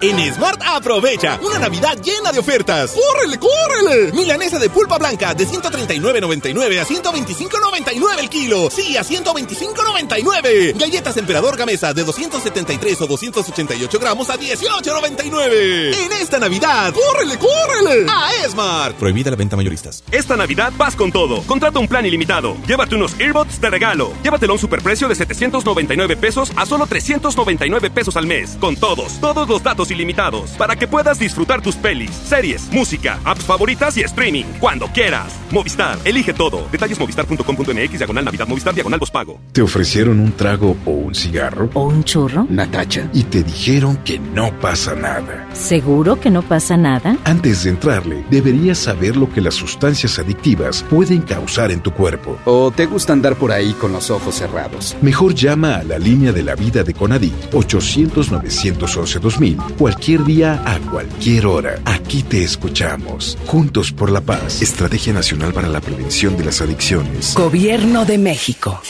En 0.03 0.19
Smart 0.35 0.61
aprovecha 0.67 1.39
una 1.41 1.61
Navidad 1.61 1.97
llena 2.03 2.33
de 2.33 2.41
ofertas. 2.41 2.91
¡Córrele, 2.91 3.39
córrele! 3.39 4.11
Milanesa 4.11 4.59
de 4.59 4.69
pulpa 4.69 4.99
blanca 4.99 5.33
de 5.33 5.47
139.99 5.47 6.81
a 6.81 6.85
125.99 6.85 8.19
el 8.19 8.29
kilo. 8.29 8.69
Sí, 8.69 8.97
a 8.97 9.05
125.99. 9.05 10.77
Galletas 10.77 11.17
Emperador 11.19 11.57
Gamesa 11.57 11.95
de 11.95 12.03
273 12.03 13.01
o 13.01 13.07
288 13.07 13.99
gramos 14.01 14.29
a 14.31 14.37
18.99. 14.37 15.95
En 15.95 16.13
esta 16.21 16.41
Navidad, 16.41 16.93
¡córrele, 16.93 17.39
córrele! 17.39 18.07
A 18.11 18.49
Smart. 18.51 18.97
Prohibida 18.97 19.31
la 19.31 19.37
venta 19.37 19.55
mayoristas. 19.55 20.03
Esta 20.11 20.37
Navidad 20.37 20.73
vas 20.77 20.97
con 20.97 21.13
todo. 21.13 21.43
Contrata 21.43 21.79
un 21.79 21.87
plan 21.87 22.05
ilimitado. 22.05 22.57
Llévate 22.67 22.97
unos 22.97 23.15
earbuds 23.21 23.61
de 23.61 23.71
regalo. 23.71 24.13
Llévatelo 24.25 24.55
a 24.55 24.57
un 24.57 24.61
superprecio 24.61 25.07
de 25.07 25.15
799 25.15 26.17
pesos 26.17 26.51
a 26.57 26.67
solo 26.67 26.89
399 26.89 27.91
pesos 27.91 28.17
al 28.17 28.27
mes. 28.27 28.57
Con 28.61 28.75
todos, 28.75 29.21
todos 29.21 29.49
los 29.49 29.63
datos 29.63 29.92
ilimitados 29.93 30.53
para 30.53 30.75
que 30.75 30.89
puedas 30.89 31.19
disfrutar 31.19 31.61
tus 31.61 31.77
pelis, 31.77 32.11
series, 32.11 32.73
música, 32.73 33.21
apps 33.25 33.45
favoritas 33.45 33.97
y 33.99 34.01
streaming 34.01 34.47
cuando 34.59 34.89
quieras. 34.89 35.39
Movistar, 35.51 35.99
elige 36.05 36.33
todo. 36.33 36.67
Detalles 36.73 36.99
movistar.com.mx, 36.99 37.99
diagonal 37.99 38.25
Navidad, 38.25 38.49
Movistar, 38.49 38.75
diagonal 38.75 39.03
pago. 39.13 39.41
¿Te 39.53 39.63
ofrecieron 39.63 40.21
un 40.21 40.33
trago 40.33 40.77
o 40.85 40.91
un 40.91 41.15
cigarro? 41.15 41.71
¿O 41.75 41.89
un 41.89 42.05
churro? 42.05 42.47
Natacha. 42.49 43.09
Y 43.13 43.25
te 43.25 43.43
dijeron 43.43 43.97
que 44.05 44.19
no 44.19 44.59
pasa 44.61 44.95
nada. 44.95 45.49
¿Seguro 45.53 46.21
que 46.21 46.31
no 46.31 46.43
pasa 46.43 46.77
nada? 46.77 47.17
Antes 47.25 47.65
de 47.65 47.71
entrarle, 47.71 48.25
deberías 48.31 48.79
saber 48.79 49.17
lo 49.17 49.33
que 49.33 49.41
las 49.41 49.55
sustancias 49.55 50.19
adictivas 50.19 50.85
pueden 50.89 51.23
causar 51.23 51.71
en 51.71 51.81
tu 51.81 51.93
cuerpo. 51.93 52.39
¿O 52.45 52.71
te 52.71 52.87
gusta 52.87 53.13
andar 53.13 53.37
por 53.37 53.53
ahí 53.53 53.73
con 53.73 53.93
los 53.93 54.11
ojos 54.11 54.37
cerrados? 54.37 54.97
Mejor 55.03 55.35
llama 55.35 55.77
a 55.77 55.85
la 55.85 55.99
línea 55.99 56.33
de 56.33 56.43
la 56.43 56.55
vida 56.55 56.83
de 56.85 56.95
Conadic 56.95 57.35
800-911-2000 57.51 59.77
cualquier 59.83 60.23
día 60.23 60.63
a 60.65 60.79
cualquier 60.79 61.45
hora. 61.45 61.75
Aquí 61.85 62.23
te 62.23 62.45
escuchamos. 62.45 63.37
Juntos 63.47 63.91
por 63.91 64.13
la 64.13 64.21
paz. 64.21 64.63
Estrategia 64.63 65.13
Nacional 65.13 65.53
para 65.53 65.67
la 65.67 65.81
Prevención 65.81 66.37
de 66.37 66.45
las 66.45 66.61
Adicciones. 66.61 67.35
Gobierno 67.35 68.05
de 68.05 68.17
México. 68.17 68.81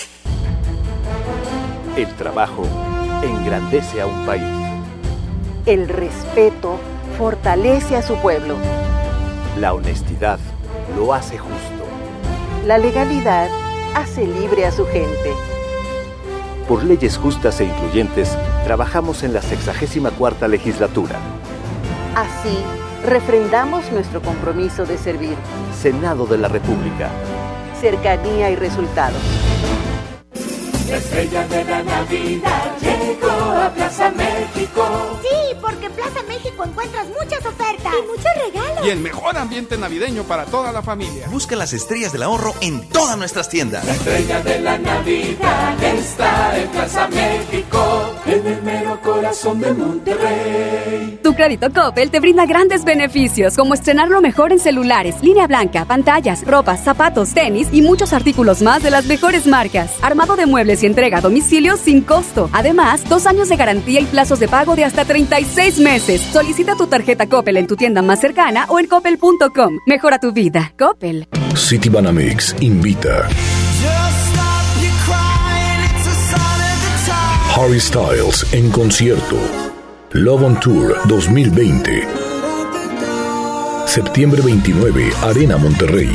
El 1.97 2.09
trabajo 2.17 2.67
engrandece 3.23 4.03
a 4.03 4.07
un 4.07 4.27
país. 4.27 4.45
El 5.65 5.89
respeto 5.89 6.79
fortalece 7.17 7.97
a 7.97 8.03
su 8.03 8.17
pueblo. 8.17 8.57
La 9.59 9.73
honestidad 9.73 10.39
lo 10.95 11.15
hace 11.15 11.39
justo. 11.39 11.87
La 12.67 12.77
legalidad 12.77 13.49
hace 13.95 14.27
libre 14.27 14.67
a 14.67 14.71
su 14.71 14.85
gente. 14.85 15.33
Por 16.69 16.85
leyes 16.85 17.19
justas 17.19 17.61
e 17.61 17.65
incluyentes, 17.65 18.37
trabajamos 18.65 19.23
en 19.25 19.33
la 19.33 19.43
64 19.43 20.49
legislatura. 20.49 21.19
Así, 22.15 22.57
refrendamos 23.05 23.91
nuestro 23.91 24.23
compromiso 24.23 24.85
de 24.85 24.97
servir. 24.97 25.37
Senado 25.81 26.27
de 26.27 26.39
la 26.39 26.49
República. 26.49 27.11
Cercanía 27.81 28.51
y 28.51 28.57
resultados. 28.57 29.21
La 30.89 30.97
estrella 30.99 31.49
de 31.49 31.65
la 31.65 31.83
Navidad 31.83 32.73
llegó 32.81 33.31
a 33.31 33.71
Plaza 33.75 34.11
México. 34.11 34.52
Sí, 34.67 35.57
porque 35.61 35.91
Plaza 35.91 36.23
México 36.29 36.65
encuentras 36.65 37.07
muchas 37.09 37.45
ofertas 37.45 37.93
y 37.99 38.07
muchos 38.07 38.31
regalos. 38.47 38.87
Y 38.87 38.91
el 38.91 39.01
mejor 39.01 39.37
ambiente 39.37 39.77
navideño 39.77 40.23
para 40.25 40.45
toda 40.45 40.73
la 40.73 40.83
familia. 40.83 41.29
Busca 41.29 41.57
las 41.57 41.73
estrellas 41.73 42.13
del 42.13 42.23
ahorro 42.23 42.55
en 42.61 42.89
todas 42.89 43.17
nuestras 43.19 43.49
tiendas. 43.49 43.85
La 43.85 43.93
estrella 43.93 44.41
de 44.41 44.61
la 44.61 44.79
Navidad 44.79 45.83
está 45.83 46.59
en 46.59 46.69
Plaza 46.69 47.09
México, 47.09 48.15
en 48.27 48.47
el 48.47 48.63
mero 48.63 49.01
corazón 49.01 49.61
de 49.61 49.73
Monterrey. 49.73 51.21
Tu 51.23 51.35
crédito 51.35 51.73
Coppel 51.73 52.11
te 52.11 52.21
brinda 52.21 52.47
grandes 52.47 52.85
beneficios, 52.85 53.57
como 53.57 53.75
estrenar 53.75 54.09
lo 54.09 54.21
mejor 54.21 54.53
en 54.53 54.59
celulares, 54.59 55.17
línea 55.23 55.47
blanca, 55.47 55.85
pantallas, 55.85 56.45
ropa, 56.47 56.77
zapatos, 56.77 57.35
tenis 57.35 57.69
y 57.73 57.83
muchos 57.83 58.13
artículos 58.13 58.63
más 58.63 58.83
de 58.83 58.91
las 58.91 59.07
mejores 59.07 59.47
marcas. 59.47 59.93
Armado 60.03 60.37
de 60.37 60.47
muebles 60.47 60.83
y 60.83 60.87
entrega 60.87 61.19
a 61.19 61.21
domicilio 61.21 61.77
sin 61.77 62.03
costo. 62.03 62.49
Además, 62.53 63.09
dos 63.09 63.27
años 63.27 63.49
de 63.49 63.57
garantía 63.57 64.01
y 64.01 64.05
plazos 64.05 64.39
de 64.39 64.49
pago 64.53 64.77
de 64.77 64.85
hasta 64.85 65.07
36 65.07 65.79
meses. 65.79 66.21
Solicita 66.21 66.77
tu 66.77 66.87
tarjeta 66.87 67.27
Coppel 67.27 67.57
en 67.57 67.67
tu 67.67 67.75
tienda 67.75 68.03
más 68.03 68.21
cercana 68.21 68.67
o 68.69 68.79
en 68.79 68.87
coppel.com. 68.87 69.79
Mejora 69.87 70.19
tu 70.19 70.31
vida. 70.33 70.75
Coppel. 70.79 71.27
City 71.57 71.89
Banamex 71.89 72.55
invita. 72.61 73.31
Harry 77.57 77.81
Styles 77.81 78.47
en 78.53 78.71
concierto. 78.71 79.37
Love 80.13 80.43
on 80.43 80.61
Tour 80.61 80.97
2020. 81.07 82.07
Septiembre 83.87 84.43
29, 84.43 85.13
Arena 85.23 85.57
Monterrey. 85.57 86.13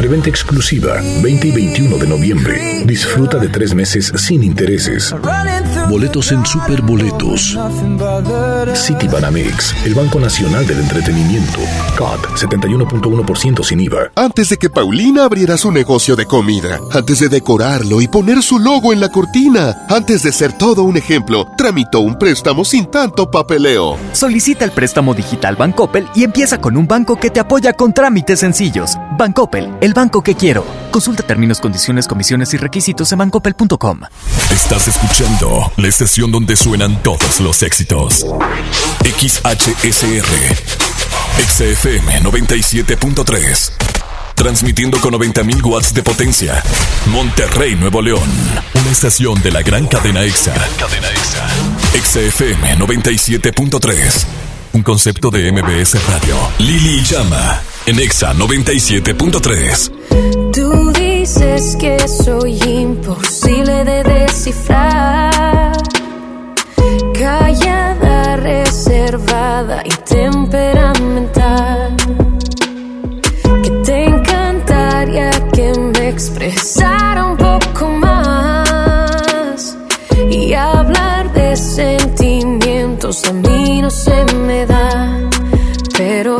Preventa 0.00 0.30
exclusiva 0.30 1.02
20 1.22 1.48
y 1.48 1.50
21 1.50 1.98
de 1.98 2.06
noviembre. 2.06 2.82
Disfruta 2.86 3.36
de 3.36 3.48
tres 3.48 3.74
meses 3.74 4.10
sin 4.16 4.42
intereses. 4.42 5.14
Boletos 5.90 6.32
en 6.32 6.46
Superboletos. 6.46 7.58
City 8.72 9.08
Banamex, 9.08 9.74
el 9.84 9.92
Banco 9.92 10.18
Nacional 10.18 10.66
del 10.66 10.80
Entretenimiento. 10.80 11.58
CAT 11.98 12.18
71.1% 12.34 13.62
sin 13.62 13.80
IVA. 13.80 14.10
Antes 14.16 14.48
de 14.48 14.56
que 14.56 14.70
Paulina 14.70 15.24
abriera 15.24 15.58
su 15.58 15.70
negocio 15.70 16.16
de 16.16 16.24
comida, 16.24 16.80
antes 16.92 17.20
de 17.20 17.28
decorarlo 17.28 18.00
y 18.00 18.08
poner 18.08 18.42
su 18.42 18.58
logo 18.58 18.94
en 18.94 19.00
la 19.00 19.10
cortina, 19.10 19.84
antes 19.90 20.22
de 20.22 20.32
ser 20.32 20.56
todo 20.56 20.82
un 20.84 20.96
ejemplo, 20.96 21.46
tramitó 21.58 22.00
un 22.00 22.18
préstamo 22.18 22.64
sin 22.64 22.86
tanto 22.86 23.30
papeleo. 23.30 23.98
Solicita 24.14 24.64
el 24.64 24.70
préstamo 24.70 25.12
digital 25.12 25.56
Bancoppel 25.56 26.08
y 26.14 26.24
empieza 26.24 26.58
con 26.58 26.78
un 26.78 26.88
banco 26.88 27.16
que 27.16 27.28
te 27.28 27.40
apoya 27.40 27.74
con 27.74 27.92
trámites 27.92 28.40
sencillos. 28.40 28.96
Bancoppel, 29.18 29.68
el 29.82 29.89
banco 29.94 30.22
que 30.22 30.34
quiero. 30.34 30.64
Consulta 30.90 31.22
términos, 31.22 31.60
condiciones, 31.60 32.06
comisiones 32.06 32.52
y 32.54 32.56
requisitos 32.56 33.10
en 33.12 33.18
bancopel.com. 33.18 34.00
Estás 34.50 34.88
escuchando 34.88 35.72
la 35.76 35.88
estación 35.88 36.32
donde 36.32 36.56
suenan 36.56 37.02
todos 37.02 37.40
los 37.40 37.62
éxitos. 37.62 38.26
XHSR. 39.04 40.26
XFM 41.46 42.20
97.3. 42.22 43.72
Transmitiendo 44.34 44.98
con 45.00 45.14
90.000 45.14 45.64
watts 45.64 45.92
de 45.94 46.02
potencia. 46.02 46.62
Monterrey, 47.06 47.76
Nuevo 47.76 48.00
León. 48.00 48.28
Una 48.74 48.90
estación 48.90 49.40
de 49.42 49.50
la 49.50 49.62
gran 49.62 49.86
cadena 49.86 50.22
EXA. 50.22 50.54
cadena 50.78 51.08
EXA. 51.10 51.48
XFM 52.02 52.78
97.3. 52.78 54.24
Un 54.72 54.82
concepto 54.82 55.30
de 55.30 55.52
MBS 55.52 56.02
Radio. 56.06 56.36
Lili 56.58 57.02
Llama. 57.02 57.60
En 57.90 57.98
EXA 57.98 58.34
97.3. 58.34 59.90
Tú 60.52 60.92
dices 60.92 61.74
que 61.74 61.98
soy 62.06 62.56
imposible 62.62 63.84
de 63.84 64.04
descifrar. 64.04 65.72
Callada, 67.18 68.36
reservada 68.36 69.82
y 69.84 69.90
temperamental. 70.08 71.96
Que 73.64 73.70
te 73.84 74.04
encantaría 74.04 75.32
que 75.52 75.72
me 75.76 76.10
expresara 76.10 77.24
un 77.24 77.36
poco 77.36 77.88
más. 77.88 79.76
Y 80.30 80.54
hablar 80.54 81.32
de 81.32 81.56
sentimientos 81.56 83.24
a 83.24 83.32
mí 83.32 83.82
no 83.82 83.90
se 83.90 84.24
me 84.46 84.64
da. 84.64 85.28
Pero 85.98 86.38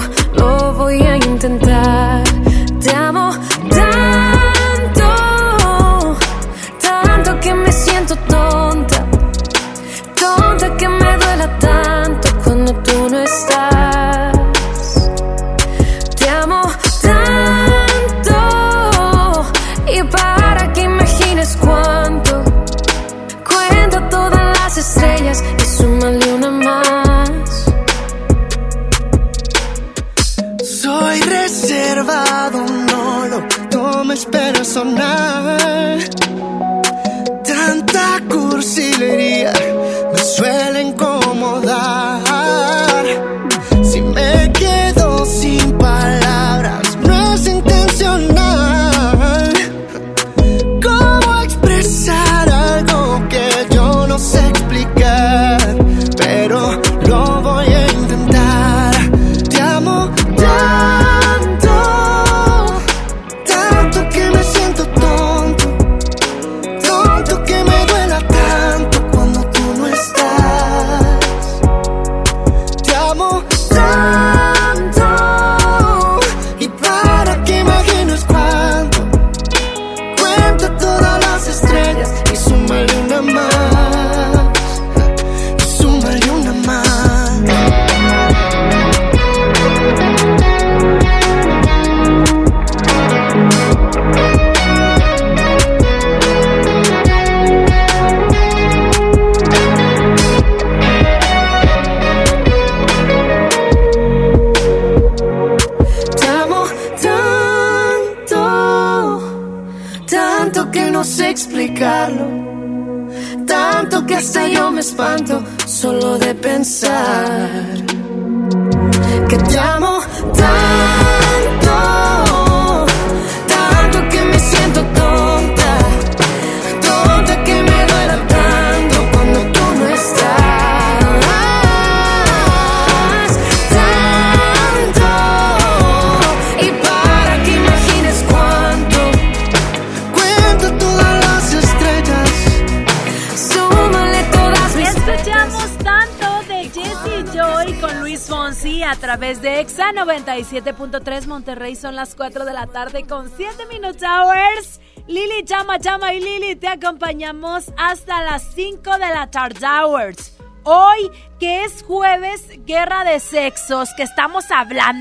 97.3 150.44 151.26
Monterrey. 151.26 151.76
Son 151.76 151.94
las 151.94 152.14
4 152.14 152.44
de 152.44 152.52
la 152.52 152.66
tarde 152.66 153.04
con 153.06 153.30
7 153.36 153.66
Minutes 153.66 154.02
Hours. 154.02 154.80
Lili, 155.06 155.44
llama, 155.44 155.76
llama 155.78 156.14
y 156.14 156.20
Lili, 156.20 156.56
te 156.56 156.68
acompañamos 156.68 157.72
hasta 157.76 158.22
las 158.22 158.42
5 158.54 158.92
de 158.94 159.08
la 159.08 159.30
tarde 159.30 159.62
hours. 159.62 160.38
Hoy, 160.62 161.10
que 161.40 161.64
es 161.64 161.82
jueves, 161.82 162.44
guerra 162.66 163.02
de 163.02 163.18
sexos, 163.18 163.88
que 163.96 164.02
estamos 164.02 164.50
hablando 164.50 165.00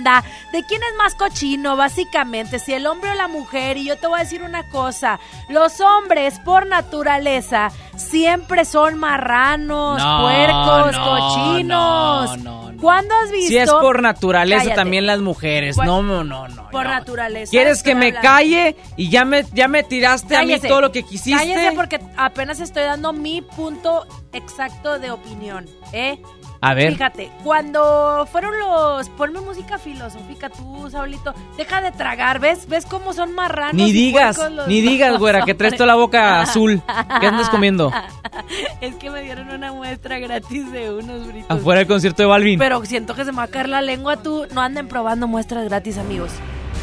de 0.54 0.64
quién 0.64 0.82
es 0.82 0.98
más 0.98 1.14
cochino, 1.16 1.76
básicamente, 1.76 2.60
si 2.60 2.74
el 2.74 2.88
hombre 2.88 3.12
o 3.12 3.16
la 3.16 3.28
mujer. 3.28 3.78
Y 3.78 3.86
yo 3.86 3.98
te 3.98 4.08
voy 4.08 4.20
a 4.20 4.24
decir 4.24 4.42
una 4.42 4.70
cosa, 4.70 5.20
los 5.50 5.82
hombres 5.82 6.40
por 6.40 6.66
naturaleza 6.66 7.72
siempre 7.98 8.64
son 8.66 8.98
marranos, 8.98 10.02
puercos, 10.02 10.98
cochinos. 10.98 12.38
No, 12.40 12.72
¿Cuándo 12.80 13.14
has 13.16 13.32
visto? 13.32 13.50
Si 13.50 13.58
es 13.58 13.70
por 13.70 14.02
naturaleza 14.02 14.74
también 14.74 15.06
las 15.06 15.20
mujeres. 15.20 15.78
No, 15.78 16.02
no, 16.02 16.24
no, 16.24 16.48
no. 16.48 16.70
Por 16.70 16.86
naturaleza. 16.86 17.52
¿Quieres 17.52 17.84
que 17.84 17.96
me 17.96 18.14
calle 18.14 18.76
y 18.96 19.10
ya 19.10 19.26
me, 19.26 19.46
ya 19.54 19.68
me 19.68 19.84
tiraste 19.84 20.38
a 20.38 20.44
mí 20.44 20.58
todo 20.60 20.82
lo 20.82 20.92
que 20.92 21.04
quisiste? 21.04 21.40
Cállese 21.40 21.72
porque 21.76 22.00
apenas 22.16 22.60
estoy 22.60 22.84
dando 22.84 23.12
mi 23.12 23.42
punto 23.42 24.06
exacto 24.32 25.00
de 25.00 25.12
opinión, 25.12 25.68
¿eh? 25.92 26.22
A 26.62 26.74
ver. 26.74 26.94
Fíjate, 26.94 27.32
cuando 27.44 28.28
fueron 28.32 28.58
los. 28.60 29.08
Ponme 29.10 29.40
música 29.40 29.78
filosófica 29.78 30.50
tú, 30.50 30.90
Saulito. 30.90 31.34
Deja 31.56 31.82
de 31.82 31.92
tragar, 31.92 32.40
¿ves? 32.40 32.68
¿Ves 32.68 32.86
cómo 32.86 33.14
son 33.14 33.34
marranos? 33.34 33.76
Ni 33.76 33.94
digas, 33.94 34.40
ni 34.68 34.82
digas, 34.82 35.18
güera, 35.18 35.46
que 35.46 35.54
traes 35.54 35.76
toda 35.76 35.88
la 35.88 35.96
boca 35.96 36.42
azul. 36.42 36.82
¿Qué 37.20 37.28
andas 37.28 37.50
comiendo? 37.50 37.94
es 38.82 38.96
que 38.96 39.10
me 39.10 39.22
dieron 39.22 39.50
una 39.50 39.72
muestra 39.72 40.20
gratis 40.20 40.70
de 40.72 40.94
unos 40.94 41.28
britos. 41.28 41.50
Afuera 41.50 41.80
del 41.80 41.88
concierto 41.88 42.24
de 42.24 42.28
Balvin. 42.28 42.60
Pero 42.60 42.84
siento 42.86 43.16
que 43.16 43.24
se 43.24 43.32
me 43.32 43.38
va 43.38 43.44
a 43.44 43.48
caer 43.48 43.70
la 43.70 43.82
lengua. 43.82 44.18
Tú 44.18 44.46
no 44.54 44.62
anden 44.62 44.88
probando 44.90 45.28
muestras 45.28 45.66
gratis, 45.66 45.98
amigos. 45.98 46.32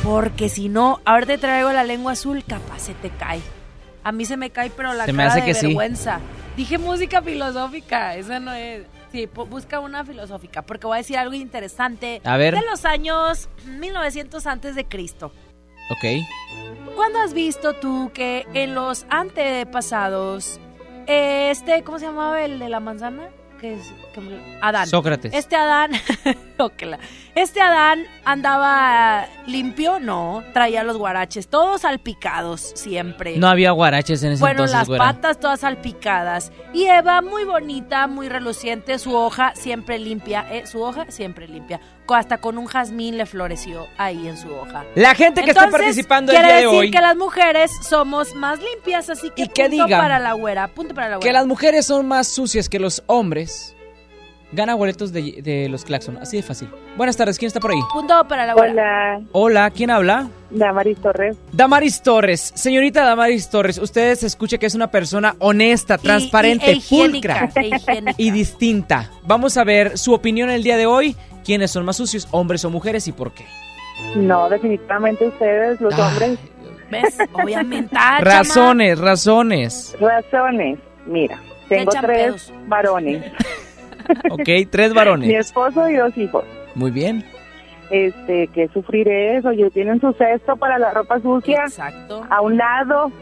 Porque 0.03 0.49
si 0.49 0.68
no, 0.68 1.01
ahora 1.05 1.27
te 1.27 1.37
traigo 1.37 1.70
la 1.72 1.85
lengua 1.85 2.12
azul, 2.12 2.45
capaz 2.47 2.81
se 2.81 2.95
te 2.95 3.11
cae. 3.11 3.41
A 4.05 4.12
mí 4.12 4.24
se 4.24 4.37
me 4.37 4.51
cae, 4.51 4.70
pero 4.70 4.95
la 4.95 5.05
cara 5.05 5.35
de 5.35 5.53
vergüenza. 5.53 6.20
Dije 6.57 6.79
música 6.79 7.20
filosófica, 7.20 8.14
esa 8.14 8.41
no 8.41 8.53
es. 8.53 8.83
Sí, 9.17 9.31
busca 9.49 9.81
una 9.81 10.05
filosófica, 10.05 10.61
porque 10.61 10.87
voy 10.87 10.97
a 10.97 10.99
decir 10.99 11.17
algo 11.17 11.33
interesante. 11.33 12.21
A 12.23 12.37
ver. 12.37 12.55
De 12.55 12.61
los 12.67 12.85
años 12.85 13.49
1900 13.64 14.47
antes 14.47 14.75
de 14.75 14.85
Cristo. 14.85 15.33
Ok. 15.89 16.05
¿Cuándo 16.95 17.21
has 17.21 17.33
visto 17.33 17.73
tú 17.77 18.11
que 18.12 18.47
en 18.53 18.75
los 18.75 19.07
antepasados, 19.09 20.61
este, 21.07 21.83
¿cómo 21.83 21.99
se 21.99 22.05
llamaba 22.05 22.43
el 22.43 22.59
de 22.59 22.69
la 22.69 22.79
manzana? 22.79 23.31
Que 23.59 23.77
es 23.77 23.91
Adán. 24.61 24.87
Sócrates. 24.87 25.33
Este 25.35 25.57
Adán, 25.57 25.93
este 27.35 27.61
Adán 27.61 28.05
andaba 28.25 29.27
limpio, 29.47 30.01
no, 30.01 30.43
traía 30.53 30.83
los 30.85 30.97
guaraches, 30.97 31.49
todos 31.49 31.83
salpicados 31.83 32.73
siempre. 32.75 33.37
No 33.37 33.49
había 33.49 33.71
guaraches 33.73 34.23
en 34.23 34.33
ese 34.33 34.41
bueno, 34.41 34.64
entonces. 34.64 34.89
Bueno, 34.89 35.05
las 35.05 35.14
patas 35.14 35.41
todas 35.41 35.61
salpicadas. 35.61 36.53
Y 36.73 36.87
Eva, 36.87 37.21
muy 37.23 37.45
bonita, 37.45 38.07
muy 38.07 38.29
reluciente, 38.29 38.99
su 38.99 39.14
hoja 39.14 39.53
siempre 39.55 39.99
limpia, 39.99 40.47
eh, 40.51 40.67
su 40.67 40.83
hoja 40.83 41.07
siempre 41.11 41.49
limpia. 41.49 41.81
Hasta 42.09 42.39
con 42.39 42.57
un 42.57 42.67
jazmín 42.67 43.19
le 43.19 43.27
floreció 43.27 43.87
ahí 43.99 44.29
en 44.29 44.37
su 44.37 44.53
hoja. 44.55 44.85
La 44.95 45.14
gente 45.14 45.43
que 45.43 45.51
está 45.51 45.69
participando 45.71 46.33
el 46.33 46.43
día 46.43 46.57
de 46.57 46.67
hoy. 46.67 46.91
que 46.91 47.01
las 47.01 47.17
mujeres 47.17 47.71
somos 47.83 48.35
más 48.35 48.61
limpias, 48.61 49.11
así 49.11 49.31
que 49.31 49.43
y 49.43 49.49
que 49.49 49.69
punto 49.69 49.89
para 49.89 50.19
la 50.19 50.33
güera, 50.35 50.69
punto 50.69 50.95
para 50.95 51.09
la 51.09 51.17
güera. 51.17 51.29
Que 51.29 51.33
las 51.33 51.47
mujeres 51.47 51.87
son 51.87 52.07
más 52.07 52.29
sucias 52.29 52.69
que 52.69 52.79
los 52.79 53.03
hombres 53.07 53.76
gana 54.53 54.75
boletos 54.75 55.13
de, 55.13 55.69
los 55.71 55.85
Claxon. 55.85 56.17
Así 56.19 56.37
de 56.37 56.43
fácil. 56.43 56.69
Buenas 56.97 57.17
tardes, 57.17 57.39
¿quién 57.39 57.49
está 57.49 57.61
por 57.61 57.73
ahí? 57.73 57.81
Punto 57.93 58.27
para 58.29 58.47
la 58.47 58.55
Hola. 58.55 59.21
Hola, 59.33 59.71
¿quién 59.71 59.91
habla? 59.91 60.29
Damaris 60.51 60.99
Torres. 60.99 61.37
Damaris 61.53 62.03
Torres. 62.03 62.53
Señorita 62.55 63.05
Damaris 63.05 63.51
Torres, 63.51 63.79
usted 63.79 64.15
se 64.15 64.27
escucha 64.27 64.59
que 64.59 64.67
es 64.67 64.75
una 64.75 64.91
persona 64.91 65.35
honesta, 65.39 65.99
transparente, 65.99 66.73
y, 66.73 66.81
pulcra 66.81 67.51
e 67.57 68.15
y 68.17 68.31
distinta. 68.31 69.11
Vamos 69.25 69.57
a 69.57 69.65
ver 69.65 69.99
su 69.99 70.13
opinión 70.13 70.51
el 70.51 70.63
día 70.63 70.77
de 70.77 70.87
hoy. 70.87 71.17
¿Quiénes 71.45 71.71
son 71.71 71.85
más 71.85 71.97
sucios, 71.97 72.27
hombres 72.33 72.65
o 72.65 72.71
mujeres 72.71 73.07
y 73.07 73.13
por 73.13 73.33
qué? 73.33 73.45
No, 74.17 74.49
definitivamente 74.49 75.29
ustedes, 75.29 75.81
los 75.81 75.97
hombres. 75.99 76.39
¿Ves? 76.91 77.19
Obviamente. 77.33 77.97
razones, 78.21 78.99
razones. 78.99 79.97
Razones. 80.01 80.79
Mira, 81.07 81.41
tengo 81.69 81.93
tres 82.01 82.53
varones. 82.67 83.25
ok, 84.31 84.69
tres 84.71 84.95
varones. 84.95 85.29
Mi 85.29 85.35
esposo 85.35 85.89
y 85.89 85.97
dos 85.97 86.17
hijos. 86.17 86.45
Muy 86.75 86.91
bien. 86.91 87.25
Este, 87.91 88.49
que 88.49 88.69
sufrir 88.69 89.09
eso, 89.09 89.51
ellos 89.51 89.73
tienen 89.73 90.01
su 90.01 90.13
cesto 90.15 90.57
para 90.57 90.79
la 90.79 90.93
ropa 90.93 91.21
sucia. 91.21 91.63
Exacto. 91.65 92.25
A 92.29 92.41
un 92.41 92.57
lado 92.57 93.13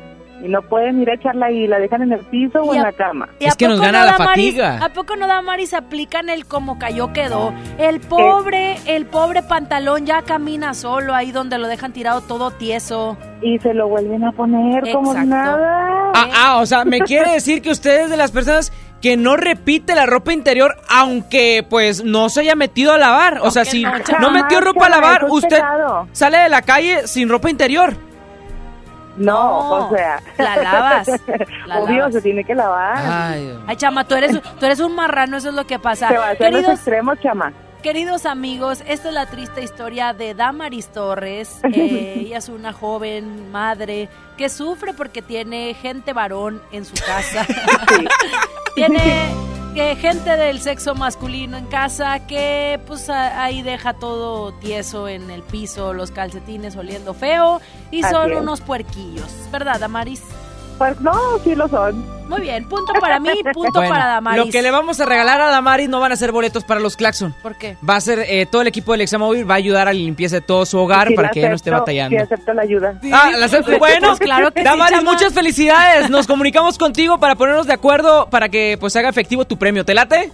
y 0.43 0.49
no 0.49 0.63
pueden 0.63 1.01
ir 1.01 1.11
a 1.11 1.15
echarla 1.15 1.47
ahí, 1.47 1.67
la 1.67 1.79
dejan 1.79 2.03
en 2.03 2.13
el 2.13 2.21
piso 2.27 2.61
o 2.61 2.75
en 2.75 2.83
la 2.83 2.93
cama. 2.93 3.29
Es 3.41 3.57
que 3.57 3.69
nos 3.69 3.81
gana 3.81 4.05
la 4.05 4.15
fatiga. 4.15 4.85
¿A 4.85 4.93
poco 4.93 5.17
no 5.17 5.27
da 5.27 5.41
Maris 5.43 5.75
aplican 5.75 6.29
el 6.29 6.47
como 6.47 6.79
cayó 6.79 7.13
quedó? 7.13 7.55
El 7.79 8.01
pobre, 8.01 8.77
el 8.87 9.07
pobre 9.07 9.43
pantalón 9.43 10.07
ya 10.07 10.23
camina 10.23 10.75
solo 10.75 11.15
ahí 11.15 11.33
donde 11.33 11.59
lo 11.59 11.69
dejan 11.69 11.93
tirado 11.93 12.21
todo 12.21 12.51
tieso. 12.51 13.17
Y 13.43 13.59
se 13.59 13.75
lo 13.75 13.89
vuelven 13.89 14.25
a 14.25 14.33
poner 14.33 14.93
como 14.93 15.15
nada. 15.15 16.13
Ah, 16.15 16.29
ah, 16.35 16.57
o 16.61 16.67
sea, 16.67 16.85
me 16.85 17.01
quiere 17.01 17.33
decir 17.33 17.63
que 17.63 17.71
ustedes 17.71 18.11
de 18.11 18.17
las 18.17 18.31
personas 18.31 18.73
que 19.05 19.19
no 19.19 19.37
repite 19.37 19.95
la 19.95 20.07
ropa 20.07 20.33
interior 20.33 20.79
aunque 20.89 21.63
pues 21.69 22.03
no 22.03 22.31
se 22.31 22.41
haya 22.41 22.55
metido 22.55 22.91
a 22.91 22.97
lavar. 22.97 23.41
O 23.43 23.51
sea, 23.51 23.67
si 23.67 23.85
no, 24.19 24.31
metió 24.31 24.63
ropa 24.63 24.87
a 24.87 24.89
lavar, 24.89 25.27
usted 25.29 25.61
sale 26.13 26.39
de 26.39 26.49
la 26.49 26.63
calle 26.63 27.07
sin 27.07 27.29
ropa 27.29 27.51
interior. 27.51 27.95
No, 29.19 29.89
o 29.89 29.95
sea. 29.95 30.23
La 30.39 30.57
lavas. 30.57 31.09
Obvio, 31.77 32.11
se 32.11 32.23
tiene 32.23 32.45
que 32.45 32.55
lavar. 32.55 32.97
Ay, 33.67 33.77
chama, 33.77 34.05
tú 34.05 34.15
eres, 34.15 34.41
tú 34.59 34.65
eres 34.65 34.81
un 34.81 34.95
marrano, 34.95 35.37
eso 35.37 35.51
es 35.51 35.55
lo 35.55 35.67
que 35.67 35.79
pasa. 35.79 36.09
Se 36.09 36.17
va 36.17 36.29
a 36.29 36.31
hacer 36.31 36.55
los 36.55 36.65
extremos, 36.65 37.21
chama. 37.21 37.53
Queridos 37.85 38.25
amigos, 38.25 38.83
esta 38.87 39.09
es 39.09 39.15
la 39.15 39.27
triste 39.27 39.63
historia 39.63 40.15
de 40.15 40.33
Damaris 40.33 40.89
Torres. 40.89 41.59
Eh, 41.75 42.15
ella 42.21 42.39
es 42.39 42.49
una 42.49 42.73
joven 42.73 43.51
madre 43.53 44.09
que 44.39 44.49
sufre 44.49 44.95
porque 44.95 45.21
tiene 45.21 45.75
gente 45.75 46.15
varón 46.15 46.63
en 46.73 46.87
su 46.87 46.95
casa. 46.95 47.47
tiene 48.75 49.27
eh, 49.75 49.97
gente 49.97 50.31
del 50.39 50.61
sexo 50.61 50.95
masculino 50.95 51.59
en 51.59 51.67
casa 51.67 52.27
que 52.27 52.81
pues 52.87 53.11
ahí 53.11 53.61
deja 53.61 53.93
todo 53.93 54.55
tieso 54.55 55.07
en 55.07 55.31
el 55.31 55.43
piso, 55.43 55.93
los 55.93 56.11
calcetines 56.11 56.77
oliendo 56.77 57.13
feo 57.13 57.61
y 57.91 58.03
son 58.03 58.33
unos 58.33 58.63
puerquillos, 58.63 59.31
¿verdad, 59.53 59.79
Damaris? 59.79 60.23
Pues 60.79 61.01
no, 61.01 61.13
sí 61.43 61.55
lo 61.55 61.69
son. 61.69 62.15
Muy 62.29 62.41
bien, 62.41 62.67
punto 62.69 62.93
para 63.01 63.21
mí, 63.21 63.31
punto 63.53 63.81
para 63.81 64.07
Damaris. 64.07 64.47
Lo 64.47 64.51
que 64.51 64.63
le 64.63 64.71
vamos 64.71 64.99
a 64.99 65.05
regalar 65.05 65.41
a 65.41 65.51
Damaris 65.51 65.89
no 65.89 66.01
van 66.01 66.13
a 66.13 66.17
ser 66.17 66.33
boletos 66.33 66.65
para 66.65 66.81
los 66.81 66.97
Claxon. 66.97 67.35
¿Por 67.43 67.57
qué? 67.57 67.77
Va 67.89 67.97
a 67.97 68.01
ser 68.01 68.21
eh, 68.21 68.47
todo 68.47 68.63
el 68.63 68.69
equipo 68.69 68.93
del 68.93 69.03
Examóvil 69.03 69.49
va 69.49 69.55
a 69.55 69.59
ayudar 69.59 69.89
a 69.89 69.93
la 69.93 69.99
limpieza 69.99 70.37
de 70.37 70.41
todo 70.41 70.65
su 70.65 70.79
hogar 70.79 71.15
para 71.15 71.29
que 71.29 71.41
ella 71.41 71.51
no 71.51 71.57
esté 71.57 71.71
batallando. 71.71 72.17
Sí, 72.17 72.23
acepto 72.23 72.55
la 72.55 72.63
ayuda. 72.63 72.99
ah, 73.13 73.31
¿la 73.37 73.47
acepto? 73.47 73.79
Bueno, 73.79 74.09
pues 74.09 74.21
claro 74.21 74.51
que 74.53 74.63
Damaris, 74.65 75.05
muchas 75.05 75.35
felicidades. 75.35 76.09
Nos 76.09 76.27
comunicamos 76.27 76.79
contigo 76.79 77.19
para 77.19 77.35
ponernos 77.35 77.67
de 77.67 77.75
acuerdo 77.75 78.29
para 78.31 78.49
que 78.49 78.79
pues 78.81 78.97
haga 78.97 79.11
efectivo 79.11 79.45
tu 79.45 79.59
premio. 79.59 79.85
¿Te 79.85 79.95
late? 79.95 80.33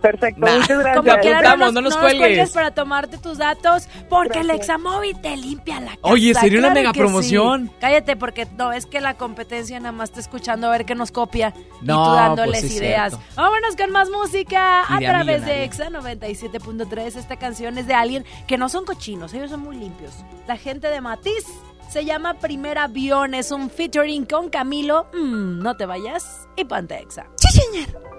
Perfecto, 0.00 0.40
muchas 0.40 0.68
gracias. 0.68 0.96
Como 0.96 1.18
quiera, 1.20 1.56
no, 1.56 1.72
nos, 1.72 1.96
cuelgues. 1.96 2.50
para 2.52 2.70
tomarte 2.70 3.18
tus 3.18 3.38
datos, 3.38 3.88
porque 4.08 4.40
el 4.40 4.50
Examóvil 4.50 5.20
te 5.20 5.36
limpia 5.36 5.80
la 5.80 5.90
casa. 5.92 6.00
Oye, 6.02 6.34
sería 6.34 6.58
una 6.58 6.70
mega 6.70 6.92
promoción. 6.92 7.70
Cállate, 7.80 8.16
porque 8.16 8.46
no, 8.56 8.72
es 8.72 8.86
que 8.86 9.00
la 9.00 9.14
competencia 9.14 9.78
nada 9.80 9.92
más 9.92 10.10
está 10.10 10.20
escuchando 10.20 10.66
a 10.66 10.70
ver 10.70 10.84
qué 10.84 10.94
nos 10.94 11.10
copia 11.12 11.54
y 11.82 11.86
tú 11.86 11.92
dándoles 11.92 12.60
pues 12.60 12.76
ideas. 12.76 13.18
Vámonos 13.34 13.76
con 13.76 13.90
más 13.90 14.10
música 14.10 14.82
a 14.82 14.98
través 14.98 15.44
de 15.44 15.64
Exa 15.64 15.88
97.3. 15.88 17.16
Esta 17.16 17.36
canción 17.36 17.78
es 17.78 17.86
de 17.86 17.94
alguien 17.94 18.24
que 18.46 18.58
no 18.58 18.68
son 18.68 18.84
cochinos, 18.84 19.32
ellos 19.34 19.50
son 19.50 19.60
muy 19.60 19.76
limpios. 19.76 20.12
La 20.46 20.56
gente 20.56 20.88
de 20.88 21.00
Matiz 21.00 21.46
se 21.88 22.04
llama 22.04 22.34
Primer 22.34 22.78
Avión, 22.78 23.34
es 23.34 23.50
un 23.50 23.70
featuring 23.70 24.24
con 24.24 24.48
Camilo. 24.48 25.06
Mm, 25.12 25.60
no 25.60 25.76
te 25.76 25.86
vayas 25.86 26.48
y 26.56 26.64
ponte 26.64 26.98
Exa. 26.98 27.26
Sí, 27.36 27.48
señor. 27.60 28.09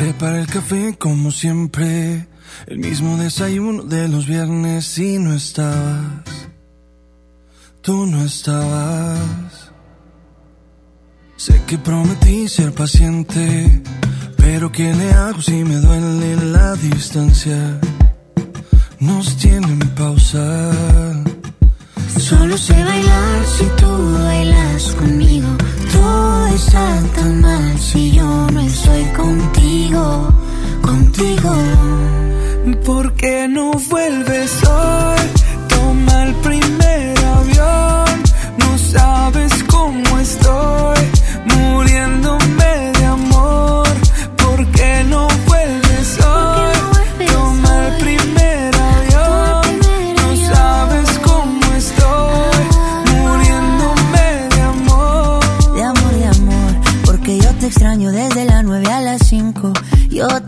Prepara 0.00 0.40
el 0.40 0.46
café 0.46 0.96
como 0.98 1.30
siempre, 1.30 2.26
el 2.68 2.78
mismo 2.78 3.18
desayuno 3.18 3.82
de 3.82 4.08
los 4.08 4.26
viernes 4.26 4.96
y 4.96 5.18
no 5.18 5.34
estabas. 5.34 6.24
Tú 7.82 8.06
no 8.06 8.24
estabas. 8.24 9.70
Sé 11.36 11.60
que 11.66 11.76
prometí 11.76 12.48
ser 12.48 12.72
paciente, 12.72 13.82
pero 14.38 14.72
¿qué 14.72 14.94
le 14.94 15.12
hago 15.12 15.42
si 15.42 15.64
me 15.64 15.76
duele 15.76 16.34
la 16.46 16.76
distancia? 16.76 17.78
Nos 19.00 19.36
tienen 19.36 19.80
pausa. 19.90 20.72
Solo 22.18 22.56
sé 22.56 22.72
bailar 22.72 23.46
si 23.46 23.64
tú 23.76 24.14
bailas 24.14 24.94
conmigo. 24.94 25.48
Todo 25.92 26.46
está 26.48 27.00
tan 27.14 27.40
mal 27.40 27.78
si 27.78 28.12
yo 28.12 28.46
no 28.52 28.60
estoy 28.60 29.04
contigo, 29.16 30.28
contigo. 30.82 31.54
¿Por 32.84 33.12
qué 33.14 33.48
no 33.48 33.72
vuelves 33.90 34.52
hoy? 34.64 35.20
Toma 35.68 36.24
el 36.24 36.34
primer 36.36 37.18
avión. 37.18 38.22
No 38.58 38.78
sabes 38.78 39.52
cómo 39.64 40.18
estoy, 40.18 40.99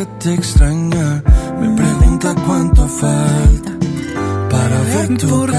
Que 0.00 0.06
te 0.06 0.34
extraña 0.34 1.22
me 1.60 1.76
pregunta 1.76 2.34
cuánto 2.46 2.88
falta 2.88 3.72
para 4.50 4.80
ver 4.80 5.18
tu 5.18 5.28
¿Por 5.28 5.50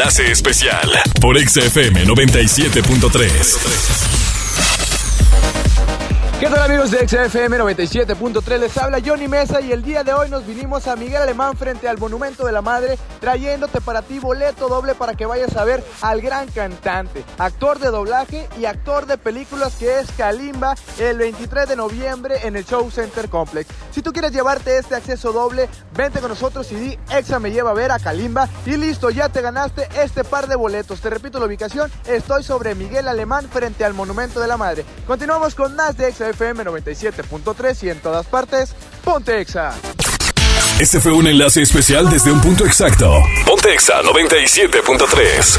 enlace 0.00 0.30
especial 0.30 0.90
por 1.20 1.38
XFM 1.38 2.06
97.3. 2.06 4.19
¿Qué 6.80 6.86
tal 6.86 6.98
amigos 6.98 7.12
de 7.12 7.28
XFM 7.28 7.58
97.3? 7.58 8.58
Les 8.58 8.78
habla 8.78 9.00
Johnny 9.04 9.28
Mesa 9.28 9.60
y 9.60 9.70
el 9.70 9.82
día 9.82 10.02
de 10.02 10.14
hoy 10.14 10.30
nos 10.30 10.46
vinimos 10.46 10.86
a 10.86 10.96
Miguel 10.96 11.20
Alemán 11.20 11.54
frente 11.54 11.86
al 11.88 11.98
Monumento 11.98 12.46
de 12.46 12.52
la 12.52 12.62
Madre 12.62 12.98
trayéndote 13.20 13.82
para 13.82 14.00
ti 14.00 14.18
boleto 14.18 14.66
doble 14.66 14.94
para 14.94 15.14
que 15.14 15.26
vayas 15.26 15.54
a 15.56 15.64
ver 15.64 15.84
al 16.00 16.22
gran 16.22 16.48
cantante, 16.48 17.22
actor 17.36 17.78
de 17.80 17.90
doblaje 17.90 18.48
y 18.58 18.64
actor 18.64 19.04
de 19.04 19.18
películas 19.18 19.74
que 19.76 20.00
es 20.00 20.10
Kalimba 20.12 20.74
el 20.98 21.18
23 21.18 21.68
de 21.68 21.76
noviembre 21.76 22.36
en 22.44 22.56
el 22.56 22.64
Show 22.64 22.90
Center 22.90 23.28
Complex. 23.28 23.68
Si 23.90 24.00
tú 24.00 24.12
quieres 24.12 24.32
llevarte 24.32 24.78
este 24.78 24.94
acceso 24.94 25.32
doble, 25.32 25.68
vente 25.94 26.20
con 26.20 26.30
nosotros 26.30 26.72
y 26.72 26.76
di 26.76 26.98
Exa 27.10 27.38
me 27.40 27.50
lleva 27.50 27.72
a 27.72 27.74
ver 27.74 27.92
a 27.92 27.98
Kalimba 27.98 28.48
y 28.64 28.78
listo, 28.78 29.10
ya 29.10 29.28
te 29.28 29.42
ganaste 29.42 29.86
este 30.02 30.24
par 30.24 30.46
de 30.46 30.56
boletos. 30.56 31.02
Te 31.02 31.10
repito 31.10 31.38
la 31.38 31.46
ubicación, 31.46 31.90
estoy 32.06 32.42
sobre 32.42 32.74
Miguel 32.74 33.06
Alemán 33.06 33.48
frente 33.52 33.84
al 33.84 33.92
Monumento 33.92 34.40
de 34.40 34.48
la 34.48 34.56
Madre. 34.56 34.86
Continuamos 35.06 35.54
con 35.54 35.76
más 35.76 35.96
de 35.98 36.10
XFM 36.10 36.64
97.3 36.64 36.69
y 37.82 37.88
en 37.88 38.00
todas 38.00 38.26
partes, 38.26 38.74
ponte 39.04 39.40
Exa. 39.40 39.72
Este 40.78 41.00
fue 41.00 41.12
un 41.12 41.26
enlace 41.26 41.62
especial 41.62 42.08
desde 42.08 42.32
un 42.32 42.40
punto 42.40 42.64
exacto. 42.64 43.12
Ponte 43.44 43.74
Exa 43.74 44.02
97.3. 44.02 45.58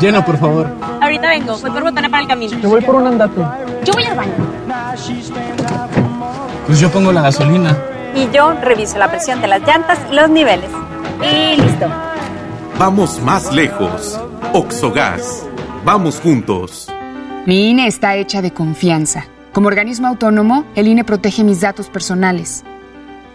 Llena, 0.00 0.24
por 0.24 0.38
favor. 0.38 0.66
Ahorita 1.02 1.28
vengo, 1.28 1.58
voy 1.58 1.70
por 1.70 1.82
botana 1.82 2.08
para 2.08 2.22
el 2.22 2.28
camino. 2.28 2.58
Te 2.58 2.66
voy 2.66 2.80
por 2.80 2.94
un 2.94 3.06
andate. 3.06 3.40
Yo 3.84 3.92
voy 3.92 4.04
al 4.04 4.16
baño. 4.16 4.32
Pues 6.66 6.80
yo 6.80 6.90
pongo 6.90 7.12
la 7.12 7.22
gasolina. 7.22 7.76
Y 8.14 8.28
yo 8.34 8.52
reviso 8.54 8.98
la 8.98 9.10
presión 9.10 9.40
de 9.40 9.48
las 9.48 9.60
llantas 9.60 9.98
y 10.10 10.14
los 10.14 10.30
niveles. 10.30 10.70
Y 11.22 11.60
listo. 11.60 11.86
Vamos 12.78 13.20
más 13.20 13.52
lejos. 13.52 14.18
Oxogas. 14.54 15.46
Vamos 15.84 16.18
juntos. 16.18 16.88
Mi 17.44 17.68
INE 17.70 17.86
está 17.86 18.16
hecha 18.16 18.40
de 18.40 18.52
confianza. 18.52 19.26
Como 19.52 19.68
organismo 19.68 20.08
autónomo, 20.08 20.64
el 20.76 20.88
INE 20.88 21.04
protege 21.04 21.44
mis 21.44 21.60
datos 21.60 21.88
personales. 21.90 22.64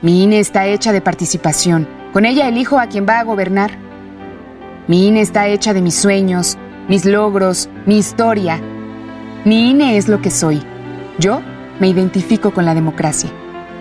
Mi 0.02 0.24
INE 0.24 0.40
está 0.40 0.66
hecha 0.66 0.92
de 0.92 1.02
participación. 1.02 1.88
Con 2.12 2.26
ella 2.26 2.48
elijo 2.48 2.80
a 2.80 2.88
quien 2.88 3.06
va 3.08 3.20
a 3.20 3.24
gobernar. 3.24 3.85
Mi 4.88 5.08
INE 5.08 5.22
está 5.22 5.48
hecha 5.48 5.74
de 5.74 5.82
mis 5.82 5.96
sueños, 5.96 6.58
mis 6.88 7.06
logros, 7.06 7.70
mi 7.88 7.98
historia. 7.98 8.62
Mi 9.44 9.72
INE 9.72 9.98
es 9.98 10.08
lo 10.08 10.22
que 10.22 10.30
soy. 10.30 10.62
Yo 11.18 11.42
me 11.80 11.88
identifico 11.88 12.52
con 12.52 12.66
la 12.66 12.76
democracia. 12.76 13.32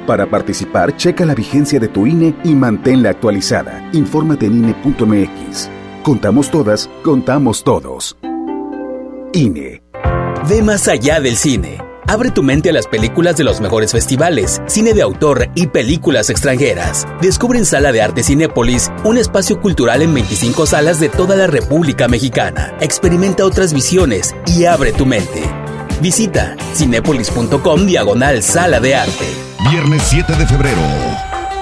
Para 0.06 0.24
participar, 0.26 0.96
checa 0.96 1.26
la 1.26 1.34
vigencia 1.34 1.78
de 1.78 1.88
tu 1.88 2.06
INE 2.06 2.34
y 2.42 2.54
manténla 2.54 3.10
actualizada. 3.10 3.86
Infórmate 3.92 4.46
en 4.46 4.64
INE.mx. 4.64 5.68
Contamos 6.02 6.50
todas, 6.50 6.88
contamos 7.02 7.64
todos. 7.64 8.16
INE. 9.34 9.82
Ve 10.48 10.62
más 10.62 10.88
allá 10.88 11.20
del 11.20 11.36
cine. 11.36 11.83
Abre 12.06 12.30
tu 12.30 12.42
mente 12.42 12.68
a 12.68 12.72
las 12.72 12.86
películas 12.86 13.36
de 13.36 13.44
los 13.44 13.60
mejores 13.60 13.92
festivales, 13.92 14.60
cine 14.66 14.92
de 14.92 15.02
autor 15.02 15.48
y 15.54 15.68
películas 15.68 16.28
extranjeras. 16.28 17.06
Descubre 17.22 17.58
en 17.58 17.64
Sala 17.64 17.92
de 17.92 18.02
Arte 18.02 18.22
Cinépolis 18.22 18.92
un 19.04 19.16
espacio 19.16 19.60
cultural 19.60 20.02
en 20.02 20.12
25 20.12 20.66
salas 20.66 21.00
de 21.00 21.08
toda 21.08 21.34
la 21.34 21.46
República 21.46 22.06
Mexicana. 22.06 22.76
Experimenta 22.80 23.44
otras 23.46 23.72
visiones 23.72 24.34
y 24.46 24.66
abre 24.66 24.92
tu 24.92 25.06
mente. 25.06 25.42
Visita 26.02 26.56
cinépolis.com 26.74 27.86
diagonal 27.86 28.42
Sala 28.42 28.80
de 28.80 28.96
Arte. 28.96 29.26
Viernes 29.70 30.02
7 30.10 30.34
de 30.34 30.46
febrero, 30.46 30.82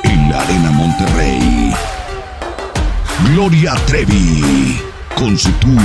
en 0.02 0.30
la 0.30 0.40
Arena 0.40 0.72
Monterrey. 0.72 1.72
Gloria 3.32 3.74
Trevi, 3.86 4.80
con 5.14 5.38
su 5.38 5.52
tour 5.52 5.80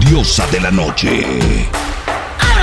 Diosa 0.00 0.46
de 0.50 0.60
la 0.60 0.70
Noche. 0.70 1.68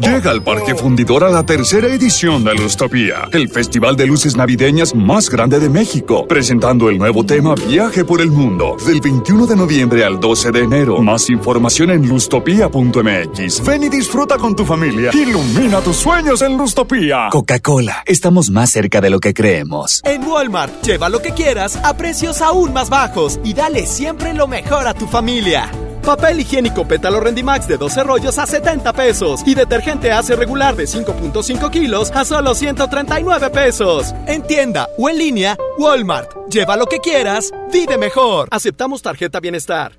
Llega 0.00 0.30
al 0.30 0.42
Parque 0.42 0.74
Fundidor 0.74 1.24
a 1.24 1.30
la 1.30 1.44
tercera 1.44 1.88
edición 1.88 2.44
de 2.44 2.54
Lustopía, 2.54 3.28
el 3.32 3.48
festival 3.48 3.96
de 3.96 4.06
luces 4.06 4.36
navideñas 4.36 4.94
más 4.94 5.28
grande 5.28 5.58
de 5.58 5.68
México, 5.68 6.26
presentando 6.26 6.88
el 6.88 6.98
nuevo 6.98 7.24
tema 7.24 7.54
Viaje 7.54 8.04
por 8.04 8.20
el 8.20 8.30
Mundo, 8.30 8.76
del 8.86 9.00
21 9.00 9.46
de 9.46 9.56
noviembre 9.56 10.04
al 10.04 10.20
12 10.20 10.52
de 10.52 10.60
enero. 10.60 11.02
Más 11.02 11.28
información 11.28 11.90
en 11.90 12.08
lustopía.mx. 12.08 13.64
Ven 13.66 13.82
y 13.84 13.88
disfruta 13.88 14.38
con 14.38 14.54
tu 14.54 14.64
familia. 14.64 15.10
Ilumina 15.12 15.80
tus 15.80 15.96
sueños 15.96 16.42
en 16.42 16.56
Lustopía. 16.56 17.28
Coca-Cola, 17.30 18.04
estamos 18.06 18.50
más 18.50 18.70
cerca 18.70 19.00
de 19.00 19.10
lo 19.10 19.20
que 19.20 19.34
creemos. 19.34 20.00
En 20.04 20.24
Walmart, 20.24 20.82
lleva 20.84 21.08
lo 21.08 21.20
que 21.20 21.32
quieras 21.32 21.76
a 21.82 21.96
precios 21.96 22.40
aún 22.40 22.72
más 22.72 22.88
bajos 22.88 23.40
y 23.44 23.54
dale 23.54 23.86
siempre 23.86 24.32
lo 24.34 24.46
mejor 24.46 24.86
a 24.86 24.94
tu 24.94 25.06
familia. 25.06 25.70
Papel 26.02 26.40
higiénico 26.40 26.86
pétalo 26.86 27.20
Rendimax 27.20 27.68
de 27.68 27.76
12 27.76 28.04
rollos 28.04 28.38
a 28.38 28.46
70 28.46 28.92
pesos. 28.92 29.42
Y 29.46 29.54
detergente 29.54 30.12
hace 30.12 30.36
regular 30.36 30.76
de 30.76 30.84
5.5 30.84 31.70
kilos 31.70 32.10
a 32.14 32.24
solo 32.24 32.54
139 32.54 33.50
pesos. 33.50 34.14
En 34.26 34.42
tienda 34.42 34.88
o 34.98 35.08
en 35.08 35.18
línea, 35.18 35.56
Walmart. 35.78 36.30
Lleva 36.50 36.76
lo 36.76 36.86
que 36.86 36.98
quieras, 36.98 37.52
vive 37.72 37.98
mejor. 37.98 38.48
Aceptamos 38.50 39.02
tarjeta 39.02 39.40
bienestar. 39.40 39.98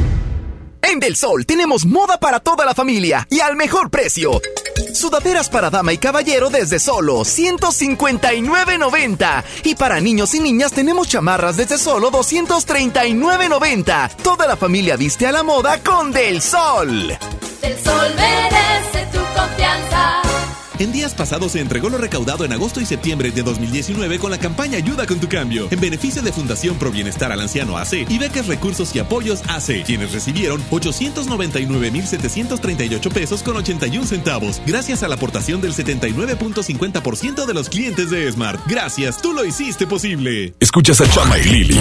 En 0.91 0.99
Del 0.99 1.15
Sol 1.15 1.45
tenemos 1.45 1.85
moda 1.85 2.19
para 2.19 2.41
toda 2.41 2.65
la 2.65 2.75
familia 2.75 3.25
y 3.29 3.39
al 3.39 3.55
mejor 3.55 3.89
precio. 3.89 4.41
Sudaderas 4.93 5.47
para 5.47 5.69
dama 5.69 5.93
y 5.93 5.97
caballero 5.97 6.49
desde 6.49 6.79
solo 6.79 7.19
159.90. 7.19 9.43
Y 9.63 9.75
para 9.75 10.01
niños 10.01 10.35
y 10.35 10.41
niñas 10.41 10.73
tenemos 10.73 11.07
chamarras 11.07 11.55
desde 11.55 11.77
solo 11.77 12.11
239.90. 12.11 14.17
Toda 14.17 14.45
la 14.47 14.57
familia 14.57 14.97
viste 14.97 15.27
a 15.27 15.31
la 15.31 15.43
moda 15.43 15.81
con 15.81 16.11
Del 16.11 16.41
Sol. 16.41 17.17
Del 17.61 17.79
Sol. 17.81 18.11
En 20.81 20.91
días 20.91 21.13
pasados 21.13 21.51
se 21.51 21.59
entregó 21.59 21.91
lo 21.91 21.99
recaudado 21.99 22.43
en 22.43 22.53
agosto 22.53 22.81
y 22.81 22.87
septiembre 22.87 23.29
de 23.29 23.43
2019 23.43 24.17
con 24.17 24.31
la 24.31 24.39
campaña 24.39 24.77
Ayuda 24.77 25.05
con 25.05 25.19
tu 25.19 25.29
cambio, 25.29 25.67
en 25.69 25.79
beneficio 25.79 26.23
de 26.23 26.33
Fundación 26.33 26.77
Pro 26.77 26.89
Bienestar 26.89 27.31
al 27.31 27.39
Anciano 27.39 27.77
AC 27.77 28.09
y 28.09 28.17
becas 28.17 28.47
Recursos 28.47 28.95
y 28.95 28.99
Apoyos 28.99 29.43
AC, 29.47 29.83
quienes 29.85 30.11
recibieron 30.11 30.59
899.738 30.71 33.11
pesos 33.11 33.43
con 33.43 33.57
81 33.57 34.07
centavos, 34.07 34.59
gracias 34.65 35.03
a 35.03 35.07
la 35.07 35.13
aportación 35.13 35.61
del 35.61 35.75
79.50% 35.75 37.45
de 37.45 37.53
los 37.53 37.69
clientes 37.69 38.09
de 38.09 38.31
Smart. 38.31 38.59
Gracias, 38.65 39.21
tú 39.21 39.33
lo 39.33 39.45
hiciste 39.45 39.85
posible. 39.85 40.55
Escuchas 40.59 40.99
a 40.99 41.07
Chama 41.07 41.37
y 41.37 41.43
Lili 41.43 41.79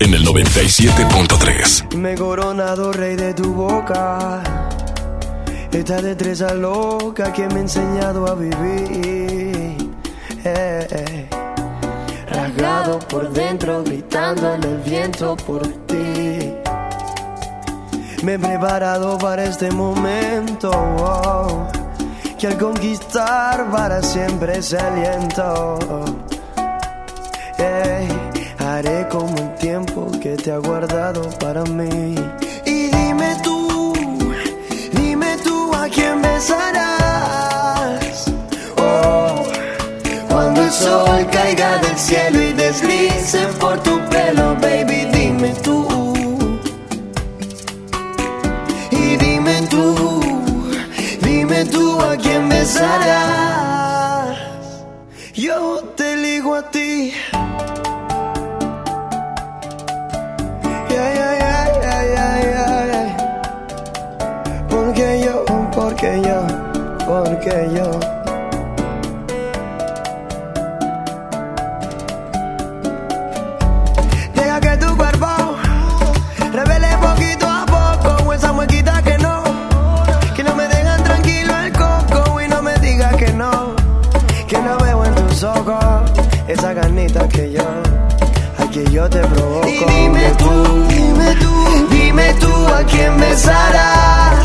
en 0.00 0.12
el 0.12 0.26
97.3. 0.26 1.94
Me 1.94 2.14
he 2.14 2.16
coronado 2.16 2.92
rey 2.92 3.14
de 3.14 3.32
tu 3.32 3.54
boca. 3.54 4.42
Esta 5.72 6.02
destreza 6.02 6.54
loca 6.54 7.32
que 7.32 7.46
me 7.48 7.54
ha 7.54 7.60
enseñado 7.60 8.26
a 8.26 8.34
vivir. 8.34 9.76
Eh, 10.44 10.86
eh. 10.90 11.28
Rasgado 12.28 12.98
por 12.98 13.30
dentro, 13.30 13.82
gritando 13.84 14.54
en 14.54 14.64
el 14.64 14.78
viento 14.78 15.36
por 15.36 15.62
ti. 15.86 16.54
Me 18.22 18.34
he 18.34 18.38
preparado 18.38 19.16
para 19.18 19.44
este 19.44 19.70
momento. 19.70 20.70
oh, 20.72 21.66
que 22.38 22.46
al 22.46 22.58
conquistar 22.58 23.70
para 23.70 24.02
siempre 24.02 24.62
se 24.62 24.78
aliento. 24.78 25.78
Haré 28.70 29.08
como 29.08 29.36
el 29.36 29.54
tiempo 29.56 30.10
que 30.22 30.36
te 30.36 30.52
ha 30.52 30.58
guardado 30.58 31.22
para 31.38 31.64
mí. 31.64 32.14
Quién 35.94 36.22
besarás. 36.22 38.24
Oh, 38.76 39.44
cuando 40.28 40.62
el 40.62 40.70
sol 40.70 41.26
caiga 41.30 41.78
del 41.78 41.98
cielo 41.98 42.42
y 42.42 42.52
deslice 42.52 43.46
por 43.58 43.82
tu 43.82 43.98
pelo, 44.08 44.56
baby, 44.60 45.06
dime 45.12 45.52
tú. 45.62 45.86
Y 48.90 49.16
dime 49.16 49.62
tú, 49.68 50.20
dime 51.22 51.64
tú 51.66 52.00
a 52.00 52.16
quién 52.16 52.48
besarás. 52.48 54.38
Yo 55.34 55.82
te 55.96 56.16
ligo 56.16 56.54
a 56.54 56.70
ti. 56.70 57.12
Porque 66.00 66.22
yo, 66.22 66.46
porque 67.06 67.68
yo. 67.74 67.90
Deja 74.34 74.60
que 74.60 74.76
tu 74.78 74.96
cuerpo 74.96 75.26
revele 76.52 76.88
poquito 77.02 77.46
a 77.46 77.66
poco 77.66 78.32
esa 78.32 78.50
muequita 78.52 79.02
que 79.02 79.18
no, 79.18 79.42
que 80.34 80.42
no 80.42 80.56
me 80.56 80.68
dejan 80.68 81.04
tranquilo 81.04 81.52
el 81.58 81.72
coco 81.72 82.40
y 82.40 82.48
no 82.48 82.62
me 82.62 82.74
digas 82.78 83.14
que 83.16 83.32
no, 83.34 83.76
que 84.48 84.56
no 84.56 84.78
veo 84.78 85.04
en 85.04 85.14
tus 85.16 85.42
ojos 85.42 86.12
esa 86.48 86.72
ganita 86.72 87.28
que 87.28 87.52
yo, 87.52 87.64
ay 88.58 88.68
que 88.68 88.90
yo 88.90 89.06
te 89.10 89.18
provoco. 89.18 89.68
Y 89.68 89.84
dime 89.84 90.32
tú, 90.38 90.86
dime 90.88 91.34
tú, 91.34 91.88
dime 91.90 92.34
tú 92.40 92.68
a 92.68 92.84
quién 92.84 93.20
besarás. 93.20 94.39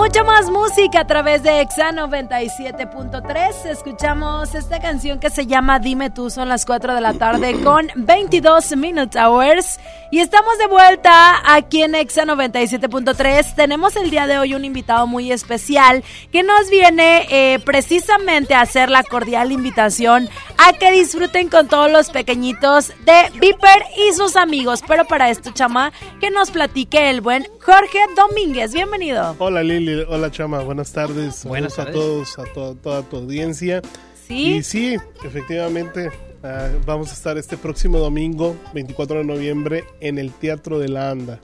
Mucha 0.00 0.24
más 0.24 0.48
música 0.48 1.00
a 1.00 1.06
través 1.06 1.42
de 1.42 1.60
Exa 1.60 1.92
97.3. 1.92 3.66
Escuchamos 3.66 4.54
esta 4.54 4.80
canción 4.80 5.20
que 5.20 5.28
se 5.28 5.46
llama 5.46 5.78
Dime 5.78 6.08
tú, 6.08 6.30
son 6.30 6.48
las 6.48 6.64
4 6.64 6.94
de 6.94 7.02
la 7.02 7.12
tarde 7.12 7.60
con 7.62 7.86
22 7.94 8.78
Minute 8.78 9.18
Hours. 9.20 9.78
Y 10.12 10.18
estamos 10.18 10.58
de 10.58 10.66
vuelta 10.66 11.40
aquí 11.54 11.84
en 11.84 11.94
Exa 11.94 12.24
97.3. 12.24 13.54
Tenemos 13.54 13.94
el 13.94 14.10
día 14.10 14.26
de 14.26 14.38
hoy 14.38 14.54
un 14.54 14.64
invitado 14.64 15.06
muy 15.06 15.30
especial 15.30 16.02
que 16.32 16.42
nos 16.42 16.68
viene 16.68 17.28
eh, 17.30 17.60
precisamente 17.60 18.54
a 18.54 18.62
hacer 18.62 18.90
la 18.90 19.04
cordial 19.04 19.52
invitación 19.52 20.28
a 20.58 20.72
que 20.72 20.90
disfruten 20.90 21.48
con 21.48 21.68
todos 21.68 21.92
los 21.92 22.10
pequeñitos 22.10 22.88
de 23.04 23.30
Viper 23.38 23.84
y 24.08 24.12
sus 24.14 24.34
amigos. 24.34 24.82
Pero 24.88 25.04
para 25.04 25.30
esto, 25.30 25.52
chama, 25.52 25.92
que 26.20 26.30
nos 26.30 26.50
platique 26.50 27.08
el 27.08 27.20
buen 27.20 27.46
Jorge 27.64 28.00
Domínguez. 28.16 28.72
Bienvenido. 28.74 29.36
Hola 29.38 29.62
Lili, 29.62 30.04
hola 30.08 30.28
Chama, 30.32 30.58
buenas 30.60 30.90
tardes. 30.92 31.44
Buenas 31.44 31.74
Saludos 31.74 32.34
tardes. 32.34 32.40
a 32.40 32.44
todos, 32.44 32.48
a 32.50 32.52
to- 32.52 32.74
toda 32.82 33.02
tu 33.04 33.16
audiencia. 33.18 33.80
Sí. 34.26 34.54
Y 34.56 34.62
sí, 34.64 34.96
efectivamente, 35.24 36.10
ah, 36.42 36.68
vamos 36.86 37.10
a 37.10 37.14
estar 37.14 37.38
este 37.38 37.56
próximo 37.56 37.98
domingo, 37.98 38.56
24 38.74 39.18
de 39.18 39.24
noviembre, 39.24 39.84
en 40.00 40.18
el 40.18 40.32
Teatro 40.32 40.78
de 40.78 40.88
la 40.88 41.10
Anda. 41.10 41.40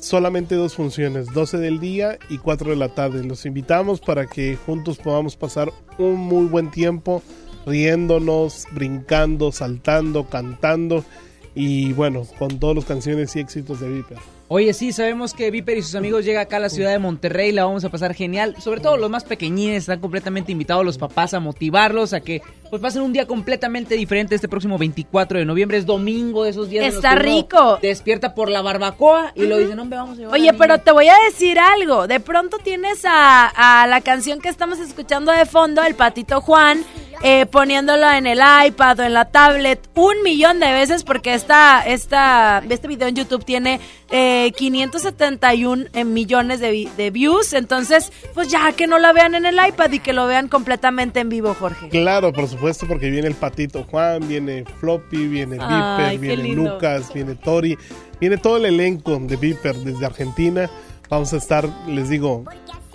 Solamente 0.00 0.56
dos 0.56 0.74
funciones, 0.74 1.32
12 1.32 1.58
del 1.58 1.78
día 1.78 2.18
y 2.28 2.38
4 2.38 2.70
de 2.70 2.76
la 2.76 2.88
tarde. 2.88 3.22
Los 3.22 3.46
invitamos 3.46 4.00
para 4.00 4.26
que 4.26 4.56
juntos 4.56 4.98
podamos 4.98 5.36
pasar 5.36 5.72
un 5.98 6.16
muy 6.16 6.46
buen 6.46 6.70
tiempo 6.70 7.22
riéndonos, 7.66 8.66
brincando, 8.72 9.52
saltando, 9.52 10.28
cantando 10.28 11.04
y 11.54 11.92
bueno, 11.92 12.26
con 12.38 12.58
todas 12.58 12.76
las 12.76 12.84
canciones 12.84 13.36
y 13.36 13.40
éxitos 13.40 13.80
de 13.80 13.88
Viper. 13.88 14.18
Oye, 14.54 14.74
sí, 14.74 14.92
sabemos 14.92 15.32
que 15.32 15.50
Viper 15.50 15.78
y 15.78 15.82
sus 15.82 15.94
amigos 15.94 16.26
llega 16.26 16.42
acá 16.42 16.58
a 16.58 16.60
la 16.60 16.68
ciudad 16.68 16.90
de 16.90 16.98
Monterrey, 16.98 17.52
la 17.52 17.64
vamos 17.64 17.86
a 17.86 17.88
pasar 17.88 18.12
genial. 18.12 18.54
Sobre 18.60 18.82
todo 18.82 18.98
los 18.98 19.08
más 19.08 19.24
pequeñines 19.24 19.84
están 19.84 19.98
completamente 19.98 20.52
invitados 20.52 20.84
los 20.84 20.98
papás 20.98 21.32
a 21.32 21.40
motivarlos 21.40 22.12
a 22.12 22.20
que 22.20 22.42
pues 22.68 22.82
pasen 22.82 23.00
un 23.00 23.14
día 23.14 23.26
completamente 23.26 23.94
diferente 23.94 24.34
este 24.34 24.48
próximo 24.48 24.76
24 24.76 25.38
de 25.38 25.46
noviembre. 25.46 25.78
Es 25.78 25.86
domingo 25.86 26.44
de 26.44 26.50
esos 26.50 26.68
días. 26.68 26.94
Está 26.94 27.14
rico. 27.14 27.78
Despierta 27.80 28.34
por 28.34 28.50
la 28.50 28.60
barbacoa 28.60 29.32
y 29.34 29.46
lo 29.46 29.56
dicen, 29.56 29.78
hombre, 29.78 29.98
vamos 29.98 30.18
a 30.18 30.20
llevar 30.20 30.34
Oye, 30.34 30.52
pero 30.52 30.74
niño". 30.74 30.84
te 30.84 30.92
voy 30.92 31.08
a 31.08 31.16
decir 31.30 31.58
algo. 31.58 32.06
De 32.06 32.20
pronto 32.20 32.58
tienes 32.58 33.06
a, 33.06 33.46
a 33.82 33.86
la 33.86 34.02
canción 34.02 34.38
que 34.38 34.50
estamos 34.50 34.80
escuchando 34.80 35.32
de 35.32 35.46
fondo, 35.46 35.82
el 35.82 35.94
patito 35.94 36.42
Juan, 36.42 36.84
eh, 37.24 37.46
poniéndolo 37.46 38.10
en 38.10 38.26
el 38.26 38.40
iPad 38.66 38.98
o 38.98 39.02
en 39.04 39.12
la 39.14 39.26
tablet 39.26 39.88
un 39.94 40.22
millón 40.24 40.58
de 40.58 40.72
veces 40.72 41.04
porque 41.04 41.34
esta, 41.34 41.80
esta, 41.86 42.60
este 42.68 42.88
video 42.88 43.06
en 43.06 43.14
YouTube 43.14 43.44
tiene 43.44 43.78
eh, 44.12 44.52
571 44.54 45.86
eh, 45.94 46.04
millones 46.04 46.60
de, 46.60 46.88
de 46.96 47.10
views. 47.10 47.54
Entonces, 47.54 48.12
pues 48.34 48.48
ya 48.48 48.72
que 48.72 48.86
no 48.86 48.98
la 48.98 49.12
vean 49.12 49.34
en 49.34 49.46
el 49.46 49.54
iPad 49.54 49.90
y 49.90 49.98
que 49.98 50.12
lo 50.12 50.26
vean 50.26 50.48
completamente 50.48 51.20
en 51.20 51.30
vivo, 51.30 51.54
Jorge. 51.58 51.88
Claro, 51.88 52.32
por 52.32 52.46
supuesto, 52.46 52.86
porque 52.86 53.10
viene 53.10 53.26
el 53.26 53.34
patito 53.34 53.84
Juan, 53.84 54.28
viene 54.28 54.64
Floppy, 54.78 55.26
viene 55.26 55.56
Viper, 55.56 56.18
viene 56.18 56.42
lindo. 56.42 56.74
Lucas, 56.74 57.12
viene 57.12 57.34
Tori, 57.34 57.76
viene 58.20 58.36
todo 58.36 58.58
el 58.58 58.66
elenco 58.66 59.18
de 59.18 59.36
Viper 59.36 59.76
desde 59.76 60.04
Argentina. 60.04 60.70
Vamos 61.08 61.32
a 61.32 61.38
estar, 61.38 61.66
les 61.88 62.10
digo, 62.10 62.44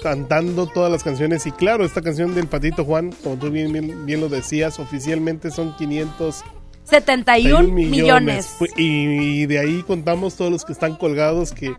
cantando 0.04 0.68
todas 0.68 0.92
las 0.92 1.04
canciones. 1.04 1.48
Y 1.48 1.52
claro, 1.52 1.84
esta 1.84 2.02
canción 2.02 2.36
del 2.36 2.48
patito 2.48 2.86
Juan, 2.86 3.12
como 3.24 3.38
tú 3.38 3.50
bien, 3.50 3.74
bien, 3.74 4.06
bien 4.06 4.22
lo 4.22 4.30
decías, 4.30 4.80
oficialmente 4.80 5.50
son 5.50 5.76
500 5.76 6.44
71 6.90 7.68
millones. 7.74 8.46
Fu- 8.58 8.66
Y, 8.78 9.42
y 9.42 9.46
de 9.46 9.60
ahí 9.60 9.84
contamos 9.84 10.36
todos 10.36 10.52
los 10.52 10.66
que 10.66 10.74
están 10.74 10.96
colgados 10.96 11.52
que 11.52 11.74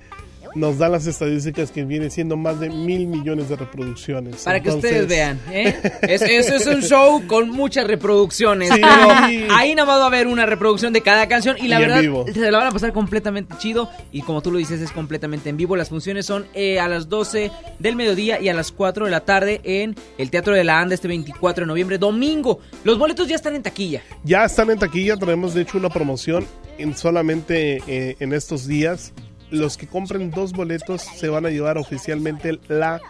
nos 0.54 0.78
dan 0.78 0.92
las 0.92 1.06
estadísticas 1.06 1.70
que 1.70 1.84
viene 1.84 2.10
siendo 2.10 2.36
más 2.36 2.60
de 2.60 2.70
mil 2.70 3.06
millones 3.06 3.48
de 3.48 3.56
reproducciones. 3.56 4.42
Para 4.44 4.60
que 4.60 4.70
ustedes 4.70 5.06
vean, 5.08 5.40
¿eh? 5.50 5.74
Es, 6.02 6.22
es- 6.22 6.50
es 6.50 6.66
un 6.66 6.82
show 6.82 7.26
con 7.26 7.50
muchas 7.50 7.86
reproducciones. 7.86 8.68
Sí. 8.70 8.80
Pero 8.80 9.08
ahí 9.56 9.74
nada 9.74 9.86
más 9.86 9.98
va 10.00 10.04
a 10.04 10.06
haber 10.08 10.26
una 10.26 10.46
reproducción 10.46 10.92
de 10.92 11.00
cada 11.02 11.28
canción. 11.28 11.56
Y 11.60 11.68
la 11.68 11.78
Y 11.78 11.82
verdad, 11.82 12.00
vivo. 12.00 12.24
se 12.32 12.50
la 12.50 12.58
van 12.58 12.66
a 12.68 12.70
pasar 12.70 12.92
completamente 12.92 13.54
chido. 13.58 13.90
Y 14.12 14.22
como 14.22 14.42
tú 14.42 14.50
lo 14.50 14.58
dices, 14.58 14.80
es 14.80 14.90
completamente 14.92 15.48
en 15.50 15.56
vivo. 15.56 15.76
Las 15.76 15.88
funciones 15.88 16.26
son 16.26 16.46
eh, 16.54 16.80
a 16.80 16.88
las 16.88 17.08
12 17.08 17.50
del 17.78 17.96
mediodía 17.96 18.40
y 18.40 18.48
a 18.48 18.54
las 18.54 18.72
4 18.72 19.04
de 19.04 19.10
la 19.10 19.20
tarde 19.20 19.60
en 19.64 19.94
el 20.18 20.30
Teatro 20.30 20.54
de 20.54 20.64
la 20.64 20.80
Anda 20.80 20.94
este 20.94 21.08
24 21.08 21.64
de 21.64 21.68
noviembre, 21.68 21.98
domingo. 21.98 22.60
Los 22.84 22.98
boletos 22.98 23.28
ya 23.28 23.36
están 23.36 23.54
en 23.54 23.62
taquilla. 23.62 24.02
Ya 24.24 24.44
están 24.44 24.70
en 24.70 24.78
taquilla, 24.78 25.16
tenemos 25.16 25.54
de 25.54 25.62
hecho 25.62 25.78
una 25.78 25.88
promoción 25.90 26.46
en 26.78 26.96
solamente 26.96 27.82
eh, 27.86 28.16
en 28.20 28.32
estos 28.32 28.66
días. 28.66 29.12
Los 29.50 29.76
que 29.76 29.86
compren 29.86 30.30
dos 30.30 30.52
boletos 30.52 31.02
se 31.02 31.28
van 31.28 31.46
a 31.46 31.50
llevar 31.50 31.78
oficialmente 31.78 32.58
la 32.68 33.00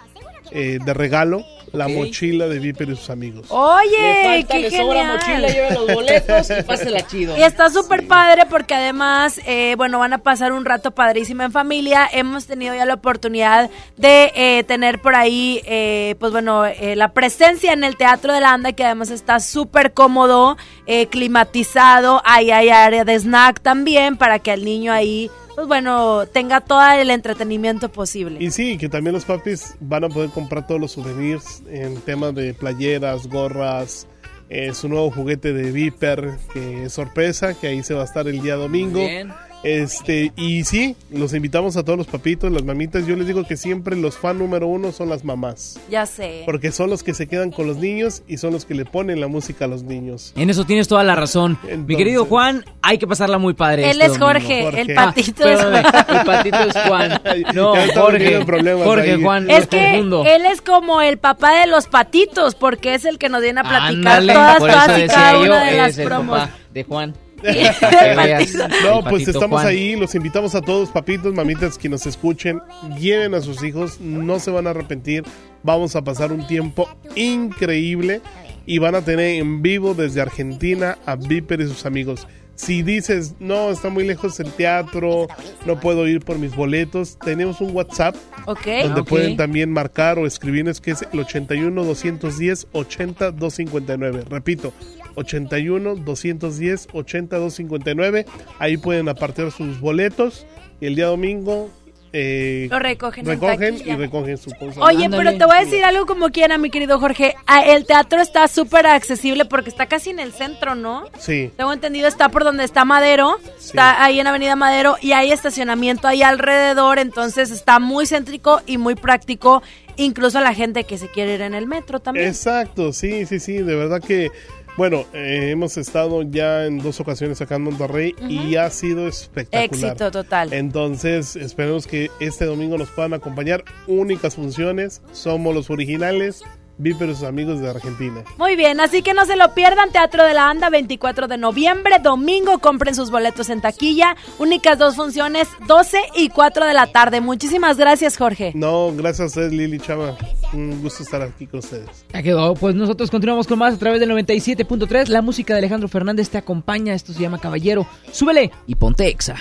eh, 0.50 0.78
de 0.84 0.94
regalo 0.94 1.44
la 1.72 1.88
mochila 1.88 2.46
de 2.48 2.58
Viper 2.58 2.88
y 2.90 2.96
sus 2.96 3.10
amigos. 3.10 3.46
Oye, 3.50 3.90
Le 4.00 4.24
falta, 4.24 4.54
qué 4.54 4.60
le 4.60 4.70
sobra 4.70 5.00
genial. 5.00 5.18
mochila, 5.18 5.48
lleve 5.48 5.74
los 5.74 5.94
boletos 5.94 6.50
y 6.50 6.62
pásela 6.62 7.06
chido. 7.06 7.36
Y 7.36 7.42
está 7.42 7.70
súper 7.70 8.06
padre 8.06 8.44
porque 8.48 8.74
además, 8.74 9.40
eh, 9.46 9.74
bueno, 9.76 9.98
van 9.98 10.12
a 10.12 10.18
pasar 10.18 10.52
un 10.52 10.64
rato 10.64 10.92
padrísimo 10.92 11.42
en 11.42 11.52
familia. 11.52 12.08
Hemos 12.12 12.46
tenido 12.46 12.74
ya 12.74 12.84
la 12.84 12.94
oportunidad 12.94 13.70
de 13.96 14.32
eh, 14.34 14.64
tener 14.64 15.00
por 15.00 15.14
ahí, 15.14 15.60
eh, 15.64 16.14
pues 16.18 16.32
bueno, 16.32 16.64
eh, 16.64 16.96
la 16.96 17.12
presencia 17.12 17.72
en 17.72 17.84
el 17.84 17.96
Teatro 17.96 18.32
de 18.32 18.40
la 18.40 18.52
Anda, 18.52 18.72
que 18.72 18.84
además 18.84 19.10
está 19.10 19.40
súper 19.40 19.92
cómodo, 19.92 20.56
eh, 20.86 21.06
climatizado. 21.06 22.22
Ahí 22.24 22.50
hay 22.50 22.70
área 22.70 23.04
de 23.04 23.14
snack 23.18 23.60
también 23.60 24.16
para 24.16 24.38
que 24.38 24.52
el 24.52 24.64
niño 24.64 24.92
ahí, 24.92 25.30
pues 25.58 25.66
bueno, 25.66 26.24
tenga 26.28 26.60
todo 26.60 26.88
el 26.92 27.10
entretenimiento 27.10 27.88
posible. 27.88 28.36
Y 28.40 28.52
sí, 28.52 28.78
que 28.78 28.88
también 28.88 29.12
los 29.12 29.24
papis 29.24 29.74
van 29.80 30.04
a 30.04 30.08
poder 30.08 30.30
comprar 30.30 30.68
todos 30.68 30.80
los 30.80 30.92
souvenirs 30.92 31.64
en 31.68 32.00
temas 32.02 32.32
de 32.36 32.54
playeras, 32.54 33.26
gorras, 33.26 34.06
eh, 34.50 34.72
su 34.72 34.88
nuevo 34.88 35.10
juguete 35.10 35.52
de 35.52 35.72
Viper, 35.72 36.36
que 36.52 36.84
es 36.84 36.92
sorpresa, 36.92 37.54
que 37.54 37.66
ahí 37.66 37.82
se 37.82 37.92
va 37.92 38.02
a 38.02 38.04
estar 38.04 38.28
el 38.28 38.40
día 38.40 38.54
domingo. 38.54 39.00
Bien. 39.00 39.32
Este, 39.62 40.32
y 40.36 40.64
sí, 40.64 40.94
los 41.10 41.34
invitamos 41.34 41.76
a 41.76 41.84
todos 41.84 41.98
los 41.98 42.06
papitos, 42.06 42.50
las 42.52 42.62
mamitas. 42.64 43.06
Yo 43.06 43.16
les 43.16 43.26
digo 43.26 43.44
que 43.44 43.56
siempre 43.56 43.96
los 43.96 44.16
fan 44.16 44.38
número 44.38 44.66
uno 44.68 44.92
son 44.92 45.08
las 45.08 45.24
mamás. 45.24 45.78
Ya 45.90 46.06
sé. 46.06 46.42
Porque 46.46 46.70
son 46.70 46.90
los 46.90 47.02
que 47.02 47.12
se 47.14 47.26
quedan 47.26 47.50
con 47.50 47.66
los 47.66 47.76
niños 47.78 48.22
y 48.28 48.36
son 48.38 48.52
los 48.52 48.64
que 48.64 48.74
le 48.74 48.84
ponen 48.84 49.20
la 49.20 49.26
música 49.26 49.64
a 49.64 49.68
los 49.68 49.82
niños. 49.82 50.32
En 50.36 50.48
eso 50.50 50.64
tienes 50.64 50.86
toda 50.88 51.02
la 51.04 51.14
razón. 51.16 51.58
Mi 51.86 51.96
querido 51.96 52.24
Juan, 52.24 52.64
hay 52.82 52.98
que 52.98 53.06
pasarla 53.06 53.38
muy 53.38 53.54
padre. 53.54 53.90
Él 53.90 54.00
este 54.00 54.12
es. 54.12 54.18
Jorge, 54.18 54.80
el 54.80 54.94
patito 54.94 55.48
es 55.48 55.58
perdóname, 55.58 55.82
Juan. 55.82 56.16
El 56.18 56.26
patito 56.26 56.58
es 56.58 56.86
Juan. 56.86 57.22
No, 57.54 57.74
Jorge. 57.94 58.44
Jorge, 58.44 59.12
ahí. 59.12 59.22
Juan, 59.22 59.50
Es 59.50 59.66
que 59.66 59.90
confundo. 59.90 60.24
él 60.24 60.46
es 60.46 60.60
como 60.60 61.00
el 61.00 61.18
papá 61.18 61.60
de 61.60 61.66
los 61.66 61.86
patitos, 61.86 62.54
porque 62.54 62.94
es 62.94 63.04
el 63.04 63.18
que 63.18 63.28
nos 63.28 63.42
viene 63.42 63.60
a 63.60 63.64
platicar 63.64 64.18
Ándale, 64.18 64.32
todas, 64.34 64.58
por 64.58 64.70
eso 64.70 64.78
todas 64.78 64.98
y 64.98 65.02
decía 65.02 65.14
cada 65.16 65.32
yo, 65.32 65.40
una 65.40 65.64
de 65.64 65.76
las 65.76 65.90
es 65.90 65.98
el 65.98 66.04
promos. 66.06 66.38
papá 66.40 66.52
de 66.72 66.84
Juan. 66.84 67.14
No, 68.84 69.04
pues 69.04 69.28
estamos 69.28 69.62
Juan. 69.62 69.66
ahí, 69.66 69.96
los 69.96 70.14
invitamos 70.14 70.54
a 70.54 70.60
todos, 70.60 70.90
papitos, 70.90 71.34
mamitas, 71.34 71.78
que 71.78 71.88
nos 71.88 72.06
escuchen, 72.06 72.60
lleven 72.98 73.34
a 73.34 73.40
sus 73.40 73.62
hijos, 73.62 74.00
no 74.00 74.38
se 74.38 74.50
van 74.50 74.66
a 74.66 74.70
arrepentir, 74.70 75.24
vamos 75.62 75.96
a 75.96 76.02
pasar 76.02 76.32
un 76.32 76.46
tiempo 76.46 76.88
increíble 77.14 78.20
y 78.66 78.78
van 78.78 78.94
a 78.94 79.02
tener 79.02 79.40
en 79.40 79.62
vivo 79.62 79.94
desde 79.94 80.20
Argentina 80.20 80.98
a 81.06 81.16
Viper 81.16 81.60
y 81.60 81.68
sus 81.68 81.86
amigos. 81.86 82.26
Si 82.58 82.82
dices, 82.82 83.36
no, 83.38 83.70
está 83.70 83.88
muy 83.88 84.04
lejos 84.04 84.40
el 84.40 84.50
teatro, 84.50 85.28
no 85.64 85.78
puedo 85.78 86.08
ir 86.08 86.20
por 86.24 86.38
mis 86.40 86.56
boletos, 86.56 87.16
tenemos 87.24 87.60
un 87.60 87.74
WhatsApp 87.74 88.16
Ok. 88.46 88.66
donde 88.82 88.98
Ah, 88.98 89.02
ok. 89.02 89.08
pueden 89.08 89.36
también 89.36 89.72
marcar 89.72 90.18
o 90.18 90.26
escribirnos 90.26 90.80
que 90.80 90.90
es 90.90 91.02
el 91.12 91.20
81 91.20 91.84
210 91.84 92.66
80 92.72 93.30
259. 93.30 94.24
Repito, 94.28 94.72
81 95.14 95.94
210 95.96 96.88
80 96.92 97.36
259. 97.38 98.26
Ahí 98.58 98.76
pueden 98.76 99.08
apartar 99.08 99.52
sus 99.52 99.78
boletos 99.80 100.44
y 100.80 100.86
el 100.86 100.96
día 100.96 101.06
domingo 101.06 101.70
eh, 102.12 102.68
Lo 102.70 102.78
recogen 102.78 103.28
en 103.28 103.40
recogen 103.40 103.76
y 103.84 103.94
recogen 103.94 104.38
su 104.38 104.50
cosa. 104.50 104.80
Oye, 104.80 105.08
pero 105.10 105.36
te 105.36 105.44
voy 105.44 105.56
a 105.56 105.60
decir 105.64 105.84
algo 105.84 106.06
como 106.06 106.30
quiera, 106.30 106.58
mi 106.58 106.70
querido 106.70 106.98
Jorge. 106.98 107.34
Ah, 107.46 107.62
El 107.62 107.84
teatro 107.86 108.20
está 108.20 108.48
súper 108.48 108.86
accesible 108.86 109.44
porque 109.44 109.70
está 109.70 109.86
casi 109.86 110.10
en 110.10 110.18
el 110.18 110.32
centro, 110.32 110.74
¿no? 110.74 111.04
Sí. 111.18 111.50
Tengo 111.56 111.72
entendido, 111.72 112.08
está 112.08 112.28
por 112.28 112.44
donde 112.44 112.64
está 112.64 112.84
Madero, 112.84 113.38
está 113.58 114.02
ahí 114.02 114.20
en 114.20 114.26
Avenida 114.26 114.56
Madero 114.56 114.96
y 115.00 115.12
hay 115.12 115.32
estacionamiento 115.32 116.08
ahí 116.08 116.22
alrededor, 116.22 116.98
entonces 116.98 117.50
está 117.50 117.78
muy 117.78 118.06
céntrico 118.06 118.60
y 118.66 118.78
muy 118.78 118.94
práctico, 118.94 119.62
incluso 119.96 120.38
a 120.38 120.40
la 120.40 120.54
gente 120.54 120.84
que 120.84 120.98
se 120.98 121.08
quiere 121.08 121.34
ir 121.34 121.42
en 121.42 121.54
el 121.54 121.66
metro 121.66 122.00
también. 122.00 122.28
Exacto, 122.28 122.92
sí, 122.92 123.26
sí, 123.26 123.40
sí, 123.40 123.58
de 123.58 123.74
verdad 123.74 124.00
que, 124.00 124.30
bueno, 124.78 125.06
eh, 125.12 125.48
hemos 125.50 125.76
estado 125.76 126.22
ya 126.22 126.64
en 126.64 126.78
dos 126.78 127.00
ocasiones 127.00 127.40
acá 127.40 127.56
en 127.56 127.62
Monterrey 127.62 128.14
y 128.28 128.54
ha 128.54 128.70
sido 128.70 129.08
espectacular. 129.08 129.64
Éxito 129.64 130.12
total. 130.12 130.52
Entonces, 130.52 131.34
esperemos 131.34 131.88
que 131.88 132.12
este 132.20 132.44
domingo 132.44 132.78
nos 132.78 132.88
puedan 132.90 133.12
acompañar. 133.12 133.64
Únicas 133.88 134.36
funciones, 134.36 135.02
somos 135.10 135.52
los 135.52 135.68
originales, 135.68 136.44
Viper 136.78 137.10
y 137.10 137.14
sus 137.14 137.24
amigos 137.24 137.60
de 137.60 137.68
Argentina. 137.68 138.24
Muy 138.38 138.56
bien, 138.56 138.80
así 138.80 139.02
que 139.02 139.14
no 139.14 139.26
se 139.26 139.36
lo 139.36 139.52
pierdan, 139.54 139.90
Teatro 139.90 140.24
de 140.24 140.34
la 140.34 140.48
Anda, 140.48 140.70
24 140.70 141.28
de 141.28 141.36
noviembre, 141.36 141.96
domingo, 142.02 142.58
compren 142.60 142.94
sus 142.94 143.10
boletos 143.10 143.50
en 143.50 143.60
taquilla, 143.60 144.16
únicas 144.38 144.78
dos 144.78 144.96
funciones, 144.96 145.48
12 145.66 145.98
y 146.16 146.28
4 146.28 146.66
de 146.66 146.74
la 146.74 146.86
tarde. 146.86 147.20
Muchísimas 147.20 147.76
gracias, 147.76 148.16
Jorge. 148.16 148.52
No, 148.54 148.92
gracias 148.94 149.20
a 149.20 149.26
ustedes, 149.26 149.52
Lili 149.52 149.78
Chava. 149.78 150.16
Un 150.52 150.80
gusto 150.80 151.02
estar 151.02 151.20
aquí 151.20 151.46
con 151.46 151.58
ustedes. 151.58 152.06
Ya 152.12 152.22
quedó, 152.22 152.54
pues 152.54 152.74
nosotros 152.74 153.10
continuamos 153.10 153.46
con 153.46 153.58
más 153.58 153.74
a 153.74 153.78
través 153.78 154.00
del 154.00 154.10
97.3. 154.10 155.08
La 155.08 155.20
música 155.20 155.54
de 155.54 155.58
Alejandro 155.58 155.88
Fernández 155.88 156.30
te 156.30 156.38
acompaña, 156.38 156.94
esto 156.94 157.12
se 157.12 157.20
llama 157.20 157.38
Caballero. 157.38 157.86
Súbele 158.12 158.50
y 158.66 158.76
ponte 158.76 159.08
exa. 159.08 159.36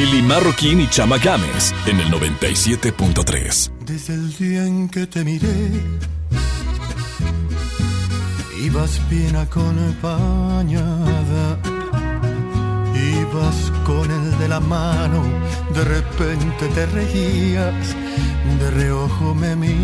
Lili 0.00 0.22
Marroquín 0.22 0.80
y 0.80 0.88
Chama 0.88 1.18
Games 1.18 1.74
en 1.84 2.00
el 2.00 2.10
97.3. 2.10 3.70
Desde 3.84 4.14
el 4.14 4.34
día 4.34 4.64
en 4.66 4.88
que 4.88 5.06
te 5.06 5.22
miré, 5.22 5.68
ibas 8.64 8.98
bien 9.10 9.36
acompañada. 9.36 10.78
Ibas 12.94 13.70
con 13.84 14.10
el 14.10 14.38
de 14.38 14.48
la 14.48 14.60
mano, 14.60 15.22
de 15.74 15.84
repente 15.84 16.66
te 16.74 16.86
reías, 16.86 17.94
de 18.58 18.70
reojo 18.70 19.34
me 19.34 19.54
mirabas. 19.54 19.80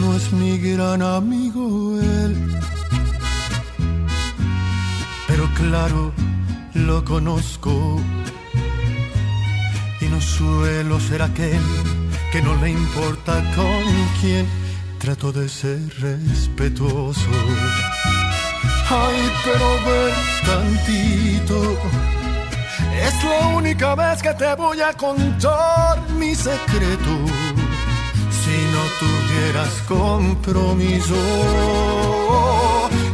No 0.00 0.16
es 0.16 0.32
mi 0.32 0.56
gran 0.56 1.02
amigo 1.02 2.00
él, 2.00 2.38
pero 5.28 5.46
claro, 5.56 6.14
lo 6.86 7.04
conozco 7.04 8.00
y 10.00 10.04
no 10.06 10.20
suelo 10.20 10.98
ser 11.00 11.22
aquel 11.22 11.60
que 12.32 12.42
no 12.42 12.54
le 12.56 12.70
importa 12.70 13.34
con 13.54 13.84
quién 14.20 14.46
trato 14.98 15.32
de 15.32 15.48
ser 15.48 15.80
respetuoso. 16.00 17.30
Ay, 18.88 19.30
pero 19.44 19.68
ven 19.86 20.14
tantito. 20.46 21.78
Es 23.06 23.24
la 23.24 23.48
única 23.48 23.94
vez 23.94 24.22
que 24.22 24.34
te 24.34 24.54
voy 24.54 24.80
a 24.80 24.92
contar 24.92 26.08
mi 26.18 26.34
secreto. 26.34 27.12
Si 28.40 28.56
no 28.74 28.82
tuvieras 29.40 29.82
compromiso, 29.88 31.14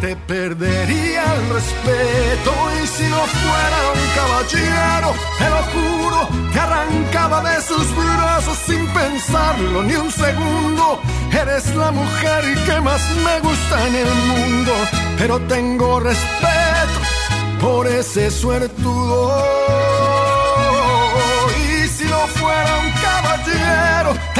te 0.00 0.16
perdería 0.16 1.22
el 1.34 1.54
respeto. 1.54 2.52
Y 2.82 2.86
si 2.86 3.04
no 3.04 3.20
fuera 3.42 3.78
un 3.94 4.00
caballero, 4.14 5.14
te 5.38 5.48
lo 5.50 5.62
juro, 5.72 6.28
te 6.52 6.58
arrancaba 6.60 7.42
de 7.42 7.62
sus 7.62 7.86
brazos 7.96 8.58
sin 8.66 8.86
pensarlo 8.88 9.82
ni 9.82 9.94
un 9.94 10.10
segundo. 10.10 11.00
Eres 11.32 11.74
la 11.74 11.90
mujer 11.90 12.44
que 12.64 12.80
más 12.80 13.02
me 13.24 13.40
gusta 13.40 13.86
en 13.86 13.94
el 13.94 14.14
mundo, 14.32 14.72
pero 15.18 15.38
tengo 15.40 16.00
respeto 16.00 17.00
por 17.60 17.86
ese 17.86 18.30
suertudo. 18.30 19.44
Y 21.68 21.88
si 21.88 22.04
no 22.04 22.26
fuera 22.38 22.78
un 22.78 22.90
caballero, 23.02 24.16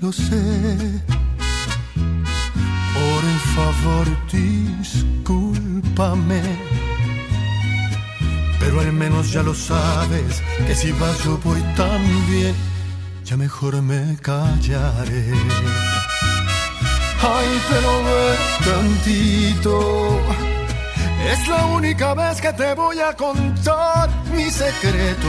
lo 0.00 0.12
sé. 0.12 1.02
Por 2.94 3.24
favor, 3.54 4.06
discúlpame. 4.32 6.42
Pero 8.60 8.80
al 8.80 8.92
menos 8.92 9.32
ya 9.32 9.42
lo 9.42 9.54
sabes, 9.54 10.42
que 10.66 10.74
si 10.74 10.92
vas 10.92 11.22
yo 11.24 11.38
voy 11.38 11.62
también. 11.76 12.54
Ya 13.24 13.36
mejor 13.36 13.80
me 13.82 14.16
callaré. 14.20 15.32
Ay, 17.22 17.60
pero 17.70 18.04
ve 18.04 18.36
tantito. 18.64 20.20
Es 21.30 21.48
la 21.48 21.66
única 21.66 22.14
vez 22.14 22.40
que 22.40 22.52
te 22.52 22.74
voy 22.74 23.00
a 23.00 23.12
contar 23.14 24.08
mi 24.34 24.50
secreto. 24.50 25.28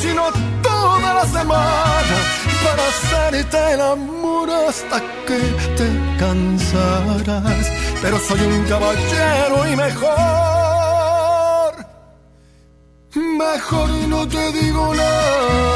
Sino 0.00 0.22
toda 0.62 1.14
la 1.14 1.24
semana 1.26 2.16
para 2.64 2.82
hacerte 2.88 3.72
el 3.74 3.80
amor 3.80 4.50
hasta 4.50 5.00
que 5.26 5.38
te 5.76 5.88
cansarás. 6.18 7.66
Pero 8.02 8.18
soy 8.18 8.40
un 8.40 8.64
caballero 8.64 9.72
y 9.72 9.76
mejor, 9.76 10.14
mejor 13.14 13.90
no 14.08 14.28
te 14.28 14.52
digo 14.52 14.94
nada. 14.94 15.68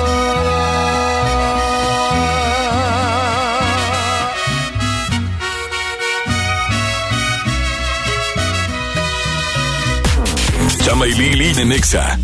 Chama 10.85 11.07
y 11.07 11.13
Lili 11.13 11.61
en 11.61 11.69
Nexa. 11.69 12.19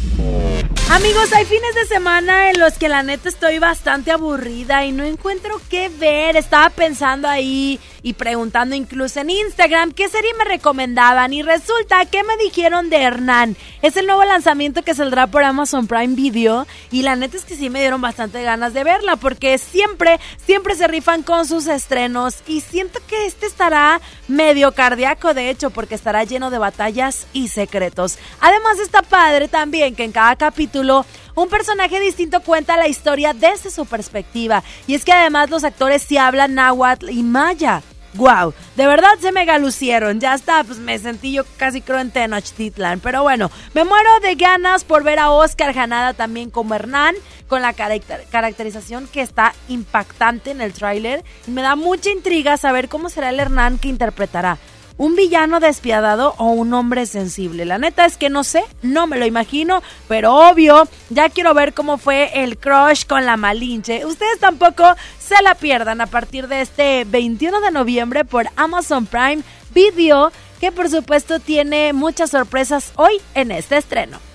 Amigos, 0.90 1.30
hay 1.34 1.44
fines 1.44 1.74
de 1.74 1.84
semana 1.84 2.50
en 2.50 2.58
los 2.58 2.78
que 2.78 2.88
la 2.88 3.02
neta 3.02 3.28
estoy 3.28 3.58
bastante 3.58 4.10
aburrida 4.10 4.86
y 4.86 4.92
no 4.92 5.04
encuentro 5.04 5.60
qué 5.68 5.90
ver. 5.90 6.34
Estaba 6.34 6.70
pensando 6.70 7.28
ahí 7.28 7.78
y 8.02 8.14
preguntando 8.14 8.74
incluso 8.74 9.20
en 9.20 9.30
Instagram 9.30 9.92
qué 9.92 10.08
serie 10.08 10.30
me 10.38 10.44
recomendaban 10.44 11.32
y 11.32 11.42
resulta 11.42 12.04
que 12.06 12.22
me 12.22 12.36
dijeron 12.36 12.90
de 12.90 13.02
Hernán. 13.02 13.56
Es 13.82 13.96
el 13.96 14.06
nuevo 14.06 14.24
lanzamiento 14.24 14.82
que 14.82 14.94
saldrá 14.94 15.26
por 15.26 15.44
Amazon 15.44 15.86
Prime 15.86 16.14
Video 16.14 16.66
y 16.90 17.02
la 17.02 17.16
neta 17.16 17.36
es 17.36 17.44
que 17.44 17.56
sí 17.56 17.70
me 17.70 17.80
dieron 17.80 18.00
bastante 18.00 18.42
ganas 18.42 18.74
de 18.74 18.84
verla 18.84 19.16
porque 19.16 19.58
siempre, 19.58 20.20
siempre 20.44 20.74
se 20.74 20.86
rifan 20.86 21.22
con 21.22 21.46
sus 21.46 21.66
estrenos 21.66 22.36
y 22.46 22.60
siento 22.60 23.00
que 23.06 23.26
este 23.26 23.46
estará 23.46 24.00
medio 24.26 24.72
cardíaco 24.72 25.34
de 25.34 25.50
hecho 25.50 25.70
porque 25.70 25.94
estará 25.94 26.24
lleno 26.24 26.50
de 26.50 26.58
batallas 26.58 27.26
y 27.32 27.48
secretos. 27.48 28.18
Además 28.40 28.78
está 28.78 29.02
padre 29.02 29.48
también 29.48 29.94
que 29.94 30.04
en 30.04 30.12
cada 30.12 30.36
capítulo 30.36 31.04
un 31.42 31.48
personaje 31.48 32.00
distinto 32.00 32.40
cuenta 32.40 32.76
la 32.76 32.88
historia 32.88 33.32
desde 33.32 33.70
su 33.70 33.86
perspectiva. 33.86 34.62
Y 34.86 34.94
es 34.94 35.04
que 35.04 35.12
además 35.12 35.50
los 35.50 35.64
actores 35.64 36.02
sí 36.02 36.18
hablan 36.18 36.54
náhuatl 36.54 37.10
y 37.10 37.22
maya. 37.22 37.82
Wow, 38.14 38.54
de 38.74 38.86
verdad 38.86 39.10
se 39.20 39.32
me 39.32 39.44
galucieron. 39.44 40.18
Ya 40.18 40.34
está, 40.34 40.64
pues 40.64 40.78
me 40.78 40.98
sentí 40.98 41.32
yo 41.32 41.44
casi 41.56 41.82
creo 41.82 41.98
en 41.98 42.10
Tenochtitlan. 42.10 43.00
Pero 43.00 43.22
bueno, 43.22 43.50
me 43.74 43.84
muero 43.84 44.08
de 44.22 44.34
ganas 44.34 44.82
por 44.84 45.04
ver 45.04 45.18
a 45.18 45.30
Oscar 45.30 45.74
Janada 45.74 46.14
también 46.14 46.50
como 46.50 46.74
Hernán, 46.74 47.14
con 47.48 47.62
la 47.62 47.74
caracter- 47.74 48.24
caracterización 48.30 49.06
que 49.06 49.20
está 49.20 49.54
impactante 49.68 50.50
en 50.50 50.62
el 50.62 50.72
tráiler. 50.72 51.22
Y 51.46 51.50
me 51.50 51.62
da 51.62 51.76
mucha 51.76 52.10
intriga 52.10 52.56
saber 52.56 52.88
cómo 52.88 53.10
será 53.10 53.28
el 53.28 53.38
Hernán 53.38 53.78
que 53.78 53.88
interpretará. 53.88 54.58
¿Un 54.98 55.14
villano 55.14 55.60
despiadado 55.60 56.34
o 56.38 56.50
un 56.50 56.74
hombre 56.74 57.06
sensible? 57.06 57.64
La 57.64 57.78
neta 57.78 58.04
es 58.04 58.16
que 58.16 58.30
no 58.30 58.42
sé, 58.42 58.64
no 58.82 59.06
me 59.06 59.16
lo 59.16 59.26
imagino, 59.26 59.80
pero 60.08 60.34
obvio, 60.34 60.88
ya 61.08 61.28
quiero 61.28 61.54
ver 61.54 61.72
cómo 61.72 61.98
fue 61.98 62.42
el 62.42 62.58
crush 62.58 63.06
con 63.06 63.24
la 63.24 63.36
Malinche. 63.36 64.04
Ustedes 64.04 64.40
tampoco 64.40 64.84
se 65.20 65.40
la 65.44 65.54
pierdan 65.54 66.00
a 66.00 66.08
partir 66.08 66.48
de 66.48 66.62
este 66.62 67.04
21 67.04 67.60
de 67.60 67.70
noviembre 67.70 68.24
por 68.24 68.48
Amazon 68.56 69.06
Prime 69.06 69.44
Video, 69.72 70.32
que 70.58 70.72
por 70.72 70.90
supuesto 70.90 71.38
tiene 71.38 71.92
muchas 71.92 72.30
sorpresas 72.30 72.90
hoy 72.96 73.20
en 73.34 73.52
este 73.52 73.76
estreno. 73.76 74.27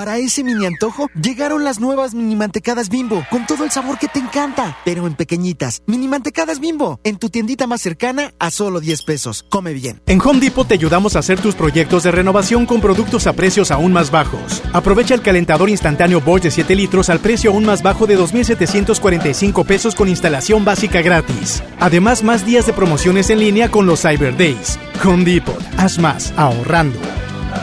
Para 0.00 0.16
ese 0.16 0.42
mini 0.42 0.64
antojo, 0.64 1.10
llegaron 1.12 1.62
las 1.62 1.78
nuevas 1.78 2.14
mini 2.14 2.34
mantecadas 2.34 2.88
bimbo, 2.88 3.22
con 3.28 3.44
todo 3.44 3.64
el 3.64 3.70
sabor 3.70 3.98
que 3.98 4.08
te 4.08 4.18
encanta, 4.18 4.78
pero 4.82 5.06
en 5.06 5.12
pequeñitas. 5.12 5.82
Mini 5.86 6.08
mantecadas 6.08 6.58
bimbo, 6.58 6.98
en 7.04 7.18
tu 7.18 7.28
tiendita 7.28 7.66
más 7.66 7.82
cercana 7.82 8.32
a 8.38 8.50
solo 8.50 8.80
10 8.80 9.02
pesos. 9.02 9.44
Come 9.50 9.74
bien. 9.74 10.00
En 10.06 10.18
Home 10.22 10.40
Depot 10.40 10.66
te 10.66 10.72
ayudamos 10.72 11.16
a 11.16 11.18
hacer 11.18 11.38
tus 11.38 11.54
proyectos 11.54 12.04
de 12.04 12.12
renovación 12.12 12.64
con 12.64 12.80
productos 12.80 13.26
a 13.26 13.34
precios 13.34 13.70
aún 13.70 13.92
más 13.92 14.10
bajos. 14.10 14.62
Aprovecha 14.72 15.12
el 15.12 15.20
calentador 15.20 15.68
instantáneo 15.68 16.22
Bosch 16.22 16.44
de 16.44 16.50
7 16.50 16.74
litros 16.76 17.10
al 17.10 17.18
precio 17.18 17.50
aún 17.50 17.66
más 17.66 17.82
bajo 17.82 18.06
de 18.06 18.18
2.745 18.18 19.66
pesos 19.66 19.94
con 19.94 20.08
instalación 20.08 20.64
básica 20.64 21.02
gratis. 21.02 21.62
Además, 21.78 22.24
más 22.24 22.46
días 22.46 22.64
de 22.64 22.72
promociones 22.72 23.28
en 23.28 23.40
línea 23.40 23.70
con 23.70 23.84
los 23.84 24.00
Cyber 24.00 24.34
Days. 24.34 24.78
Home 25.04 25.26
Depot, 25.26 25.62
haz 25.76 25.98
más, 25.98 26.32
ahorrando. 26.38 26.98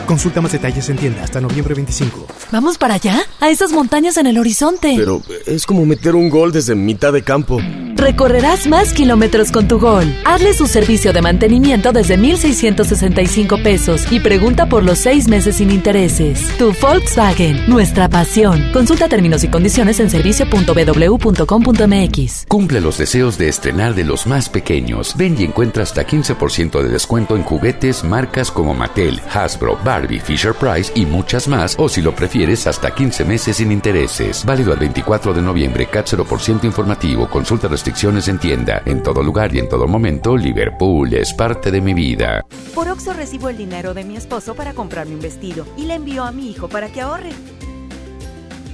Consulta 0.06 0.40
más 0.40 0.52
detalles 0.52 0.88
en 0.88 0.96
tienda 0.96 1.22
hasta 1.22 1.40
noviembre 1.40 1.74
25. 1.74 2.26
¿Vamos 2.50 2.78
para 2.78 2.94
allá? 2.94 3.20
A 3.40 3.50
esas 3.50 3.72
montañas 3.72 4.16
en 4.16 4.26
el 4.26 4.38
horizonte. 4.38 4.94
Pero 4.96 5.22
es 5.46 5.66
como 5.66 5.84
meter 5.84 6.14
un 6.14 6.30
gol 6.30 6.52
desde 6.52 6.74
mitad 6.74 7.12
de 7.12 7.22
campo. 7.22 7.58
Recorrerás 7.98 8.66
más 8.68 8.92
kilómetros 8.92 9.50
con 9.50 9.66
tu 9.66 9.80
gol. 9.80 10.04
Hazle 10.24 10.54
su 10.54 10.68
servicio 10.68 11.12
de 11.12 11.20
mantenimiento 11.20 11.92
desde 11.92 12.16
1,665 12.16 13.60
pesos 13.60 14.06
y 14.12 14.20
pregunta 14.20 14.66
por 14.66 14.84
los 14.84 14.98
seis 14.98 15.26
meses 15.26 15.56
sin 15.56 15.72
intereses. 15.72 16.46
Tu 16.58 16.72
Volkswagen, 16.80 17.68
nuestra 17.68 18.08
pasión. 18.08 18.70
Consulta 18.72 19.08
términos 19.08 19.42
y 19.42 19.48
condiciones 19.48 19.98
en 19.98 20.10
servicio.bw.com.mx. 20.10 22.46
Cumple 22.46 22.80
los 22.80 22.98
deseos 22.98 23.36
de 23.36 23.48
estrenar 23.48 23.96
de 23.96 24.04
los 24.04 24.28
más 24.28 24.48
pequeños. 24.48 25.16
Ven 25.16 25.34
y 25.36 25.42
encuentra 25.42 25.82
hasta 25.82 26.06
15% 26.06 26.80
de 26.80 26.90
descuento 26.90 27.34
en 27.34 27.42
juguetes 27.42 28.04
marcas 28.04 28.52
como 28.52 28.74
Mattel, 28.74 29.20
Hasbro, 29.34 29.76
Barbie, 29.84 30.20
Fisher 30.20 30.54
Price 30.54 30.92
y 30.94 31.04
muchas 31.04 31.48
más, 31.48 31.74
o 31.76 31.88
si 31.88 32.00
lo 32.00 32.14
prefieres, 32.14 32.68
hasta 32.68 32.94
15 32.94 33.24
meses 33.24 33.56
sin 33.56 33.72
intereses. 33.72 34.44
Válido 34.44 34.72
al 34.72 34.78
24 34.78 35.34
de 35.34 35.42
noviembre, 35.42 35.86
CAT 35.86 36.06
0% 36.06 36.62
informativo. 36.62 37.28
Consulta 37.28 37.66
restricciones 37.66 37.87
en 37.88 38.38
tienda. 38.38 38.82
En 38.84 39.02
todo 39.02 39.22
lugar 39.22 39.54
y 39.54 39.58
en 39.58 39.68
todo 39.68 39.86
momento, 39.86 40.36
Liverpool 40.36 41.12
es 41.14 41.32
parte 41.32 41.70
de 41.70 41.80
mi 41.80 41.94
vida. 41.94 42.44
Por 42.74 42.88
Oxo 42.88 43.12
recibo 43.12 43.48
el 43.48 43.56
dinero 43.56 43.94
de 43.94 44.04
mi 44.04 44.16
esposo 44.16 44.54
para 44.54 44.74
comprarme 44.74 45.14
un 45.14 45.20
vestido 45.20 45.64
y 45.76 45.86
le 45.86 45.94
envío 45.94 46.24
a 46.24 46.32
mi 46.32 46.50
hijo 46.50 46.68
para 46.68 46.88
que 46.90 47.00
ahorre. 47.00 47.30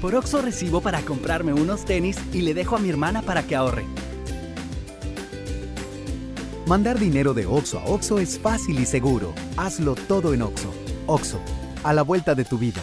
Por 0.00 0.14
Oxo 0.16 0.42
recibo 0.42 0.80
para 0.80 1.00
comprarme 1.02 1.52
unos 1.52 1.84
tenis 1.84 2.18
y 2.32 2.42
le 2.42 2.54
dejo 2.54 2.76
a 2.76 2.80
mi 2.80 2.90
hermana 2.90 3.22
para 3.22 3.44
que 3.44 3.54
ahorre. 3.54 3.84
Mandar 6.66 6.98
dinero 6.98 7.34
de 7.34 7.46
Oxo 7.46 7.78
a 7.78 7.84
Oxo 7.84 8.18
es 8.18 8.38
fácil 8.38 8.80
y 8.80 8.86
seguro. 8.86 9.32
Hazlo 9.56 9.94
todo 9.94 10.34
en 10.34 10.42
Oxo. 10.42 10.72
Oxo, 11.06 11.38
a 11.84 11.92
la 11.92 12.02
vuelta 12.02 12.34
de 12.34 12.44
tu 12.44 12.58
vida. 12.58 12.82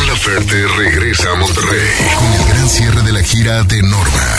Mon 0.00 0.08
Laferte 0.08 0.66
regresa 0.78 1.30
a 1.30 1.34
Monterrey 1.34 1.90
con 2.16 2.32
el 2.32 2.44
gran 2.46 2.66
cierre 2.70 3.02
de 3.02 3.12
la 3.12 3.22
gira 3.22 3.62
de 3.64 3.82
Norma. 3.82 4.36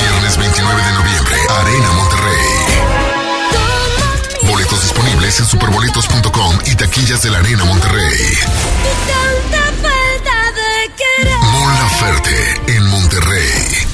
Viernes 0.00 0.36
29 0.36 0.82
de 0.82 0.92
noviembre, 0.92 1.36
Arena 1.48 1.92
Monterrey. 1.92 2.46
Boletos 4.50 4.82
disponibles 4.82 5.38
en 5.38 5.46
superboletos.com 5.46 6.58
y 6.64 6.74
taquillas 6.74 7.22
de 7.22 7.30
la 7.30 7.38
Arena 7.38 7.64
Monterrey. 7.66 8.36
Mon 11.52 11.72
Laferte 11.78 12.60
en 12.66 12.84
Monterrey. 12.88 13.86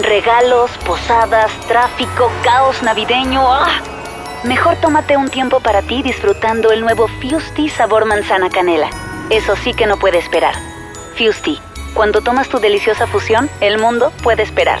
Regalos, 0.00 0.70
posadas, 0.84 1.52
tráfico, 1.68 2.30
caos 2.44 2.82
navideño. 2.82 3.50
¡Ah! 3.50 3.97
Mejor 4.44 4.76
tómate 4.76 5.16
un 5.16 5.28
tiempo 5.28 5.58
para 5.60 5.82
ti 5.82 6.02
disfrutando 6.02 6.70
el 6.70 6.80
nuevo 6.80 7.08
Fusti 7.08 7.68
sabor 7.68 8.06
manzana 8.06 8.48
canela. 8.48 8.88
Eso 9.30 9.56
sí 9.56 9.74
que 9.74 9.86
no 9.86 9.98
puede 9.98 10.18
esperar. 10.18 10.54
Fusti, 11.16 11.58
cuando 11.92 12.20
tomas 12.20 12.48
tu 12.48 12.60
deliciosa 12.60 13.08
fusión, 13.08 13.50
el 13.60 13.80
mundo 13.80 14.12
puede 14.22 14.44
esperar. 14.44 14.80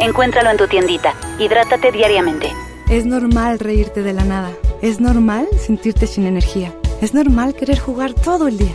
Encuéntralo 0.00 0.50
en 0.50 0.56
tu 0.56 0.66
tiendita. 0.66 1.14
Hidrátate 1.38 1.92
diariamente. 1.92 2.52
Es 2.88 3.06
normal 3.06 3.60
reírte 3.60 4.02
de 4.02 4.12
la 4.12 4.24
nada. 4.24 4.50
Es 4.82 5.00
normal 5.00 5.46
sentirte 5.64 6.08
sin 6.08 6.26
energía. 6.26 6.72
Es 7.00 7.14
normal 7.14 7.54
querer 7.54 7.78
jugar 7.78 8.14
todo 8.14 8.48
el 8.48 8.58
día. 8.58 8.74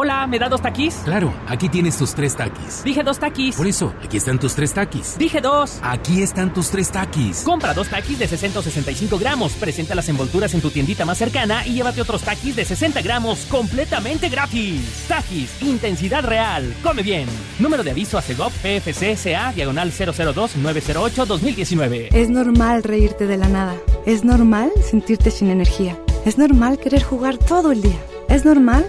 Hola, 0.00 0.28
¿me 0.28 0.38
da 0.38 0.48
dos 0.48 0.62
taquis? 0.62 0.94
Claro, 1.04 1.34
aquí 1.48 1.68
tienes 1.68 1.98
tus 1.98 2.14
tres 2.14 2.36
taquis. 2.36 2.84
Dije 2.84 3.02
dos 3.02 3.18
taquis. 3.18 3.56
Por 3.56 3.66
eso, 3.66 3.92
aquí 4.00 4.18
están 4.18 4.38
tus 4.38 4.54
tres 4.54 4.72
taquis. 4.72 5.18
Dije 5.18 5.40
dos. 5.40 5.80
Aquí 5.82 6.22
están 6.22 6.54
tus 6.54 6.70
tres 6.70 6.92
taquis. 6.92 7.42
Compra 7.42 7.74
dos 7.74 7.88
taquis 7.88 8.16
de 8.16 8.28
665 8.28 9.18
gramos, 9.18 9.54
presenta 9.54 9.96
las 9.96 10.08
envolturas 10.08 10.54
en 10.54 10.60
tu 10.60 10.70
tiendita 10.70 11.04
más 11.04 11.18
cercana 11.18 11.66
y 11.66 11.72
llévate 11.72 12.00
otros 12.00 12.22
taquis 12.22 12.54
de 12.54 12.64
60 12.64 13.02
gramos 13.02 13.46
completamente 13.46 14.28
gratis. 14.28 15.04
Taquis, 15.08 15.60
intensidad 15.62 16.22
real. 16.22 16.72
Come 16.84 17.02
bien. 17.02 17.26
Número 17.58 17.82
de 17.82 17.90
aviso 17.90 18.18
a 18.18 18.22
CEGOP 18.22 18.52
PFC 18.52 19.16
CA, 19.20 19.52
diagonal 19.52 19.90
002-908-2019. 19.90 22.10
Es 22.12 22.30
normal 22.30 22.84
reírte 22.84 23.26
de 23.26 23.36
la 23.36 23.48
nada. 23.48 23.74
Es 24.06 24.22
normal 24.22 24.70
sentirte 24.80 25.32
sin 25.32 25.50
energía. 25.50 25.98
Es 26.24 26.38
normal 26.38 26.78
querer 26.78 27.02
jugar 27.02 27.36
todo 27.36 27.72
el 27.72 27.82
día. 27.82 27.98
Es 28.28 28.44
normal 28.44 28.88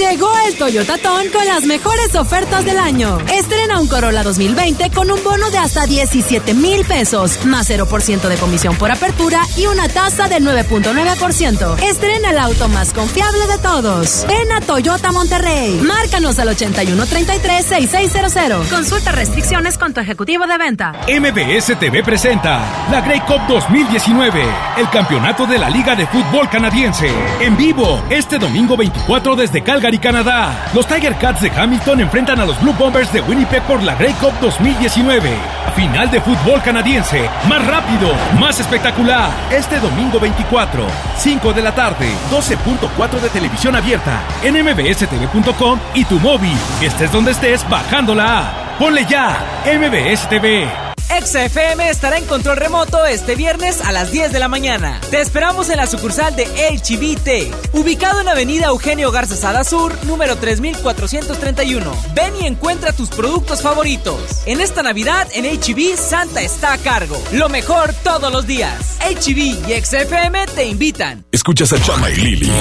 Llegó 0.00 0.32
el 0.48 0.56
Toyota 0.56 0.96
Ton 0.96 1.28
con 1.28 1.46
las 1.46 1.66
mejores 1.66 2.14
ofertas 2.14 2.64
del 2.64 2.78
año. 2.78 3.18
Estrena 3.34 3.78
un 3.78 3.86
Corolla 3.86 4.22
2020 4.22 4.88
con 4.92 5.10
un 5.10 5.22
bono 5.22 5.50
de 5.50 5.58
hasta 5.58 5.84
17 5.84 6.54
mil 6.54 6.86
pesos, 6.86 7.44
más 7.44 7.68
0% 7.68 8.28
de 8.28 8.36
comisión 8.36 8.76
por 8.76 8.90
apertura 8.90 9.42
y 9.58 9.66
una 9.66 9.90
tasa 9.90 10.26
del 10.26 10.42
9.9%. 10.46 11.82
Estrena 11.82 12.30
el 12.30 12.38
auto 12.38 12.68
más 12.68 12.94
confiable 12.94 13.46
de 13.46 13.58
todos. 13.58 14.24
Ven 14.26 14.50
a 14.52 14.62
Toyota 14.62 15.12
Monterrey. 15.12 15.78
Márcanos 15.82 16.38
al 16.38 16.48
8133-6600. 16.56 18.70
Consulta 18.70 19.12
restricciones 19.12 19.76
con 19.76 19.92
tu 19.92 20.00
ejecutivo 20.00 20.46
de 20.46 20.56
venta. 20.56 20.92
MBS 21.08 21.78
TV 21.78 22.02
presenta 22.02 22.86
la 22.90 23.02
Grey 23.02 23.20
Cup 23.20 23.42
2019, 23.48 24.44
el 24.78 24.88
campeonato 24.88 25.44
de 25.46 25.58
la 25.58 25.68
Liga 25.68 25.94
de 25.94 26.06
Fútbol 26.06 26.48
Canadiense. 26.48 27.10
En 27.40 27.54
vivo, 27.58 28.02
este 28.08 28.38
domingo 28.38 28.78
24 28.78 29.36
desde 29.36 29.62
Calgary, 29.62 29.89
Canadá. 29.98 30.66
Los 30.74 30.86
Tiger 30.86 31.16
Cats 31.16 31.40
de 31.40 31.50
Hamilton 31.50 32.00
enfrentan 32.00 32.40
a 32.40 32.44
los 32.44 32.60
Blue 32.60 32.74
Bombers 32.78 33.12
de 33.12 33.20
Winnipeg 33.20 33.62
por 33.62 33.82
la 33.82 33.94
Grey 33.94 34.12
Cup 34.14 34.32
2019. 34.40 35.30
Final 35.74 36.10
de 36.10 36.20
fútbol 36.20 36.62
canadiense. 36.62 37.28
Más 37.48 37.66
rápido, 37.66 38.12
más 38.38 38.60
espectacular. 38.60 39.30
Este 39.50 39.78
domingo 39.80 40.20
24, 40.20 40.86
5 41.16 41.52
de 41.52 41.62
la 41.62 41.74
tarde, 41.74 42.10
12.4 42.30 43.20
de 43.20 43.28
televisión 43.30 43.76
abierta 43.76 44.20
en 44.42 44.54
mbstv.com 44.64 45.78
y 45.94 46.04
tu 46.04 46.18
móvil. 46.20 46.56
Estés 46.80 47.12
donde 47.12 47.32
estés, 47.32 47.68
bajando 47.68 48.14
la. 48.14 48.76
Ponle 48.78 49.04
ya, 49.06 49.38
MBS 49.64 50.28
TV. 50.28 50.89
XFM 51.10 51.90
estará 51.90 52.18
en 52.18 52.24
control 52.24 52.56
remoto 52.56 53.04
este 53.04 53.34
viernes 53.34 53.80
a 53.80 53.90
las 53.90 54.12
10 54.12 54.32
de 54.32 54.38
la 54.38 54.46
mañana. 54.46 55.00
Te 55.10 55.20
esperamos 55.20 55.68
en 55.68 55.78
la 55.78 55.88
sucursal 55.88 56.36
de 56.36 56.44
HBT, 56.44 57.74
ubicado 57.74 58.20
en 58.20 58.28
Avenida 58.28 58.66
Eugenio 58.66 59.10
Garza 59.10 59.34
Sada 59.34 59.64
Sur, 59.64 59.92
número 60.04 60.36
3431. 60.36 61.92
Ven 62.14 62.32
y 62.40 62.46
encuentra 62.46 62.92
tus 62.92 63.08
productos 63.08 63.60
favoritos. 63.60 64.20
En 64.46 64.60
esta 64.60 64.84
Navidad, 64.84 65.26
en 65.34 65.46
HB, 65.46 65.96
Santa 65.96 66.42
está 66.42 66.74
a 66.74 66.78
cargo. 66.78 67.20
Lo 67.32 67.48
mejor 67.48 67.92
todos 68.04 68.32
los 68.32 68.46
días. 68.46 68.98
HB 69.00 69.68
y 69.68 69.82
XFM 69.82 70.46
te 70.54 70.66
invitan. 70.66 71.24
Escuchas 71.32 71.72
a 71.72 71.82
Chama 71.82 72.08
y 72.10 72.16
Lili 72.16 72.52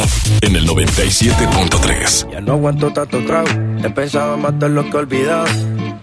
en 0.42 0.56
el 0.56 0.68
97.3. 0.68 2.32
Ya 2.32 2.42
no 2.42 2.54
aguanto 2.54 2.92
tanto 2.92 3.24
trago. 3.26 3.50
He 3.84 3.90
pensado 3.92 4.34
en 4.34 4.42
matar 4.42 4.72
lo 4.72 4.84
que 4.86 4.98
he 4.98 5.00
olvidado. 5.00 5.46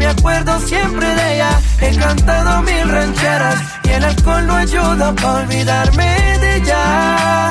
me 0.00 0.06
acuerdo 0.06 0.58
siempre 0.60 1.06
de 1.14 1.34
ella. 1.34 1.50
He 1.78 1.94
cantado 1.94 2.62
mil 2.62 2.88
rancheras 2.88 3.56
y 3.84 3.88
el 3.90 4.04
alcohol 4.04 4.46
no 4.46 4.54
ayuda 4.54 5.14
para 5.14 5.40
olvidarme 5.42 6.38
de 6.42 6.56
ella. 6.56 7.50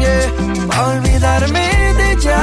Yeah, 0.00 0.66
para 0.66 0.88
olvidarme 0.88 1.64
de 1.98 2.12
ella. 2.12 2.38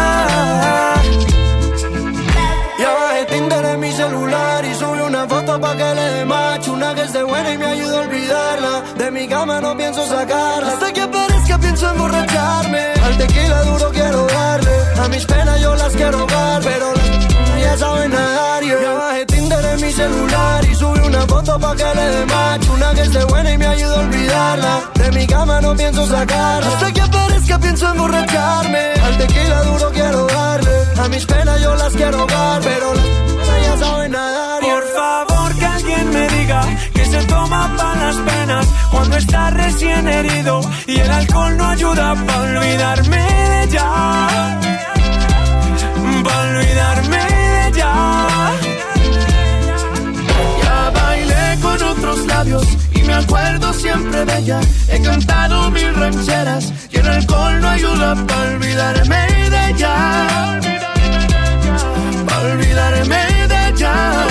Ya 2.79 2.91
bajé 2.93 3.25
Tinder 3.25 3.65
en 3.65 3.79
mi 3.81 3.91
celular 3.91 4.63
y 4.63 4.73
subí 4.75 5.01
una 5.01 5.27
foto 5.27 5.59
pa' 5.59 5.75
que 5.75 5.93
le 5.97 6.05
dé 6.15 6.25
macho 6.25 6.73
Una 6.73 6.95
que 6.95 7.03
esté 7.03 7.21
buena 7.21 7.53
y 7.53 7.57
me 7.59 7.65
ayude 7.65 7.95
a 7.95 8.01
olvidarla 8.01 8.81
De 8.97 9.11
mi 9.11 9.27
cama 9.27 9.61
no 9.61 9.77
pienso 9.77 10.03
sacarla 10.07 10.73
Hasta 10.73 10.91
que 10.91 11.01
aparezca 11.01 11.59
pienso 11.59 11.91
emborracharme 11.91 12.83
Al 13.05 13.17
tequila 13.19 13.61
duro 13.65 13.91
quiero 13.91 14.25
darle 14.25 14.75
A 14.99 15.07
mis 15.09 15.25
penas 15.27 15.61
yo 15.61 15.75
las 15.75 15.93
quiero 15.95 16.25
dar 16.25 16.61
Pero 16.63 17.00
las 17.71 17.79
ya 17.79 17.85
saben 17.85 18.11
nadar 18.11 18.63
yeah. 18.63 18.81
Ya 18.81 18.93
bajé 18.93 19.25
Tinder 19.25 19.65
en 19.65 19.81
mi 19.81 19.91
celular 19.91 20.65
y 20.65 20.75
subí 20.75 20.99
una 20.99 21.21
foto 21.21 21.59
pa' 21.59 21.75
que 21.75 21.83
le 21.95 22.05
dé 22.15 22.25
macho 22.25 22.73
Una 22.73 22.93
que 22.93 23.01
esté 23.01 23.23
buena 23.25 23.51
y 23.51 23.57
me 23.57 23.67
ayude 23.67 23.95
a 23.95 23.99
olvidarla. 23.99 24.91
De 24.95 25.11
mi 25.11 25.27
cama 25.27 25.61
no 25.61 25.75
pienso 25.75 26.05
sacarla. 26.05 26.67
Hasta 26.67 26.91
que 26.91 27.01
aparezca 27.01 27.59
pienso 27.59 27.91
emborracharme 27.91 28.83
Al 29.05 29.17
tequila 29.17 29.63
duro 29.63 29.91
quiero 29.91 30.27
darle. 30.27 30.75
A 31.03 31.07
mis 31.09 31.25
penas 31.25 31.61
yo 31.61 31.75
las 31.75 31.93
quiero 31.93 32.25
dar 32.25 32.61
Pero 32.61 32.93
las 32.93 33.63
ya 33.65 33.77
saben 33.85 34.11
nadar 34.11 34.61
Por 34.61 34.83
favor 34.97 35.55
que 35.59 35.65
alguien 35.65 36.09
me 36.11 36.27
diga 36.29 36.61
que 36.93 37.05
se 37.05 37.23
toma 37.25 37.73
para 37.77 37.95
las 38.05 38.15
penas 38.17 38.67
cuando 38.91 39.17
está 39.17 39.49
recién 39.51 40.07
herido 40.07 40.61
y 40.85 40.99
el 40.99 41.09
alcohol 41.09 41.57
no 41.57 41.65
ayuda 41.69 42.15
para 42.27 42.59
olvidarme 42.59 43.17
de 43.17 43.63
ella. 43.63 43.87
Para 46.23 46.59
olvidarme 46.59 46.90
de 54.25 54.37
ella. 54.37 54.59
He 54.87 55.01
cantado 55.01 55.71
mil 55.71 55.93
rancheras 55.95 56.73
y 56.91 56.97
el 56.97 57.07
alcohol 57.07 57.61
no 57.61 57.69
ayuda 57.69 58.15
para 58.27 58.51
olvidarme 58.51 59.49
de 59.49 59.69
ella. 59.69 60.59
Para 62.27 62.53
olvidarme 62.53 63.47
de 63.47 63.69
ella. 63.69 64.21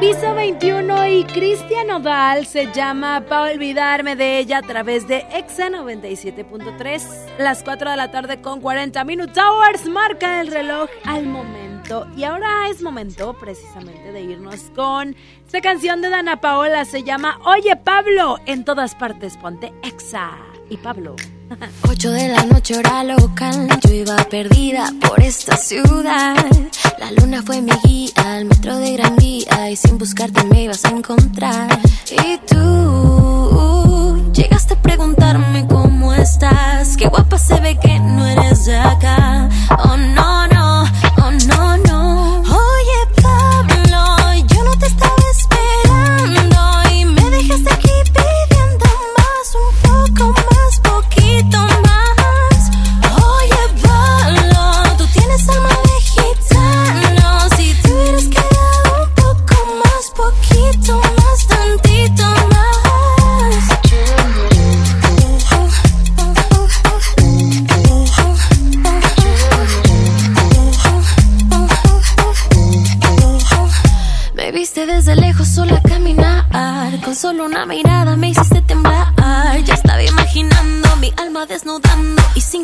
Piso 0.00 0.34
21 0.34 1.06
y 1.06 1.24
Cristian 1.24 1.90
Odal 1.90 2.46
se 2.46 2.72
llama 2.72 3.24
Pa' 3.28 3.42
olvidarme 3.42 4.16
de 4.16 4.38
ella 4.38 4.58
a 4.58 4.62
través 4.62 5.06
de 5.06 5.24
Exa 5.32 5.68
97.3. 5.68 7.02
Las 7.38 7.62
4 7.62 7.90
de 7.90 7.96
la 7.96 8.10
tarde 8.10 8.40
con 8.40 8.60
40 8.60 9.04
minutos. 9.04 9.38
Hours 9.38 9.86
marca 9.88 10.40
el 10.40 10.48
reloj 10.48 10.88
al 11.04 11.26
momento. 11.26 11.71
Y 12.16 12.24
ahora 12.24 12.68
es 12.70 12.80
momento 12.80 13.34
precisamente 13.38 14.12
de 14.12 14.22
irnos 14.22 14.70
con 14.74 15.16
esta 15.44 15.60
canción 15.60 16.00
de 16.00 16.10
Dana 16.10 16.40
Paola. 16.40 16.84
Se 16.84 17.02
llama 17.02 17.38
Oye 17.44 17.76
Pablo. 17.76 18.38
En 18.46 18.64
todas 18.64 18.94
partes 18.94 19.36
ponte 19.36 19.72
Exa 19.82 20.30
y 20.70 20.76
Pablo. 20.76 21.16
8 21.88 22.10
de 22.12 22.28
la 22.28 22.44
noche 22.44 22.78
hora 22.78 23.04
local, 23.04 23.68
yo 23.82 23.92
iba 23.92 24.16
perdida 24.24 24.90
por 25.06 25.20
esta 25.20 25.56
ciudad. 25.56 26.36
La 26.98 27.12
luna 27.12 27.42
fue 27.42 27.60
mi 27.60 27.72
guía 27.84 28.12
al 28.24 28.44
metro 28.46 28.76
de 28.78 28.92
Gran 28.92 29.16
Vía 29.16 29.70
y 29.70 29.76
sin 29.76 29.98
buscarte 29.98 30.44
me 30.44 30.62
ibas 30.62 30.84
a 30.84 30.90
encontrar. 30.90 31.78
Y 32.10 32.38
tú 32.46 34.30
llegaste 34.32 34.74
a 34.74 34.82
preguntarme 34.82 35.66
cómo 35.66 36.14
estás. 36.14 36.96
Qué 36.96 37.08
guapa 37.08 37.38
se 37.38 37.60
ve 37.60 37.78
que 37.78 37.98
no 37.98 38.26
eres 38.26 38.64
de 38.66 38.76
acá. 38.78 39.48
Oh 39.84 39.96
no, 39.96 40.46
no, 40.46 40.51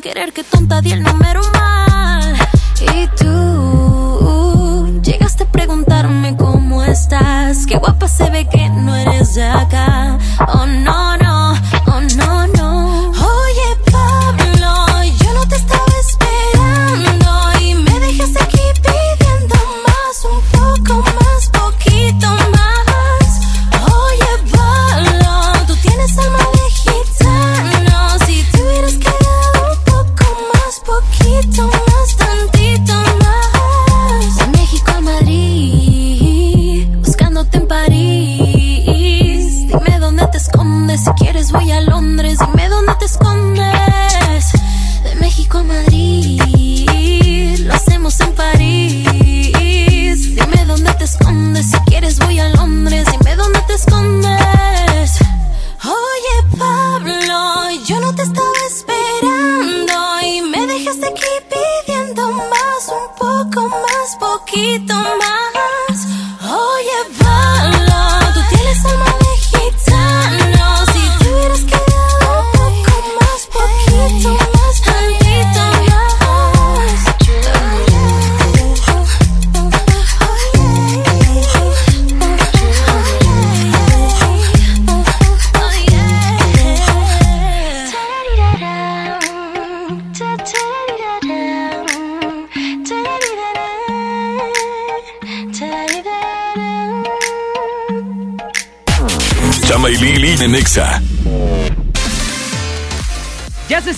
querer 0.08 0.32
que 0.32 0.42
tonta 0.42 0.80
di 0.80 0.92
el 0.92 1.02
número 1.02 1.47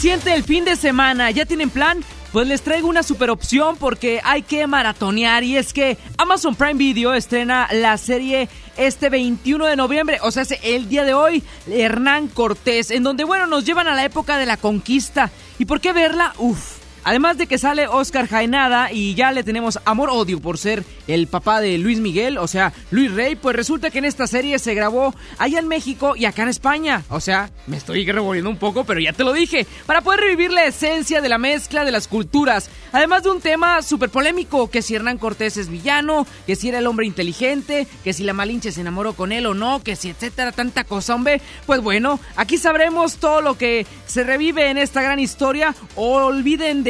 siente 0.00 0.32
el 0.32 0.44
fin 0.44 0.64
de 0.64 0.76
semana, 0.76 1.30
¿ya 1.30 1.44
tienen 1.44 1.68
plan? 1.68 2.02
Pues 2.32 2.48
les 2.48 2.62
traigo 2.62 2.88
una 2.88 3.02
super 3.02 3.28
opción 3.28 3.76
porque 3.76 4.22
hay 4.24 4.40
que 4.40 4.66
maratonear 4.66 5.44
y 5.44 5.58
es 5.58 5.74
que 5.74 5.98
Amazon 6.16 6.54
Prime 6.54 6.78
Video 6.78 7.12
estrena 7.12 7.68
la 7.70 7.98
serie 7.98 8.48
este 8.78 9.10
21 9.10 9.66
de 9.66 9.76
noviembre, 9.76 10.18
o 10.22 10.30
sea, 10.30 10.44
es 10.44 10.54
el 10.62 10.88
día 10.88 11.04
de 11.04 11.12
hoy, 11.12 11.42
Hernán 11.70 12.28
Cortés, 12.28 12.90
en 12.90 13.02
donde, 13.02 13.24
bueno, 13.24 13.46
nos 13.46 13.66
llevan 13.66 13.88
a 13.88 13.94
la 13.94 14.06
época 14.06 14.38
de 14.38 14.46
la 14.46 14.56
conquista. 14.56 15.30
¿Y 15.58 15.66
por 15.66 15.82
qué 15.82 15.92
verla? 15.92 16.32
Uf. 16.38 16.79
Además 17.04 17.38
de 17.38 17.46
que 17.46 17.58
sale 17.58 17.88
Oscar 17.88 18.28
Jaenada 18.28 18.92
y 18.92 19.14
ya 19.14 19.32
le 19.32 19.42
tenemos 19.42 19.78
amor-odio 19.84 20.40
por 20.40 20.58
ser 20.58 20.84
el 21.06 21.26
papá 21.26 21.60
de 21.60 21.78
Luis 21.78 21.98
Miguel, 21.98 22.38
o 22.38 22.46
sea, 22.46 22.72
Luis 22.90 23.12
Rey, 23.12 23.36
pues 23.36 23.56
resulta 23.56 23.90
que 23.90 23.98
en 23.98 24.04
esta 24.04 24.26
serie 24.26 24.58
se 24.58 24.74
grabó 24.74 25.14
allá 25.38 25.58
en 25.58 25.68
México 25.68 26.14
y 26.16 26.24
acá 26.24 26.42
en 26.42 26.48
España. 26.48 27.02
O 27.08 27.20
sea, 27.20 27.50
me 27.66 27.76
estoy 27.76 28.04
revolviendo 28.10 28.50
un 28.50 28.56
poco, 28.56 28.84
pero 28.84 29.00
ya 29.00 29.12
te 29.12 29.24
lo 29.24 29.32
dije, 29.32 29.66
para 29.86 30.02
poder 30.02 30.20
revivir 30.20 30.52
la 30.52 30.64
esencia 30.64 31.20
de 31.20 31.28
la 31.28 31.38
mezcla 31.38 31.84
de 31.84 31.92
las 31.92 32.08
culturas. 32.08 32.70
Además 32.92 33.22
de 33.22 33.30
un 33.30 33.40
tema 33.40 33.82
súper 33.82 34.10
polémico, 34.10 34.70
que 34.70 34.82
si 34.82 34.94
Hernán 34.94 35.18
Cortés 35.18 35.56
es 35.56 35.68
villano, 35.68 36.26
que 36.46 36.56
si 36.56 36.68
era 36.68 36.78
el 36.78 36.86
hombre 36.86 37.06
inteligente, 37.06 37.86
que 38.04 38.12
si 38.12 38.24
la 38.24 38.32
Malinche 38.32 38.72
se 38.72 38.80
enamoró 38.80 39.14
con 39.14 39.32
él 39.32 39.46
o 39.46 39.54
no, 39.54 39.82
que 39.82 39.96
si 39.96 40.10
etcétera, 40.10 40.52
tanta 40.52 40.84
cosa, 40.84 41.14
hombre. 41.14 41.40
Pues 41.66 41.80
bueno, 41.80 42.20
aquí 42.36 42.58
sabremos 42.58 43.16
todo 43.16 43.40
lo 43.40 43.56
que 43.56 43.86
se 44.06 44.24
revive 44.24 44.70
en 44.70 44.78
esta 44.78 45.02
gran 45.02 45.18
historia. 45.18 45.74
Olviden 45.94 46.82
de 46.82 46.89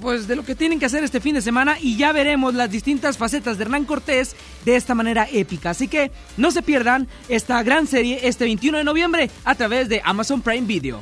pues 0.00 0.26
de 0.26 0.36
lo 0.36 0.44
que 0.44 0.54
tienen 0.54 0.78
que 0.78 0.86
hacer 0.86 1.04
este 1.04 1.20
fin 1.20 1.34
de 1.34 1.42
semana 1.42 1.76
y 1.80 1.96
ya 1.96 2.12
veremos 2.12 2.54
las 2.54 2.70
distintas 2.70 3.16
facetas 3.18 3.58
de 3.58 3.64
Hernán 3.64 3.84
Cortés 3.84 4.34
de 4.64 4.76
esta 4.76 4.94
manera 4.94 5.26
épica. 5.32 5.70
Así 5.70 5.88
que 5.88 6.10
no 6.36 6.50
se 6.50 6.62
pierdan 6.62 7.08
esta 7.28 7.62
gran 7.62 7.86
serie 7.86 8.20
este 8.22 8.44
21 8.44 8.78
de 8.78 8.84
noviembre 8.84 9.30
a 9.44 9.54
través 9.54 9.88
de 9.88 10.00
Amazon 10.04 10.42
Prime 10.42 10.66
Video. 10.66 11.00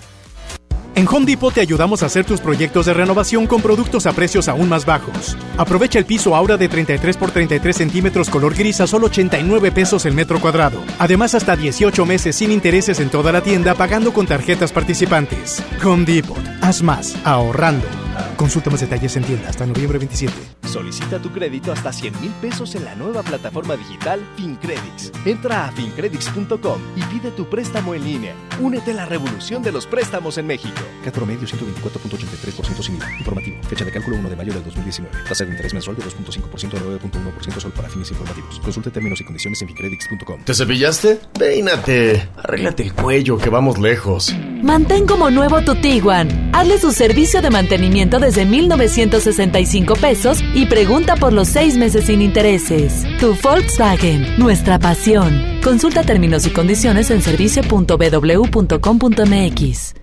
En 0.97 1.07
Home 1.09 1.27
Depot 1.27 1.53
te 1.53 1.61
ayudamos 1.61 2.03
a 2.03 2.07
hacer 2.07 2.25
tus 2.25 2.41
proyectos 2.41 2.87
de 2.87 2.95
renovación 2.95 3.47
con 3.47 3.61
productos 3.61 4.07
a 4.07 4.15
precios 4.15 4.49
aún 4.49 4.71
más 4.71 4.87
bajos. 4.87 5.37
Aprovecha 5.59 5.99
el 5.99 6.07
piso 6.07 6.35
Aura 6.35 6.57
de 6.57 6.71
33 6.71 7.19
por 7.19 7.31
33 7.33 7.77
centímetros 7.77 8.31
color 8.31 8.55
gris 8.55 8.81
a 8.81 8.87
solo 8.87 9.09
89 9.09 9.73
pesos 9.73 10.07
el 10.07 10.15
metro 10.15 10.41
cuadrado. 10.41 10.83
Además, 10.99 11.35
hasta 11.35 11.55
18 11.55 12.07
meses 12.07 12.37
sin 12.37 12.51
intereses 12.51 12.99
en 13.01 13.11
toda 13.11 13.31
la 13.31 13.43
tienda 13.43 13.75
pagando 13.75 14.15
con 14.15 14.27
tarjetas 14.27 14.73
participantes. 14.73 15.63
Home 15.85 16.07
Depot. 16.07 16.43
Haz 16.63 16.83
más, 16.83 17.15
ahorrando. 17.25 18.06
Consulta 18.37 18.71
más 18.71 18.81
detalles 18.81 19.17
en 19.17 19.25
tienda 19.25 19.49
hasta 19.49 19.67
noviembre 19.67 19.99
27. 19.99 20.33
Solicita 20.69 21.19
tu 21.19 21.31
crédito 21.31 21.73
hasta 21.73 21.93
100 21.93 22.21
mil 22.21 22.31
pesos 22.41 22.75
en 22.75 22.85
la 22.85 22.95
nueva 22.95 23.23
plataforma 23.23 23.77
digital 23.77 24.21
FinCredits. 24.37 25.13
Entra 25.25 25.67
a 25.67 25.73
fincredits.com 25.73 26.81
y 26.97 27.03
pide 27.05 27.31
tu 27.31 27.49
préstamo 27.49 27.95
en 27.95 28.05
línea. 28.05 28.35
Únete 28.61 28.93
a 28.93 28.95
la 28.95 29.07
revolución 29.07 29.63
de 29.63 29.73
los 29.73 29.87
préstamos 29.87 30.39
en 30.39 30.47
México. 30.47 30.81
Cat 31.05 31.15
promedio 31.15 31.47
124.83% 31.47 32.83
sin 32.83 32.97
IVA. 32.97 33.11
Informativo. 33.19 33.57
Fecha 33.69 33.85
de 33.85 33.93
cálculo 33.93 34.17
1 34.19 34.31
de 34.31 34.37
mayo 34.37 34.53
del 34.53 34.65
2019. 34.65 35.17
Tasa 35.29 35.45
de 35.45 35.51
interés 35.51 35.73
mensual 35.73 35.97
de 35.97 36.05
2.5% 36.05 36.75
a 36.75 37.01
9.1% 37.01 37.61
solo 37.61 37.75
para 37.75 37.89
fines 37.89 38.11
informativos. 38.11 38.61
Consulte 38.61 38.91
términos 38.91 39.21
y 39.21 39.25
condiciones 39.25 39.61
en 39.63 39.69
fincredits.com. 39.69 40.43
¿Te 40.45 40.55
cepillaste? 40.55 41.21
Peínate. 41.39 42.29
Arréglate 42.37 42.83
el 42.83 42.93
cuello, 42.93 43.39
que 43.39 43.51
vamos 43.51 43.79
lejos. 43.79 44.35
Mantén 44.63 45.07
como 45.07 45.31
nuevo 45.31 45.63
tu 45.63 45.75
Tiguan. 45.77 46.51
Hazle 46.55 46.79
su 46.79 46.93
servicio 46.93 47.43
de 47.43 47.51
mantenimiento 47.51 48.06
desde 48.11 48.45
1,965 48.45 49.97
pesos 49.97 50.39
y 50.55 50.67
pregunta 50.67 51.17
por 51.17 51.33
los 51.33 51.49
seis 51.49 51.77
meses 51.77 52.05
sin 52.07 52.23
intereses. 52.23 53.05
Tu 53.19 53.37
Volkswagen, 53.43 54.39
nuestra 54.39 54.79
pasión. 54.79 55.59
Consulta 55.63 56.05
términos 56.05 56.47
y 56.47 56.51
condiciones 56.51 57.11
en 57.11 57.23
servicio.bw.com.mx. 57.23 59.95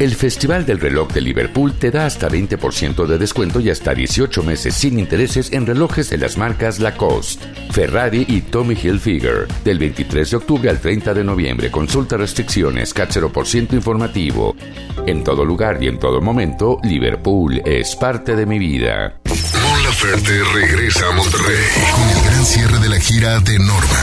El 0.00 0.14
Festival 0.14 0.64
del 0.64 0.80
Reloj 0.80 1.12
de 1.12 1.20
Liverpool 1.20 1.74
te 1.74 1.90
da 1.90 2.06
hasta 2.06 2.30
20% 2.30 3.04
de 3.04 3.18
descuento 3.18 3.60
y 3.60 3.68
hasta 3.68 3.94
18 3.94 4.42
meses 4.42 4.74
sin 4.74 4.98
intereses 4.98 5.52
en 5.52 5.66
relojes 5.66 6.08
de 6.08 6.16
las 6.16 6.38
marcas 6.38 6.78
Lacoste, 6.78 7.46
Ferrari 7.70 8.24
y 8.26 8.40
Tommy 8.40 8.74
Hilfiger. 8.82 9.46
Del 9.62 9.78
23 9.78 10.30
de 10.30 10.36
octubre 10.38 10.70
al 10.70 10.80
30 10.80 11.12
de 11.12 11.22
noviembre. 11.22 11.70
Consulta 11.70 12.16
restricciones, 12.16 12.94
CAT 12.94 13.10
0% 13.10 13.74
informativo. 13.74 14.56
En 15.04 15.22
todo 15.22 15.44
lugar 15.44 15.82
y 15.82 15.88
en 15.88 15.98
todo 15.98 16.22
momento, 16.22 16.78
Liverpool 16.82 17.60
es 17.66 17.94
parte 17.94 18.34
de 18.34 18.46
mi 18.46 18.58
vida. 18.58 19.20
Mon 19.26 19.82
Laferte 19.82 20.42
regresa 20.54 21.08
a 21.08 21.12
Monterrey 21.12 21.66
con 21.92 22.08
el 22.08 22.24
gran 22.24 22.46
cierre 22.46 22.78
de 22.78 22.88
la 22.88 23.00
gira 23.00 23.38
de 23.40 23.58
Norma. 23.58 24.00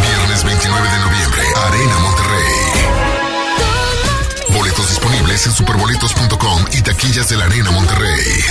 Viernes 0.00 0.44
29 0.44 0.88
de 0.88 0.98
noviembre, 1.04 1.42
Arena 1.56 1.98
Monterrey. 1.98 2.25
superboletos.com 5.56 6.66
y 6.72 6.82
taquillas 6.82 7.30
de 7.30 7.36
la 7.38 7.46
Arena 7.46 7.70
Monterrey. 7.70 8.44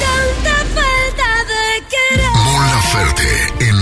Tanta 0.00 0.56
falta 0.74 1.44
de 1.46 1.84
querer. 1.86 2.30
Mon 2.44 2.66
Laferte 2.66 3.54
en 3.60 3.76
Monterrey. 3.76 3.81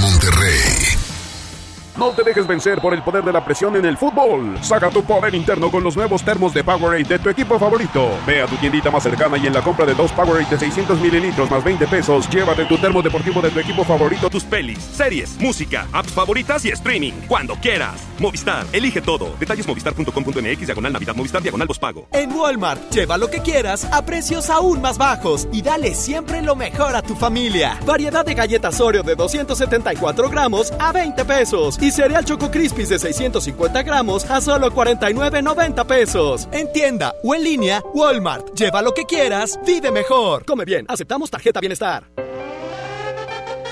No 2.00 2.12
te 2.12 2.22
dejes 2.22 2.46
vencer 2.46 2.80
por 2.80 2.94
el 2.94 3.02
poder 3.02 3.22
de 3.22 3.30
la 3.30 3.44
presión 3.44 3.76
en 3.76 3.84
el 3.84 3.98
fútbol. 3.98 4.56
Saca 4.62 4.88
tu 4.88 5.04
poder 5.04 5.34
interno 5.34 5.70
con 5.70 5.84
los 5.84 5.96
nuevos 5.96 6.24
termos 6.24 6.54
de 6.54 6.64
Powerade 6.64 7.04
de 7.04 7.18
tu 7.18 7.28
equipo 7.28 7.58
favorito. 7.58 8.08
Ve 8.26 8.40
a 8.40 8.46
tu 8.46 8.56
tiendita 8.56 8.90
más 8.90 9.02
cercana 9.02 9.36
y 9.36 9.46
en 9.46 9.52
la 9.52 9.60
compra 9.60 9.84
de 9.84 9.94
dos 9.94 10.10
Powerade 10.12 10.48
de 10.48 10.58
600 10.58 10.98
mililitros 10.98 11.50
más 11.50 11.62
20 11.62 11.86
pesos, 11.88 12.26
llévate 12.30 12.64
tu 12.64 12.78
termo 12.78 13.02
deportivo 13.02 13.42
de 13.42 13.50
tu 13.50 13.60
equipo 13.60 13.84
favorito. 13.84 14.30
Tus 14.30 14.44
pelis, 14.44 14.78
series, 14.78 15.38
música, 15.38 15.88
apps 15.92 16.12
favoritas 16.12 16.64
y 16.64 16.70
streaming. 16.70 17.12
Cuando 17.28 17.54
quieras. 17.56 18.00
Movistar, 18.18 18.64
elige 18.72 19.02
todo. 19.02 19.34
Detalles 19.38 19.66
movistar.com.mx, 19.66 20.66
diagonal 20.66 20.94
Navidad, 20.94 21.14
Movistar, 21.14 21.42
diagonal 21.42 21.68
pago. 21.78 22.06
En 22.12 22.32
Walmart, 22.32 22.90
lleva 22.90 23.18
lo 23.18 23.28
que 23.28 23.40
quieras 23.40 23.84
a 23.84 24.06
precios 24.06 24.48
aún 24.48 24.80
más 24.80 24.96
bajos 24.96 25.48
y 25.52 25.60
dale 25.60 25.94
siempre 25.94 26.40
lo 26.40 26.56
mejor 26.56 26.96
a 26.96 27.02
tu 27.02 27.14
familia. 27.14 27.78
Variedad 27.84 28.24
de 28.24 28.32
galletas 28.32 28.80
Oreo 28.80 29.02
de 29.02 29.16
274 29.16 30.30
gramos 30.30 30.72
a 30.78 30.92
20 30.92 31.26
pesos 31.26 31.78
y 31.82 31.89
cereal 31.92 32.24
Choco 32.24 32.50
Crispies 32.50 32.88
de 32.88 32.98
650 32.98 33.82
gramos 33.82 34.28
a 34.30 34.40
solo 34.40 34.70
49.90 34.70 35.86
pesos. 35.86 36.48
En 36.52 36.72
tienda 36.72 37.14
o 37.22 37.34
en 37.34 37.44
línea, 37.44 37.82
Walmart. 37.94 38.54
Lleva 38.54 38.82
lo 38.82 38.92
que 38.92 39.04
quieras, 39.04 39.58
vive 39.66 39.90
mejor. 39.90 40.44
Come 40.44 40.64
bien, 40.64 40.84
aceptamos 40.88 41.30
tarjeta 41.30 41.60
bienestar. 41.60 42.04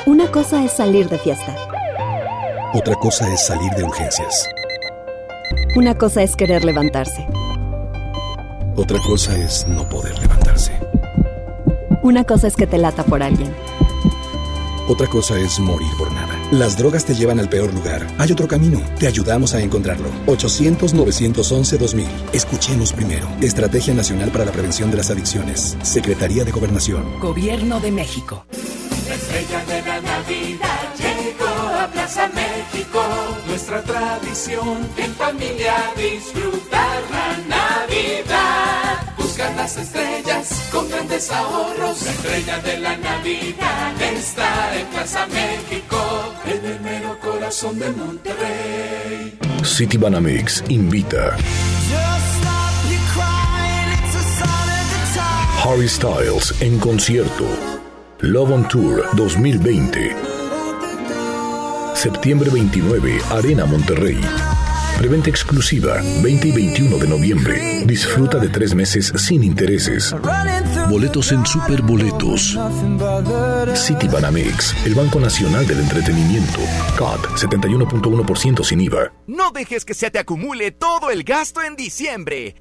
Una 0.07 0.31
cosa 0.31 0.65
es 0.65 0.73
salir 0.73 1.09
de 1.09 1.19
fiesta. 1.19 1.55
Otra 2.73 2.95
cosa 2.95 3.33
es 3.33 3.45
salir 3.45 3.71
de 3.73 3.85
urgencias. 3.85 4.49
Una 5.77 5.97
cosa 5.97 6.23
es 6.23 6.37
querer 6.37 6.65
levantarse. 6.65 7.27
Otra 8.77 8.99
cosa 9.01 9.37
es 9.37 9.67
no 9.67 9.89
poder 9.89 10.19
levantarse. 10.19 10.73
Una 12.03 12.25
cosa 12.25 12.47
es 12.47 12.57
que 12.57 12.67
te 12.67 12.79
lata 12.79 13.05
por 13.05 13.23
alguien. 13.23 13.53
Otra 14.89 15.07
cosa 15.09 15.39
es 15.39 15.59
morir 15.59 15.91
por 15.99 16.11
nada. 16.13 16.38
Las 16.51 16.79
drogas 16.79 17.05
te 17.05 17.15
llevan 17.15 17.41
al 17.41 17.51
peor 17.51 17.75
lugar. 17.75 18.07
Hay 18.17 18.33
otro 18.33 18.49
camino. 18.49 18.81
Te 18.99 19.07
ayudamos 19.07 19.53
a 19.53 19.61
encontrarlo. 19.61 20.09
800-911-2000. 20.29 22.07
Escuchemos 22.33 22.95
primero. 22.95 23.29
Estrategia 23.43 23.93
Nacional 23.93 24.31
para 24.31 24.47
la 24.47 24.53
Prevención 24.53 24.91
de 24.91 24.97
las 24.97 25.11
Adicciones. 25.11 25.77
Secretaría 25.83 26.45
de 26.45 26.51
Gobernación. 26.51 27.21
Gobierno 27.21 27.81
de 27.81 27.93
México. 27.93 28.47
La 29.07 29.15
estrella 29.15 29.65
de 29.67 29.83
la 29.83 30.01
Navidad 30.01 30.95
llegó 30.97 31.49
a 31.49 31.87
Plaza 31.93 32.29
México. 32.29 33.03
Nuestra 33.47 33.83
tradición 33.83 34.89
en 34.97 35.15
familia 35.17 35.75
disfrutar 35.99 37.03
la 37.11 37.57
Navidad. 37.57 39.18
Las 39.39 39.77
estrellas 39.77 40.69
con 40.73 40.89
grandes 40.91 41.31
ahorros. 41.31 42.03
La 42.03 42.11
estrella 42.11 42.59
de 42.59 42.79
la 42.79 42.97
Navidad 42.97 44.03
está 44.03 44.77
en 44.77 44.87
Plaza 44.89 45.27
México, 45.29 46.35
en 46.45 46.67
el 46.67 46.81
mero 46.81 47.17
corazón 47.21 47.79
de 47.79 47.91
Monterrey. 47.93 49.39
City 49.63 49.97
Banamix 49.97 50.65
invita. 50.69 51.37
Harry 55.65 55.89
Styles 55.89 56.61
en 56.61 56.81
concierto. 56.81 57.45
Love 58.21 58.51
on 58.51 58.67
Tour 58.69 59.05
2020. 59.15 60.17
Septiembre 61.95 62.51
29, 62.51 63.21
Arena 63.31 63.67
Monterrey. 63.67 64.21
Preventa 64.99 65.31
exclusiva 65.31 66.03
20 66.25 66.49
y 66.49 66.53
21 66.53 66.99
de 66.99 67.07
noviembre. 67.07 67.83
Disfruta 67.87 68.39
de 68.39 68.49
tres 68.49 68.75
meses 68.75 69.13
sin 69.17 69.45
intereses. 69.45 70.13
Boletos 70.91 71.31
en 71.31 71.47
Superboletos. 71.47 72.59
City 73.75 74.09
Banamex, 74.09 74.75
el 74.85 74.97
Banco 74.97 75.21
Nacional 75.21 75.69
del 75.69 75.79
Entretenimiento. 75.79 76.59
CAT 76.99 77.21
71.1% 77.37 78.65
sin 78.65 78.81
IVA. 78.81 79.13
No 79.29 79.53
dejes 79.53 79.85
que 79.85 79.95
se 79.95 80.11
te 80.11 80.19
acumule 80.19 80.73
todo 80.73 81.11
el 81.11 81.23
gasto 81.23 81.63
en 81.63 81.77
diciembre. 81.77 82.57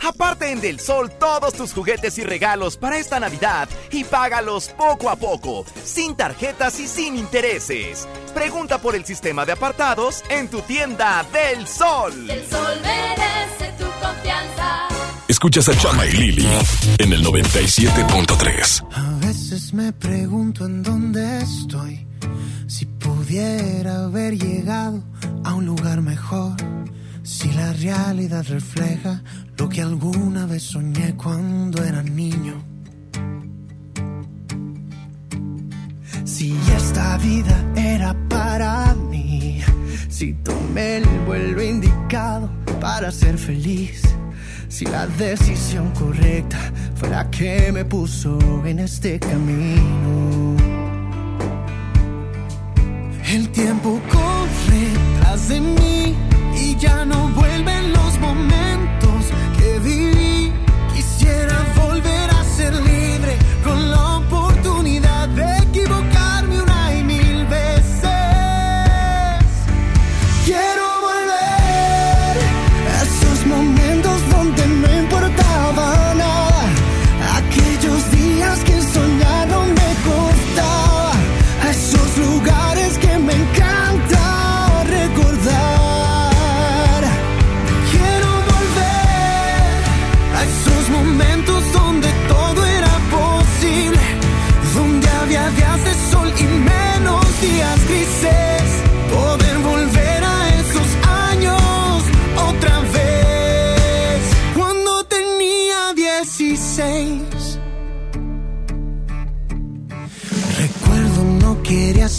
Aparte 0.00 0.50
en 0.50 0.60
Del 0.60 0.80
Sol 0.80 1.10
todos 1.18 1.54
tus 1.54 1.72
juguetes 1.72 2.18
y 2.18 2.24
regalos 2.24 2.76
para 2.76 2.98
esta 2.98 3.20
Navidad 3.20 3.68
y 3.90 4.04
págalos 4.04 4.68
poco 4.68 5.10
a 5.10 5.16
poco, 5.16 5.64
sin 5.84 6.16
tarjetas 6.16 6.78
y 6.80 6.88
sin 6.88 7.16
intereses. 7.16 8.08
Pregunta 8.34 8.78
por 8.78 8.94
el 8.94 9.04
sistema 9.04 9.44
de 9.44 9.52
apartados 9.52 10.22
en 10.28 10.48
tu 10.48 10.60
tienda 10.62 11.24
Del 11.32 11.66
Sol. 11.66 12.30
El 12.30 12.48
sol 12.48 12.80
merece 12.82 13.72
tu 13.78 13.84
confianza. 14.04 14.88
Escuchas 15.28 15.68
a 15.68 15.78
Chama 15.78 16.06
y 16.06 16.12
Lili 16.12 16.48
en 16.98 17.12
el 17.12 17.24
97.3. 17.24 18.86
A 18.92 19.26
veces 19.26 19.72
me 19.72 19.92
pregunto 19.92 20.66
en 20.66 20.82
dónde 20.82 21.38
estoy. 21.38 22.06
Si 22.66 22.86
pudiera 22.86 24.04
haber 24.04 24.36
llegado 24.36 25.02
a 25.44 25.54
un 25.54 25.66
lugar 25.66 26.02
mejor. 26.02 26.56
Si 27.22 27.50
la 27.52 27.72
realidad 27.72 28.44
refleja 28.48 29.22
lo 29.62 29.68
que 29.68 29.80
alguna 29.80 30.44
vez 30.44 30.64
soñé 30.64 31.14
cuando 31.14 31.84
era 31.84 32.02
niño. 32.02 32.54
Si 36.24 36.48
esta 36.76 37.16
vida 37.18 37.56
era 37.76 38.12
para 38.28 38.92
mí, 38.94 39.60
si 40.08 40.32
tomé 40.48 40.96
el 40.96 41.08
vuelo 41.26 41.62
indicado 41.62 42.50
para 42.80 43.12
ser 43.12 43.38
feliz, 43.38 44.02
si 44.68 44.84
la 44.84 45.06
decisión 45.06 45.92
correcta 45.92 46.58
fue 46.96 47.10
la 47.10 47.30
que 47.30 47.70
me 47.70 47.84
puso 47.84 48.40
en 48.64 48.80
este 48.80 49.20
camino. 49.20 50.56
El 53.28 53.48
tiempo 53.50 54.00
corre 54.10 54.84
tras 55.20 55.48
de 55.50 55.60
mí 55.60 56.16
y 56.56 56.76
ya 56.78 57.04
no 57.04 57.28
vuelven 57.28 57.92
los 57.92 58.18
momentos 58.18 59.11
Quisiera 60.92 61.64
volver 61.74 62.28
a 62.28 62.31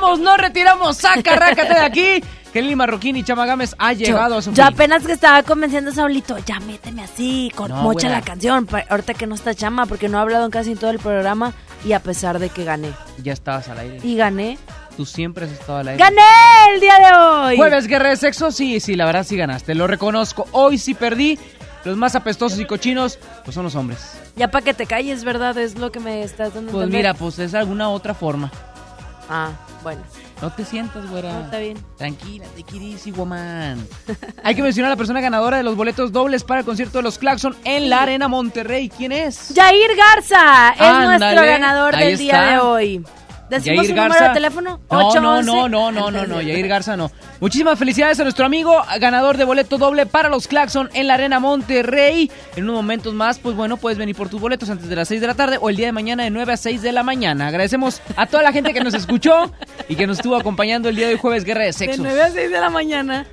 nos 0.00 0.38
retiramos, 0.38 0.96
saca, 0.96 1.36
rácate 1.36 1.74
de 1.74 1.80
aquí. 1.80 2.24
Kelly 2.52 2.76
Marroquín 2.76 3.16
y 3.16 3.24
Chama 3.24 3.46
Gámez 3.46 3.74
ha 3.78 3.94
llegado 3.94 4.36
a 4.36 4.42
su 4.42 4.50
Yo 4.52 4.64
fin. 4.66 4.74
apenas 4.74 5.06
que 5.06 5.12
estaba 5.12 5.42
convenciendo 5.42 5.90
a 5.90 5.94
Saulito, 5.94 6.36
ya 6.44 6.60
méteme 6.60 7.02
así, 7.02 7.50
con 7.54 7.70
No, 7.70 7.76
mocha 7.76 8.10
la 8.10 8.20
canción. 8.20 8.68
Ahorita 8.90 9.14
que 9.14 9.26
no 9.26 9.34
está 9.34 9.54
Chama, 9.54 9.86
porque 9.86 10.08
no 10.10 10.18
ha 10.18 10.20
hablado 10.20 10.44
en 10.44 10.50
casi 10.50 10.72
en 10.72 10.78
todo 10.78 10.90
el 10.90 10.98
programa 10.98 11.54
y 11.84 11.94
a 11.94 12.00
pesar 12.00 12.38
de 12.38 12.50
que 12.50 12.64
gané. 12.64 12.90
Ya 13.22 13.32
estabas 13.32 13.68
al 13.68 13.78
aire. 13.78 14.00
Y 14.02 14.16
gané, 14.16 14.58
Tú 14.96 15.06
siempre 15.06 15.46
has 15.46 15.52
estado 15.52 15.78
al 15.78 15.88
aire. 15.88 16.04
¡Gané 16.04 16.20
el 16.74 16.80
día 16.80 16.94
de 16.98 17.16
hoy! 17.16 17.56
Jueves, 17.56 17.86
guerra 17.86 18.10
de 18.10 18.16
sexo, 18.16 18.50
sí, 18.52 18.78
sí, 18.80 18.94
la 18.94 19.06
verdad 19.06 19.24
sí 19.24 19.38
ganaste, 19.38 19.74
lo 19.74 19.86
reconozco. 19.86 20.46
Hoy 20.52 20.76
sí 20.76 20.92
perdí. 20.92 21.38
Los 21.84 21.96
más 21.96 22.14
apestosos 22.14 22.60
y 22.60 22.64
cochinos, 22.64 23.18
pues 23.44 23.54
son 23.54 23.64
los 23.64 23.74
hombres. 23.74 24.12
Ya 24.36 24.48
para 24.50 24.64
que 24.64 24.72
te 24.74 24.86
calles, 24.86 25.24
¿verdad? 25.24 25.56
Es 25.58 25.78
lo 25.78 25.90
que 25.90 25.98
me 25.98 26.22
estás 26.22 26.54
dando 26.54 26.70
Pues 26.70 26.88
mira, 26.88 27.14
pues 27.14 27.38
es 27.40 27.54
alguna 27.54 27.88
otra 27.88 28.14
forma. 28.14 28.52
Ah, 29.28 29.50
bueno. 29.82 30.02
No 30.40 30.50
te 30.50 30.64
sientas, 30.64 31.08
güera. 31.10 31.32
No, 31.32 31.40
está 31.44 31.58
bien. 31.58 31.78
Tranquila, 31.96 32.44
te 32.56 32.62
quieres, 32.64 33.04
woman. 33.16 33.86
Hay 34.42 34.54
que 34.54 34.62
mencionar 34.62 34.90
a 34.90 34.94
la 34.94 34.96
persona 34.96 35.20
ganadora 35.20 35.56
de 35.56 35.62
los 35.62 35.76
boletos 35.76 36.12
dobles 36.12 36.44
para 36.44 36.60
el 36.60 36.66
concierto 36.66 36.98
de 36.98 37.02
los 37.02 37.18
Claxon 37.18 37.56
en 37.64 37.90
la 37.90 38.02
Arena 38.02 38.28
Monterrey. 38.28 38.88
¿Quién 38.88 39.12
es? 39.12 39.52
Jair 39.54 39.90
Garza 39.96 40.70
es 40.74 40.80
Ándale, 40.80 41.18
nuestro 41.18 41.44
ganador 41.46 41.94
ahí 41.94 42.08
del 42.08 42.18
día 42.18 42.32
está. 42.32 42.50
de 42.52 42.58
hoy. 42.58 43.04
¿Decimos 43.58 43.86
Yair 43.86 43.96
su 43.98 44.02
número 44.02 44.28
de 44.28 44.34
teléfono? 44.34 44.80
No, 44.90 44.98
no, 44.98 45.08
811. 45.08 45.46
no, 45.46 45.68
no, 45.68 45.90
no, 45.92 46.10
no, 46.10 46.26
no, 46.26 46.40
Yair 46.40 46.66
Garza 46.68 46.96
no. 46.96 47.10
Muchísimas 47.40 47.78
felicidades 47.78 48.18
a 48.20 48.22
nuestro 48.22 48.46
amigo 48.46 48.82
ganador 48.98 49.36
de 49.36 49.44
boleto 49.44 49.76
doble 49.78 50.06
para 50.06 50.28
los 50.28 50.48
Claxon 50.48 50.88
en 50.94 51.06
la 51.06 51.14
Arena 51.14 51.38
Monterrey. 51.38 52.30
En 52.56 52.64
unos 52.64 52.76
momentos 52.76 53.12
más, 53.14 53.38
pues 53.38 53.54
bueno, 53.54 53.76
puedes 53.76 53.98
venir 53.98 54.16
por 54.16 54.28
tus 54.28 54.40
boletos 54.40 54.70
antes 54.70 54.88
de 54.88 54.96
las 54.96 55.08
6 55.08 55.20
de 55.20 55.26
la 55.26 55.34
tarde 55.34 55.58
o 55.60 55.68
el 55.68 55.76
día 55.76 55.86
de 55.86 55.92
mañana 55.92 56.24
de 56.24 56.30
9 56.30 56.52
a 56.52 56.56
6 56.56 56.82
de 56.82 56.92
la 56.92 57.02
mañana. 57.02 57.48
Agradecemos 57.48 58.00
a 58.16 58.26
toda 58.26 58.42
la 58.42 58.52
gente 58.52 58.72
que 58.72 58.80
nos 58.80 58.94
escuchó 58.94 59.52
y 59.88 59.96
que 59.96 60.06
nos 60.06 60.18
estuvo 60.18 60.36
acompañando 60.36 60.88
el 60.88 60.96
día 60.96 61.08
de 61.08 61.14
hoy 61.14 61.18
jueves 61.20 61.44
Guerra 61.44 61.60
de 61.60 61.66
De 61.66 61.72
Sexos. 61.74 61.98
9 61.98 62.22
a 62.22 62.30
6 62.30 62.50
de 62.50 62.60
la 62.60 62.70
mañana. 62.70 63.26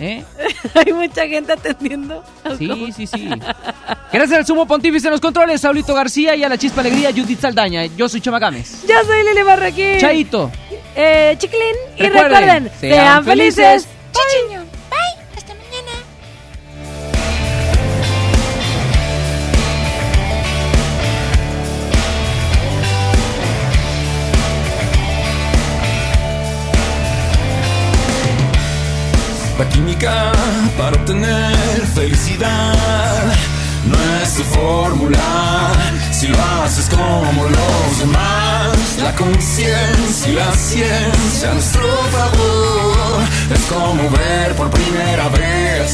¿Eh? 0.00 0.24
Hay 0.74 0.92
mucha 0.92 1.26
gente 1.26 1.52
atendiendo. 1.52 2.22
Sí, 2.58 2.92
sí, 2.94 3.06
sí. 3.06 3.28
Gracias 4.12 4.38
al 4.38 4.46
sumo 4.46 4.66
pontífice 4.66 5.06
en 5.06 5.12
los 5.12 5.20
controles, 5.20 5.60
Saulito 5.60 5.94
García 5.94 6.34
y 6.34 6.42
a 6.44 6.48
la 6.48 6.58
chispa 6.58 6.80
alegría, 6.80 7.10
Judith 7.10 7.40
Saldaña. 7.40 7.84
Yo 7.86 8.08
soy 8.08 8.20
Chama 8.20 8.38
Gámez. 8.38 8.82
Yo 8.88 8.94
soy 9.04 9.22
Lili 9.22 9.42
Barraquín. 9.42 9.98
Chaito. 9.98 10.50
Eh, 10.96 11.36
chiquilín. 11.38 11.74
Y 11.96 12.02
Recuerden, 12.02 12.30
recuerden, 12.30 12.70
sean 12.80 12.92
sean, 12.92 13.24
felices. 13.24 13.86
felices. 13.86 14.63
La 29.58 29.68
química 29.68 30.32
para 30.76 30.96
obtener 30.96 31.86
felicidad 31.94 32.74
no 33.86 33.96
es 34.20 34.34
tu 34.34 34.42
fórmula 34.42 35.72
si 36.10 36.26
lo 36.26 36.36
haces 36.42 36.88
como 36.88 37.44
los 37.44 37.98
demás. 38.00 38.76
La 39.00 39.14
conciencia 39.14 40.28
y 40.28 40.32
la 40.32 40.52
ciencia 40.54 41.52
nuestro 41.52 41.86
favor 42.10 43.22
es 43.54 43.60
como 43.72 44.10
ver 44.10 44.56
por 44.56 44.70
primera 44.70 45.28
vez 45.28 45.93